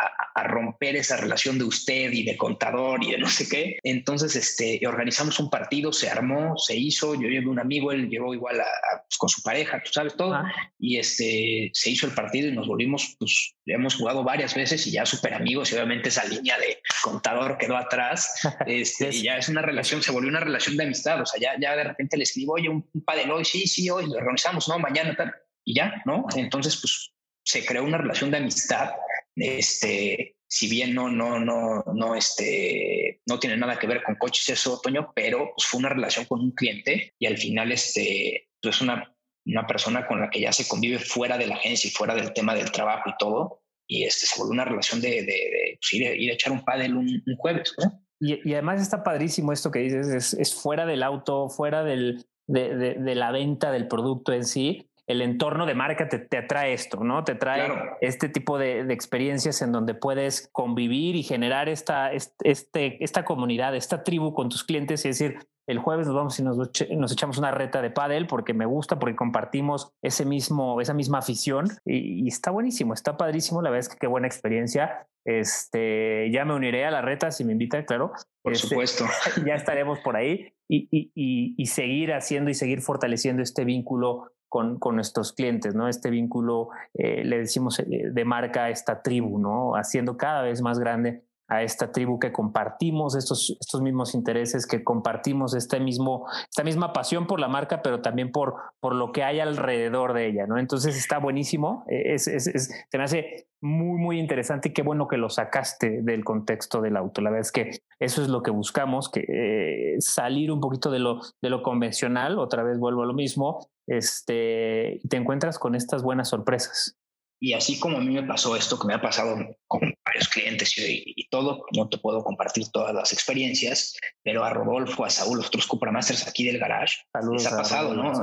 romper 0.47 0.95
esa 0.95 1.17
relación 1.17 1.57
de 1.57 1.63
usted 1.63 2.11
y 2.11 2.23
de 2.23 2.38
contador 2.38 3.03
y 3.03 3.11
de 3.11 3.17
no 3.17 3.27
sé 3.27 3.49
qué. 3.49 3.77
Entonces, 3.83 4.35
este, 4.35 4.79
organizamos 4.88 5.39
un 5.39 5.49
partido, 5.49 5.91
se 5.91 6.09
armó, 6.09 6.57
se 6.57 6.77
hizo, 6.77 7.15
yo 7.15 7.27
llevé 7.27 7.47
un 7.47 7.59
amigo, 7.59 7.91
él 7.91 8.09
llegó 8.09 8.33
igual 8.33 8.61
a, 8.61 8.65
pues, 9.07 9.17
con 9.17 9.27
su 9.27 9.41
pareja, 9.41 9.81
tú 9.83 9.91
sabes 9.91 10.15
todo, 10.15 10.38
y 10.79 10.97
este, 10.97 11.71
se 11.73 11.89
hizo 11.89 12.05
el 12.05 12.13
partido 12.13 12.47
y 12.47 12.53
nos 12.53 12.67
volvimos, 12.67 13.15
pues, 13.17 13.55
hemos 13.65 13.95
jugado 13.95 14.23
varias 14.23 14.55
veces 14.55 14.85
y 14.88 14.91
ya 14.91 15.05
súper 15.05 15.33
amigos 15.33 15.71
y 15.71 15.75
obviamente 15.75 16.09
esa 16.09 16.25
línea 16.25 16.57
de 16.57 16.79
contador 17.03 17.57
quedó 17.57 17.75
atrás, 17.75 18.39
este, 18.67 19.09
y 19.09 19.23
ya 19.23 19.38
es 19.38 19.49
una 19.49 19.61
relación, 19.61 20.01
se 20.01 20.11
volvió 20.11 20.29
una 20.29 20.41
relación 20.41 20.77
de 20.77 20.83
amistad, 20.83 21.21
o 21.21 21.25
sea, 21.25 21.41
ya, 21.41 21.59
ya 21.59 21.75
de 21.75 21.85
repente 21.85 22.17
le 22.17 22.23
escribo, 22.23 22.53
oye, 22.53 22.69
un, 22.69 22.88
un 22.93 23.03
padel 23.03 23.31
hoy, 23.31 23.43
sí, 23.43 23.67
sí, 23.67 23.89
hoy 23.89 24.07
lo 24.07 24.17
organizamos, 24.17 24.69
no, 24.69 24.79
mañana 24.79 25.15
tal 25.15 25.33
y 25.65 25.75
ya, 25.75 26.01
¿no? 26.06 26.25
Entonces, 26.36 26.78
pues 26.80 27.12
se 27.43 27.65
creó 27.65 27.84
una 27.84 27.97
relación 27.97 28.32
de 28.32 28.38
amistad. 28.38 28.91
Este, 29.36 30.38
si 30.47 30.69
bien 30.69 30.93
no, 30.93 31.10
no, 31.10 31.39
no, 31.39 31.84
no, 31.93 32.15
este, 32.15 33.21
no 33.25 33.39
tiene 33.39 33.58
nada 33.58 33.78
que 33.78 33.88
ver 33.88 34.04
con 34.04 34.15
coches 34.15 34.47
eso, 34.49 34.80
Toño, 34.82 35.12
pero 35.13 35.51
pues, 35.56 35.67
fue 35.67 35.80
una 35.80 35.89
relación 35.89 36.25
con 36.25 36.39
un 36.39 36.51
cliente 36.51 37.13
y 37.19 37.25
al 37.25 37.38
final, 37.38 37.71
este, 37.71 38.49
pues 38.62 38.80
una, 38.82 39.13
una 39.45 39.67
persona 39.67 40.08
con 40.08 40.21
la 40.21 40.30
que 40.30 40.41
ya 40.41 40.54
se 40.54 40.67
convive 40.67 40.99
fuera 40.99 41.38
de 41.38 41.47
la 41.47 41.56
agencia 41.56 41.88
y 41.88 41.91
fuera 41.91 42.15
del 42.15 42.34
tema 42.34 42.56
del 42.56 42.71
trabajo 42.71 43.10
y 43.10 43.17
todo. 43.17 43.62
Y 43.88 44.04
este, 44.04 44.25
se 44.25 44.39
volvió 44.39 44.54
una 44.54 44.65
relación 44.65 45.01
de, 45.01 45.23
de, 45.23 45.78
pues, 45.80 45.93
ir, 45.93 46.32
a 46.32 46.34
echar 46.34 46.51
un 46.51 46.63
pádel 46.63 46.95
un, 46.95 47.23
jueves, 47.38 47.73
¿no? 47.84 48.01
Y, 48.19 48.54
además 48.54 48.82
está 48.82 49.04
padrísimo 49.04 49.51
esto 49.51 49.71
que 49.71 49.80
dices, 49.80 50.34
es, 50.34 50.54
fuera 50.56 50.86
del 50.86 51.04
auto, 51.04 51.49
fuera 51.49 51.84
del, 51.84 52.25
de, 52.47 52.75
de, 52.75 52.93
de, 52.95 53.15
la 53.15 53.32
venta 53.32 53.71
del 53.71 53.88
producto 53.88 54.32
en 54.32 54.45
sí, 54.45 54.89
el 55.08 55.22
entorno 55.22 55.65
de 55.65 55.76
marca 55.76 56.10
te, 56.10 56.20
te 56.20 56.38
atrae 56.38 56.74
esto, 56.74 57.04
¿no? 57.04 57.24
Te 57.24 57.36
trae 57.36 57.72
este 58.02 58.30
tipo 58.30 58.58
de, 58.58 58.82
experiencias 58.91 59.62
en 59.62 59.72
donde 59.72 59.94
puedes 59.94 60.50
convivir 60.52 61.15
y 61.15 61.24
generar 61.24 61.70
esta, 61.70 62.12
este, 62.12 63.04
esta 63.04 63.24
comunidad, 63.24 63.76
esta 63.76 64.04
tribu 64.04 64.34
con 64.34 64.50
tus 64.50 64.63
clientes 64.63 65.06
y 65.06 65.10
decir, 65.10 65.38
el 65.68 65.80
jueves 65.80 66.06
nos 66.06 66.15
vamos 66.15 66.39
y 66.39 66.44
nos, 66.44 66.58
nos 66.58 67.12
echamos 67.12 67.38
una 67.38 67.52
reta 67.52 67.82
de 67.82 67.89
pádel 67.89 68.28
porque 68.28 68.54
me 68.54 68.65
gusta, 68.65 69.00
porque 69.00 69.15
compartimos 69.15 69.91
ese 70.02 70.26
mismo, 70.26 70.80
esa 70.80 70.94
misma 70.94 71.20
afición 71.20 71.68
y, 71.86 72.28
está 72.28 72.52
buenísimo, 72.52 72.94
está 72.94 73.18
padrísimo, 73.18 73.62
la 73.62 73.70
verdad 73.70 73.88
es 73.88 73.89
que 73.89 74.00
qué 74.00 74.08
buena 74.08 74.28
experiencia. 74.28 75.08
Este, 75.24 76.30
ya 76.32 76.46
me 76.46 76.54
uniré 76.54 76.86
a 76.86 76.91
la 76.91 77.02
reta 77.02 77.32
si 77.32 77.44
me 77.46 77.54
invitan, 77.54 77.84
claro. 77.84 78.12
Por 78.44 78.54
este, 78.54 78.68
supuesto. 78.68 79.06
Ya 79.46 79.56
estaremos 79.56 80.00
por 80.00 80.15
ahí 80.15 80.54
y, 80.70 80.88
y, 80.91 81.56
y, 81.58 81.65
seguir 81.65 82.13
haciendo 82.13 82.52
y 82.52 82.54
seguir 82.54 82.82
fortaleciendo 82.82 83.41
este 83.41 83.65
vínculo 83.65 84.32
con, 84.49 84.79
con 84.79 84.95
nuestros 84.95 85.34
clientes, 85.34 85.75
¿no? 85.75 85.88
Este 85.88 86.10
vínculo, 86.10 86.69
eh, 86.93 87.23
le 87.23 87.39
decimos, 87.39 87.79
eh, 87.79 87.86
de 88.12 88.25
marca 88.25 88.65
a 88.65 88.69
esta 88.69 89.01
tribu, 89.01 89.39
¿no? 89.39 89.73
Haciendo 89.75 90.17
cada 90.17 90.41
vez 90.41 90.62
más 90.62 90.79
grande 90.79 91.23
a 91.47 91.62
esta 91.63 91.91
tribu 91.91 92.19
que 92.19 92.31
compartimos 92.31 93.15
estos, 93.15 93.55
estos 93.60 93.81
mismos 93.81 94.15
intereses, 94.15 94.65
que 94.65 94.84
compartimos 94.84 95.53
este 95.53 95.79
mismo, 95.79 96.27
esta 96.49 96.63
misma 96.63 96.93
pasión 96.93 97.27
por 97.27 97.39
la 97.39 97.47
marca, 97.47 97.81
pero 97.81 98.01
también 98.01 98.31
por, 98.31 98.55
por 98.79 98.95
lo 98.95 99.12
que 99.12 99.23
hay 99.23 99.39
alrededor 99.39 100.13
de 100.13 100.27
ella, 100.27 100.47
¿no? 100.47 100.58
Entonces 100.58 100.97
está 100.97 101.19
buenísimo, 101.19 101.86
es, 101.88 102.23
se 102.25 102.97
me 102.97 103.03
hace 103.03 103.47
muy, 103.62 103.99
muy 103.99 104.19
interesante 104.19 104.69
y 104.69 104.73
qué 104.73 104.81
bueno 104.81 105.08
que 105.08 105.17
lo 105.17 105.29
sacaste 105.29 106.01
del 106.01 106.23
contexto 106.23 106.81
del 106.81 106.97
auto. 106.97 107.21
La 107.21 107.29
verdad 107.29 107.41
es 107.41 107.51
que 107.51 107.79
eso 107.99 108.21
es 108.21 108.27
lo 108.27 108.43
que 108.43 108.51
buscamos, 108.51 109.10
que 109.10 109.25
eh, 109.27 109.95
salir 109.99 110.51
un 110.51 110.60
poquito 110.60 110.91
de 110.91 110.99
lo, 110.99 111.21
de 111.41 111.49
lo 111.49 111.63
convencional, 111.63 112.39
otra 112.39 112.63
vez 112.63 112.77
vuelvo 112.77 113.03
a 113.03 113.05
lo 113.05 113.13
mismo, 113.13 113.67
este, 113.88 115.01
te 115.10 115.17
encuentras 115.17 115.60
con 115.60 115.75
estas 115.75 116.03
buenas 116.03 116.29
sorpresas. 116.29 116.97
Y 117.39 117.54
así 117.54 117.80
como 117.80 117.98
a 117.98 118.02
mí 118.02 118.13
me 118.13 118.24
pasó 118.24 118.56
esto, 118.56 118.80
que 118.80 118.88
me 118.88 118.93
ha 118.93 119.02
pasado 119.02 119.36
con 119.67 119.93
varios 120.06 120.30
clientes 120.30 120.74
y, 120.78 121.28
todo, 121.30 121.65
no 121.76 121.89
te 121.89 121.98
puedo 121.98 122.24
compartir 122.24 122.69
todas 122.71 122.93
las 122.93 123.12
experiencias, 123.12 123.95
pero 124.24 124.43
a 124.43 124.52
Rodolfo, 124.52 125.04
a 125.04 125.10
Saúl, 125.10 125.38
los 125.38 125.48
otros 125.48 125.67
Cupra 125.67 125.91
Masters 125.91 126.28
aquí 126.28 126.45
del 126.45 126.60
garage, 126.60 126.95
les 127.32 127.45
ha 127.48 127.58
pasado, 127.58 127.93
¿no? 127.93 128.13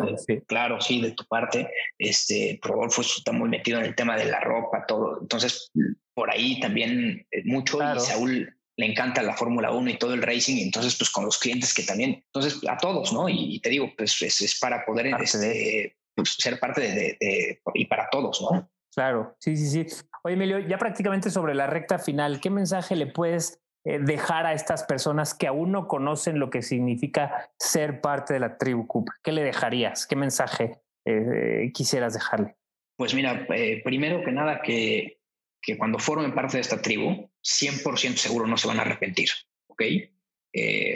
Claro, 0.46 0.81
sí, 0.81 1.01
de 1.01 1.12
tu 1.12 1.27
parte. 1.27 1.68
Este, 1.98 2.59
Rodolfo 2.62 3.03
está 3.03 3.33
muy 3.33 3.48
metido 3.48 3.79
en 3.79 3.87
el 3.87 3.94
tema 3.94 4.16
de 4.16 4.27
la 4.27 4.40
ropa, 4.40 4.85
todo. 4.87 5.20
Entonces, 5.20 5.70
por 6.14 6.31
ahí 6.31 6.59
también 6.61 7.27
eh, 7.31 7.42
mucho 7.44 7.79
y 7.83 8.01
Saúl 8.01 8.57
le 8.77 8.87
encanta 8.87 9.22
la 9.22 9.37
Fórmula 9.37 9.70
1 9.70 9.90
y 9.90 9.98
todo 9.98 10.14
el 10.14 10.22
racing, 10.22 10.57
y 10.57 10.62
entonces 10.62 10.96
pues 10.96 11.11
con 11.11 11.25
los 11.25 11.38
clientes 11.38 11.75
que 11.75 11.83
también, 11.83 12.25
entonces 12.27 12.59
a 12.68 12.77
todos, 12.79 13.12
¿no? 13.12 13.29
Y, 13.29 13.61
te 13.61 13.70
digo, 13.70 13.92
pues 13.96 14.20
es, 14.22 14.59
para 14.61 14.85
poder 14.85 15.09
este, 15.20 15.96
pues, 16.14 16.35
ser 16.38 16.59
parte 16.59 16.81
de, 16.81 17.61
y 17.75 17.85
para 17.87 18.09
todos, 18.11 18.40
¿no? 18.40 18.71
Claro, 18.94 19.37
sí, 19.38 19.57
sí, 19.57 19.85
sí. 19.85 19.96
Oye, 20.22 20.35
Emilio, 20.35 20.59
ya 20.61 20.78
prácticamente 20.78 21.31
sobre 21.31 21.55
la 21.55 21.66
recta 21.66 21.98
final, 21.98 22.40
¿qué 22.40 22.50
mensaje 22.50 22.94
le 22.94 23.07
puedes 23.07 23.61
eh, 23.85 23.98
dejar 23.98 24.46
a 24.46 24.52
estas 24.52 24.85
personas 24.85 25.35
que 25.35 25.46
aún 25.46 25.72
no 25.72 25.88
conocen 25.88 26.38
lo 26.38 26.50
que 26.50 26.62
significa 26.62 27.50
ser 27.59 28.00
parte 28.00 28.35
de 28.35 28.40
la 28.40 28.59
tribu 28.59 28.87
Cooper? 28.87 29.14
¿Qué 29.22 29.33
le 29.33 29.42
dejarías? 29.42 30.07
¿Qué 30.07 30.14
mensaje 30.14 30.81
eh, 31.07 31.70
quisieras 31.72 32.14
dejarle? 32.14 32.57
Pues 32.96 33.14
mira, 33.14 33.46
eh, 33.55 33.81
primero 33.83 34.22
que 34.22 34.31
nada 34.31 34.61
que, 34.62 35.20
que 35.61 35.78
cuando 35.78 35.98
formen 35.98 36.35
parte 36.35 36.59
de 36.59 36.61
esta 36.61 36.81
tribu, 36.81 37.31
100% 37.42 38.16
seguro 38.16 38.46
no 38.46 38.57
se 38.57 38.68
van 38.68 38.78
a 38.78 38.83
arrepentir, 38.83 39.28
¿ok? 39.68 39.83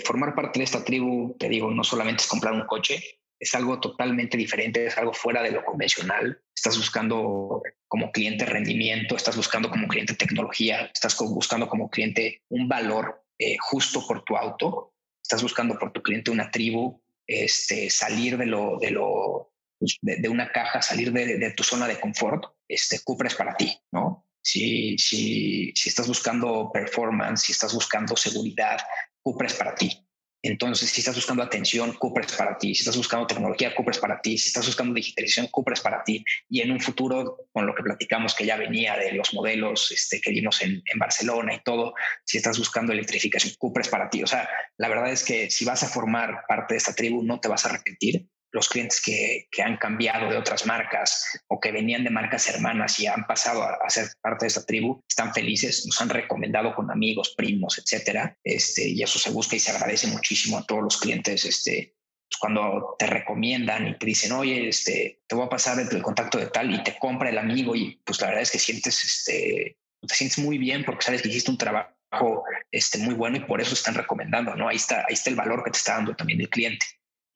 formar 0.05 0.35
parte 0.35 0.59
de 0.59 0.65
esta 0.65 0.85
tribu, 0.85 1.35
te 1.39 1.49
digo, 1.49 1.71
no 1.71 1.83
solamente 1.83 2.21
es 2.21 2.29
comprar 2.29 2.53
un 2.53 2.67
coche, 2.67 3.01
es 3.39 3.55
algo 3.55 3.81
totalmente 3.81 4.37
diferente, 4.37 4.87
es 4.87 4.97
algo 4.97 5.13
fuera 5.13 5.43
de 5.43 5.51
lo 5.51 5.65
convencional. 5.65 6.41
Estás 6.55 6.77
buscando 6.77 7.63
como 7.89 8.11
cliente 8.11 8.45
rendimiento, 8.45 9.17
estás 9.17 9.37
buscando 9.37 9.71
como 9.71 9.89
cliente 9.89 10.15
tecnología, 10.15 10.91
estás 10.93 11.17
buscando 11.19 11.69
como 11.69 11.91
cliente 11.91 12.43
un 12.49 12.69
valor 12.69 13.25
eh, 13.39 13.57
justo 13.61 14.07
por 14.07 14.25
tu 14.25 14.37
auto, 14.37 14.95
estás 15.23 15.43
buscando 15.43 15.79
por 15.79 15.93
tu 15.93 16.03
cliente 16.03 16.31
una 16.31 16.51
tribu, 16.51 17.03
este, 17.27 17.91
salir 17.91 18.39
de 18.39 18.47
lo, 18.47 18.79
de 18.79 18.91
lo, 18.91 19.53
pues, 19.79 19.99
de, 20.01 20.29
una 20.29 20.51
caja, 20.51 20.81
salir 20.81 21.13
de, 21.13 21.53
tu 21.53 21.63
zona 21.63 21.87
de 21.87 22.01
confort, 22.01 22.45
este, 22.69 23.01
Cupra 23.05 23.29
es 23.29 23.35
para 23.35 23.57
ti, 23.57 23.77
¿no? 23.93 24.27
Si, 24.41 24.97
si, 24.97 25.73
si 25.75 25.89
estás 25.89 26.07
buscando 26.07 26.71
performance, 26.73 27.43
si 27.43 27.53
estás 27.53 27.75
buscando 27.75 28.17
seguridad, 28.17 28.79
Cupra 29.21 29.49
es 29.49 29.55
para 29.55 29.75
ti. 29.75 30.06
Entonces, 30.47 30.91
si 30.91 31.01
estás 31.01 31.17
buscando 31.17 31.43
atención, 31.43 31.93
Cooper 31.95 32.27
para 32.39 32.57
ti. 32.57 32.75
Si 32.75 32.83
estás 32.83 32.97
buscando 32.97 33.27
tecnología, 33.27 33.75
Cooper 33.75 33.99
para 34.01 34.21
ti. 34.21 34.39
Si 34.39 34.49
estás 34.49 34.67
buscando 34.67 34.95
digitalización, 34.95 35.49
Cooper 35.49 35.75
para 35.83 36.05
ti. 36.05 36.25
Y 36.49 36.61
en 36.61 36.71
un 36.71 36.81
futuro, 36.81 37.49
con 37.53 37.67
lo 37.67 37.75
que 37.75 37.83
platicamos 37.83 38.35
que 38.35 38.47
ya 38.47 38.57
venía 38.57 38.97
de 38.97 39.13
los 39.13 39.35
modelos 39.35 39.91
este, 39.91 40.21
que 40.21 40.31
vimos 40.31 40.63
en, 40.63 40.83
Barcelona 40.99 41.55
y 41.55 41.61
todo, 41.63 41.95
si 42.25 42.39
estás 42.39 42.59
buscando 42.59 42.93
electrificación, 42.93 43.55
Cooper 43.59 43.89
para 43.91 44.09
ti. 44.09 44.23
O 44.23 44.27
sea, 44.27 44.49
la 44.77 44.89
verdad 44.89 45.11
es 45.11 45.25
que 45.25 45.51
si 45.51 45.65
vas 45.65 45.83
a 45.83 45.89
formar 45.89 46.45
parte 46.49 46.75
de 46.75 46.79
esta 46.79 46.95
tribu, 46.95 47.23
no 47.23 47.41
te 47.41 47.49
vas 47.49 47.67
a 47.67 47.71
arrepentir 47.71 48.27
los 48.57 48.69
clientes 48.71 49.03
que, 49.03 49.49
que, 49.53 49.63
han 49.63 49.77
cambiado 49.77 50.31
de 50.31 50.39
otras 50.39 50.65
marcas 50.67 51.39
o 51.49 51.61
que 51.61 51.71
venían 51.71 52.03
de 52.05 52.11
marcas 52.11 52.49
hermanas 52.49 52.99
y 52.99 53.07
han 53.07 53.27
pasado 53.27 53.63
a, 53.63 53.91
ser 53.91 54.09
parte 54.23 54.47
de 54.47 54.49
esta 54.49 54.65
tribu 54.65 55.03
están 55.09 55.35
felices, 55.35 55.85
nos 55.87 56.01
han 56.01 56.09
recomendado 56.09 56.75
con 56.75 56.91
amigos, 56.91 57.35
primos, 57.37 57.79
etcétera. 57.79 58.37
Este, 58.43 58.89
y 58.89 59.03
eso 59.03 59.19
se 59.19 59.31
busca 59.31 59.57
y 59.57 59.61
se 59.61 59.71
agradece 59.71 60.07
muchísimo 60.07 60.57
a 60.57 60.65
todos 60.65 60.83
los 60.83 60.97
clientes. 60.99 61.45
Este, 61.45 61.95
cuando 62.41 62.97
te 62.99 63.07
recomiendan 63.07 63.89
y 63.89 63.99
te 63.99 64.07
dicen, 64.07 64.33
oye, 64.33 64.69
este, 64.69 65.21
te 65.27 65.37
voy 65.37 65.45
a 65.45 65.51
pasar 65.51 65.79
el, 65.79 66.03
contacto 66.03 66.39
de 66.39 66.47
tal 66.47 66.75
y 66.75 66.83
te 66.83 66.99
compra 66.99 67.29
el 67.29 67.39
amigo 67.39 67.77
y 67.77 68.01
pues 68.05 68.21
la 68.23 68.29
verdad 68.29 68.43
es 68.43 68.51
que 68.51 68.59
sientes, 68.59 69.05
este, 69.05 69.77
te 70.01 70.15
sientes 70.15 70.39
muy 70.39 70.57
bien 70.57 70.83
porque 70.85 71.05
sabes 71.05 71.21
que 71.21 71.29
hiciste 71.29 71.51
un 71.51 71.59
trabajo 71.59 72.45
este, 72.71 72.99
muy 72.99 73.15
bueno 73.15 73.37
y 73.37 73.41
por 73.41 73.61
eso 73.61 73.75
están 73.75 73.95
recomendando, 73.95 74.57
¿no? 74.57 74.69
Ahí 74.69 74.77
está, 74.77 75.01
ahí 75.01 75.15
está 75.15 75.29
el 75.29 75.37
valor 75.37 75.63
que 75.63 75.71
te 75.71 75.79
está 75.79 75.95
dando 75.95 76.17
también 76.17 76.41
el 76.41 76.49
cliente. 76.49 76.87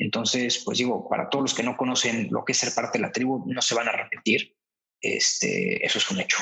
Entonces, 0.00 0.62
pues 0.64 0.78
digo, 0.78 1.06
para 1.08 1.28
todos 1.28 1.42
los 1.42 1.54
que 1.54 1.62
no 1.62 1.76
conocen 1.76 2.28
lo 2.30 2.42
que 2.42 2.52
es 2.52 2.58
ser 2.58 2.72
parte 2.74 2.98
de 2.98 3.02
la 3.02 3.12
tribu, 3.12 3.44
no 3.46 3.60
se 3.60 3.74
van 3.74 3.86
a 3.86 3.92
repetir. 3.92 4.56
Este, 4.98 5.84
eso 5.84 5.98
es 5.98 6.10
un 6.10 6.20
hecho. 6.20 6.38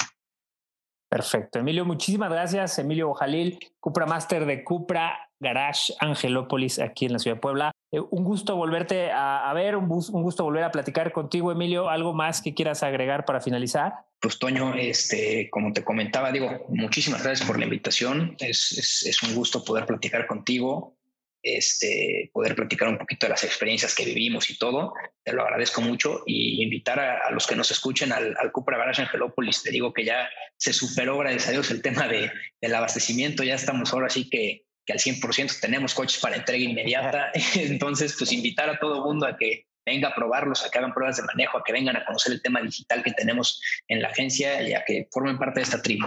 Perfecto. 1.11 1.59
Emilio, 1.59 1.85
muchísimas 1.85 2.31
gracias. 2.31 2.79
Emilio 2.79 3.12
Jalil, 3.14 3.59
Cupra 3.81 4.07
Master 4.07 4.47
de 4.47 4.62
Cupra 4.62 5.18
Garage 5.40 5.92
Angelópolis, 5.99 6.79
aquí 6.79 7.07
en 7.07 7.14
la 7.14 7.18
ciudad 7.18 7.37
de 7.37 7.40
Puebla. 7.40 7.73
Eh, 7.90 7.99
un 7.99 8.23
gusto 8.23 8.55
volverte 8.55 9.11
a, 9.11 9.53
ver, 9.55 9.75
un, 9.75 9.90
un, 9.90 10.23
gusto 10.23 10.44
volver 10.44 10.62
a 10.62 10.71
platicar 10.71 11.11
contigo, 11.11 11.51
Emilio. 11.51 11.88
¿Algo 11.88 12.14
más 12.14 12.40
que 12.40 12.55
quieras 12.55 12.85
agregar 12.85 13.25
para 13.25 13.40
finalizar? 13.40 13.94
Pues 14.21 14.38
Toño, 14.38 14.75
este, 14.75 15.51
como 15.51 15.73
te 15.73 15.83
comentaba, 15.83 16.31
digo, 16.31 16.66
muchísimas 16.68 17.25
gracias 17.25 17.47
por 17.47 17.59
la 17.59 17.64
invitación. 17.64 18.37
Es, 18.38 18.71
es, 18.79 19.05
es 19.05 19.23
un 19.25 19.35
gusto 19.35 19.64
poder 19.64 19.85
platicar 19.87 20.29
contigo 20.29 20.97
este, 21.42 22.31
poder 22.33 22.55
platicar 22.55 22.88
un 22.88 22.98
poquito 22.98 23.27
de 23.27 23.31
las 23.31 23.44
experiencias 23.44 23.94
que 23.94 24.05
vivimos 24.05 24.51
y 24.51 24.59
todo. 24.59 24.92
Te 25.24 25.33
lo 25.33 25.42
agradezco 25.42 25.81
mucho 25.81 26.22
y 26.27 26.62
invitar 26.62 26.98
a, 27.01 27.31
los 27.31 27.46
que 27.46 27.57
nos 27.57 27.70
escuchen 27.70 28.12
al, 28.12 28.37
al 28.38 28.53
Cupra 28.53 28.79
Garage 28.79 29.03
Angelópolis. 29.03 29.62
Te 29.62 29.70
digo 29.70 29.92
que 29.92 30.05
ya 30.05 30.29
se 30.57 30.72
superó, 30.72 31.18
gracias 31.18 31.48
a 31.48 31.53
Dios, 31.53 31.70
el 31.70 31.83
tema 31.83 32.09
de, 32.09 32.31
del 32.61 32.74
abastecimiento. 32.74 33.44
Ya 33.44 33.55
estamos 33.55 33.92
ahora 33.92 34.09
sí 34.09 34.29
que, 34.29 34.66
que 34.85 34.92
al 34.92 34.98
100% 34.98 35.61
tenemos 35.61 35.94
coches 35.94 36.20
para 36.20 36.37
entrega 36.37 36.64
inmediata. 36.64 37.31
Entonces, 37.55 38.14
pues 38.18 38.33
invitar 38.33 38.68
a 38.68 38.79
todo 38.79 39.05
mundo 39.05 39.27
a 39.27 39.37
que 39.37 39.66
venga 39.87 40.09
a 40.09 40.14
probarlos, 40.14 40.64
a 40.64 40.70
que 40.70 40.79
hagan 40.79 40.92
pruebas 40.92 41.16
de 41.16 41.22
manejo, 41.22 41.59
a 41.59 41.62
que 41.64 41.72
vengan 41.72 41.96
a 41.96 42.05
conocer 42.05 42.33
el 42.33 42.42
tema 42.42 42.61
digital 42.61 43.03
que 43.03 43.12
tenemos 43.12 43.61
en 43.88 44.03
la 44.03 44.09
agencia 44.09 44.61
y 44.62 44.74
a 44.74 44.85
que 44.85 45.09
formen 45.11 45.38
parte 45.38 45.61
de 45.61 45.64
esta 45.64 45.81
tribu. 45.81 46.07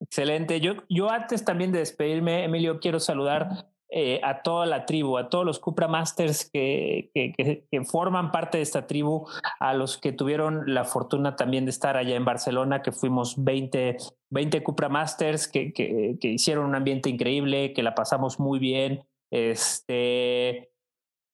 Excelente. 0.00 0.60
Yo, 0.60 0.84
yo 0.88 1.10
antes 1.10 1.44
también 1.44 1.72
de 1.72 1.78
despedirme, 1.78 2.44
Emilio, 2.44 2.80
quiero 2.80 3.00
saludar 3.00 3.66
eh, 3.88 4.20
a 4.24 4.42
toda 4.42 4.66
la 4.66 4.84
tribu, 4.84 5.16
a 5.16 5.30
todos 5.30 5.44
los 5.44 5.60
Cupra 5.60 5.86
Masters 5.86 6.50
que, 6.52 7.10
que, 7.14 7.84
forman 7.84 8.32
parte 8.32 8.58
de 8.58 8.62
esta 8.62 8.86
tribu, 8.88 9.28
a 9.60 9.74
los 9.74 9.96
que 9.96 10.12
tuvieron 10.12 10.74
la 10.74 10.84
fortuna 10.84 11.36
también 11.36 11.66
de 11.66 11.70
estar 11.70 11.96
allá 11.96 12.16
en 12.16 12.24
Barcelona, 12.24 12.82
que 12.82 12.90
fuimos 12.90 13.42
20, 13.44 13.96
20 14.30 14.62
Cupra 14.64 14.88
Masters 14.88 15.46
que, 15.46 16.18
hicieron 16.20 16.66
un 16.66 16.74
ambiente 16.74 17.08
increíble, 17.08 17.72
que 17.72 17.84
la 17.84 17.94
pasamos 17.94 18.40
muy 18.40 18.58
bien. 18.58 19.04
Este, 19.30 20.72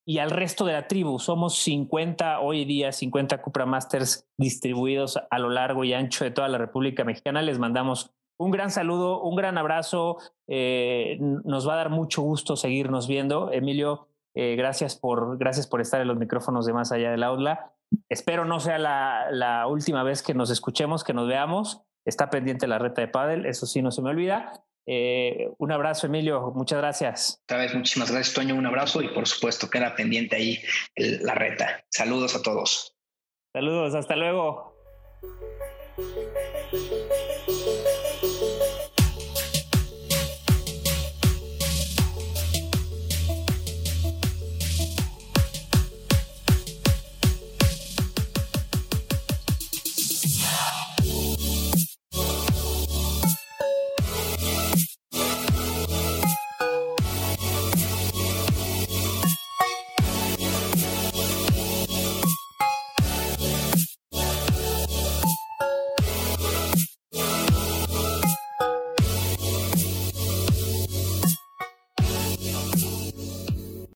y 0.07 0.19
al 0.19 0.31
resto 0.31 0.67
de 0.67 0.73
la 0.75 0.89
tribu. 0.89 1.19
Somos 1.19 1.57
50 1.57 2.41
hoy 2.41 2.65
día, 2.67 2.93
50 2.93 3.41
Cupra 3.41 3.67
Masters 3.67 4.29
distribuidos 4.37 5.19
a 5.31 5.39
lo 5.39 5.49
largo 5.49 5.85
y 5.85 5.95
ancho 5.95 6.25
de 6.25 6.31
toda 6.31 6.49
la 6.49 6.59
República 6.59 7.05
Mexicana. 7.05 7.41
Les 7.41 7.59
mandamos 7.59 8.13
un 8.37 8.51
gran 8.51 8.71
saludo, 8.71 9.21
un 9.23 9.37
gran 9.37 9.59
abrazo. 9.59 10.19
Eh, 10.49 11.19
nos 11.21 11.69
va 11.69 11.75
a 11.75 11.77
dar 11.77 11.91
mucho 11.91 12.23
gusto 12.23 12.57
seguirnos 12.57 13.09
viendo. 13.09 13.53
Emilio, 13.53 14.09
eh, 14.35 14.57
gracias, 14.57 14.97
por, 14.97 15.39
gracias 15.39 15.67
por 15.67 15.81
estar 15.81 16.01
en 16.01 16.09
los 16.09 16.17
micrófonos 16.17 16.67
de 16.67 16.73
Más 16.73 16.93
Allá 16.93 17.11
del 17.11 17.23
Aula. 17.23 17.73
Espero 18.09 18.45
no 18.45 18.59
sea 18.61 18.79
la, 18.79 19.67
última 19.69 20.03
vez 20.03 20.23
que 20.23 20.35
nos 20.35 20.51
escuchemos, 20.51 21.05
que 21.05 21.15
nos 21.15 21.29
veamos. 21.29 21.83
Está 22.05 22.31
pendiente 22.31 22.67
la 22.67 22.79
reta 22.79 23.01
de 23.01 23.09
pádel, 23.09 23.47
eso 23.47 23.67
sí, 23.67 23.81
no 23.81 23.93
se 23.93 24.03
me 24.03 24.11
olvida. 24.11 24.53
Eh, 24.87 25.49
un 25.59 25.71
abrazo, 25.71 26.09
Emilio. 26.09 26.53
Muchas 26.57 26.79
gracias. 26.79 27.41
Otra 27.45 27.59
vez, 27.59 27.75
muchísimas 27.75 28.11
gracias, 28.11 28.35
Toño. 28.35 28.57
Un 28.57 28.67
abrazo 28.67 29.03
y 29.03 29.09
por 29.09 29.29
supuesto 29.29 29.71
queda 29.71 29.95
pendiente 29.95 30.35
ahí 30.35 30.59
la 30.97 31.35
reta. 31.35 31.85
Saludos 31.91 32.35
a 32.35 32.43
todos. 32.43 32.97
Saludos, 33.53 33.95
hasta 33.95 34.17
luego. 34.17 34.73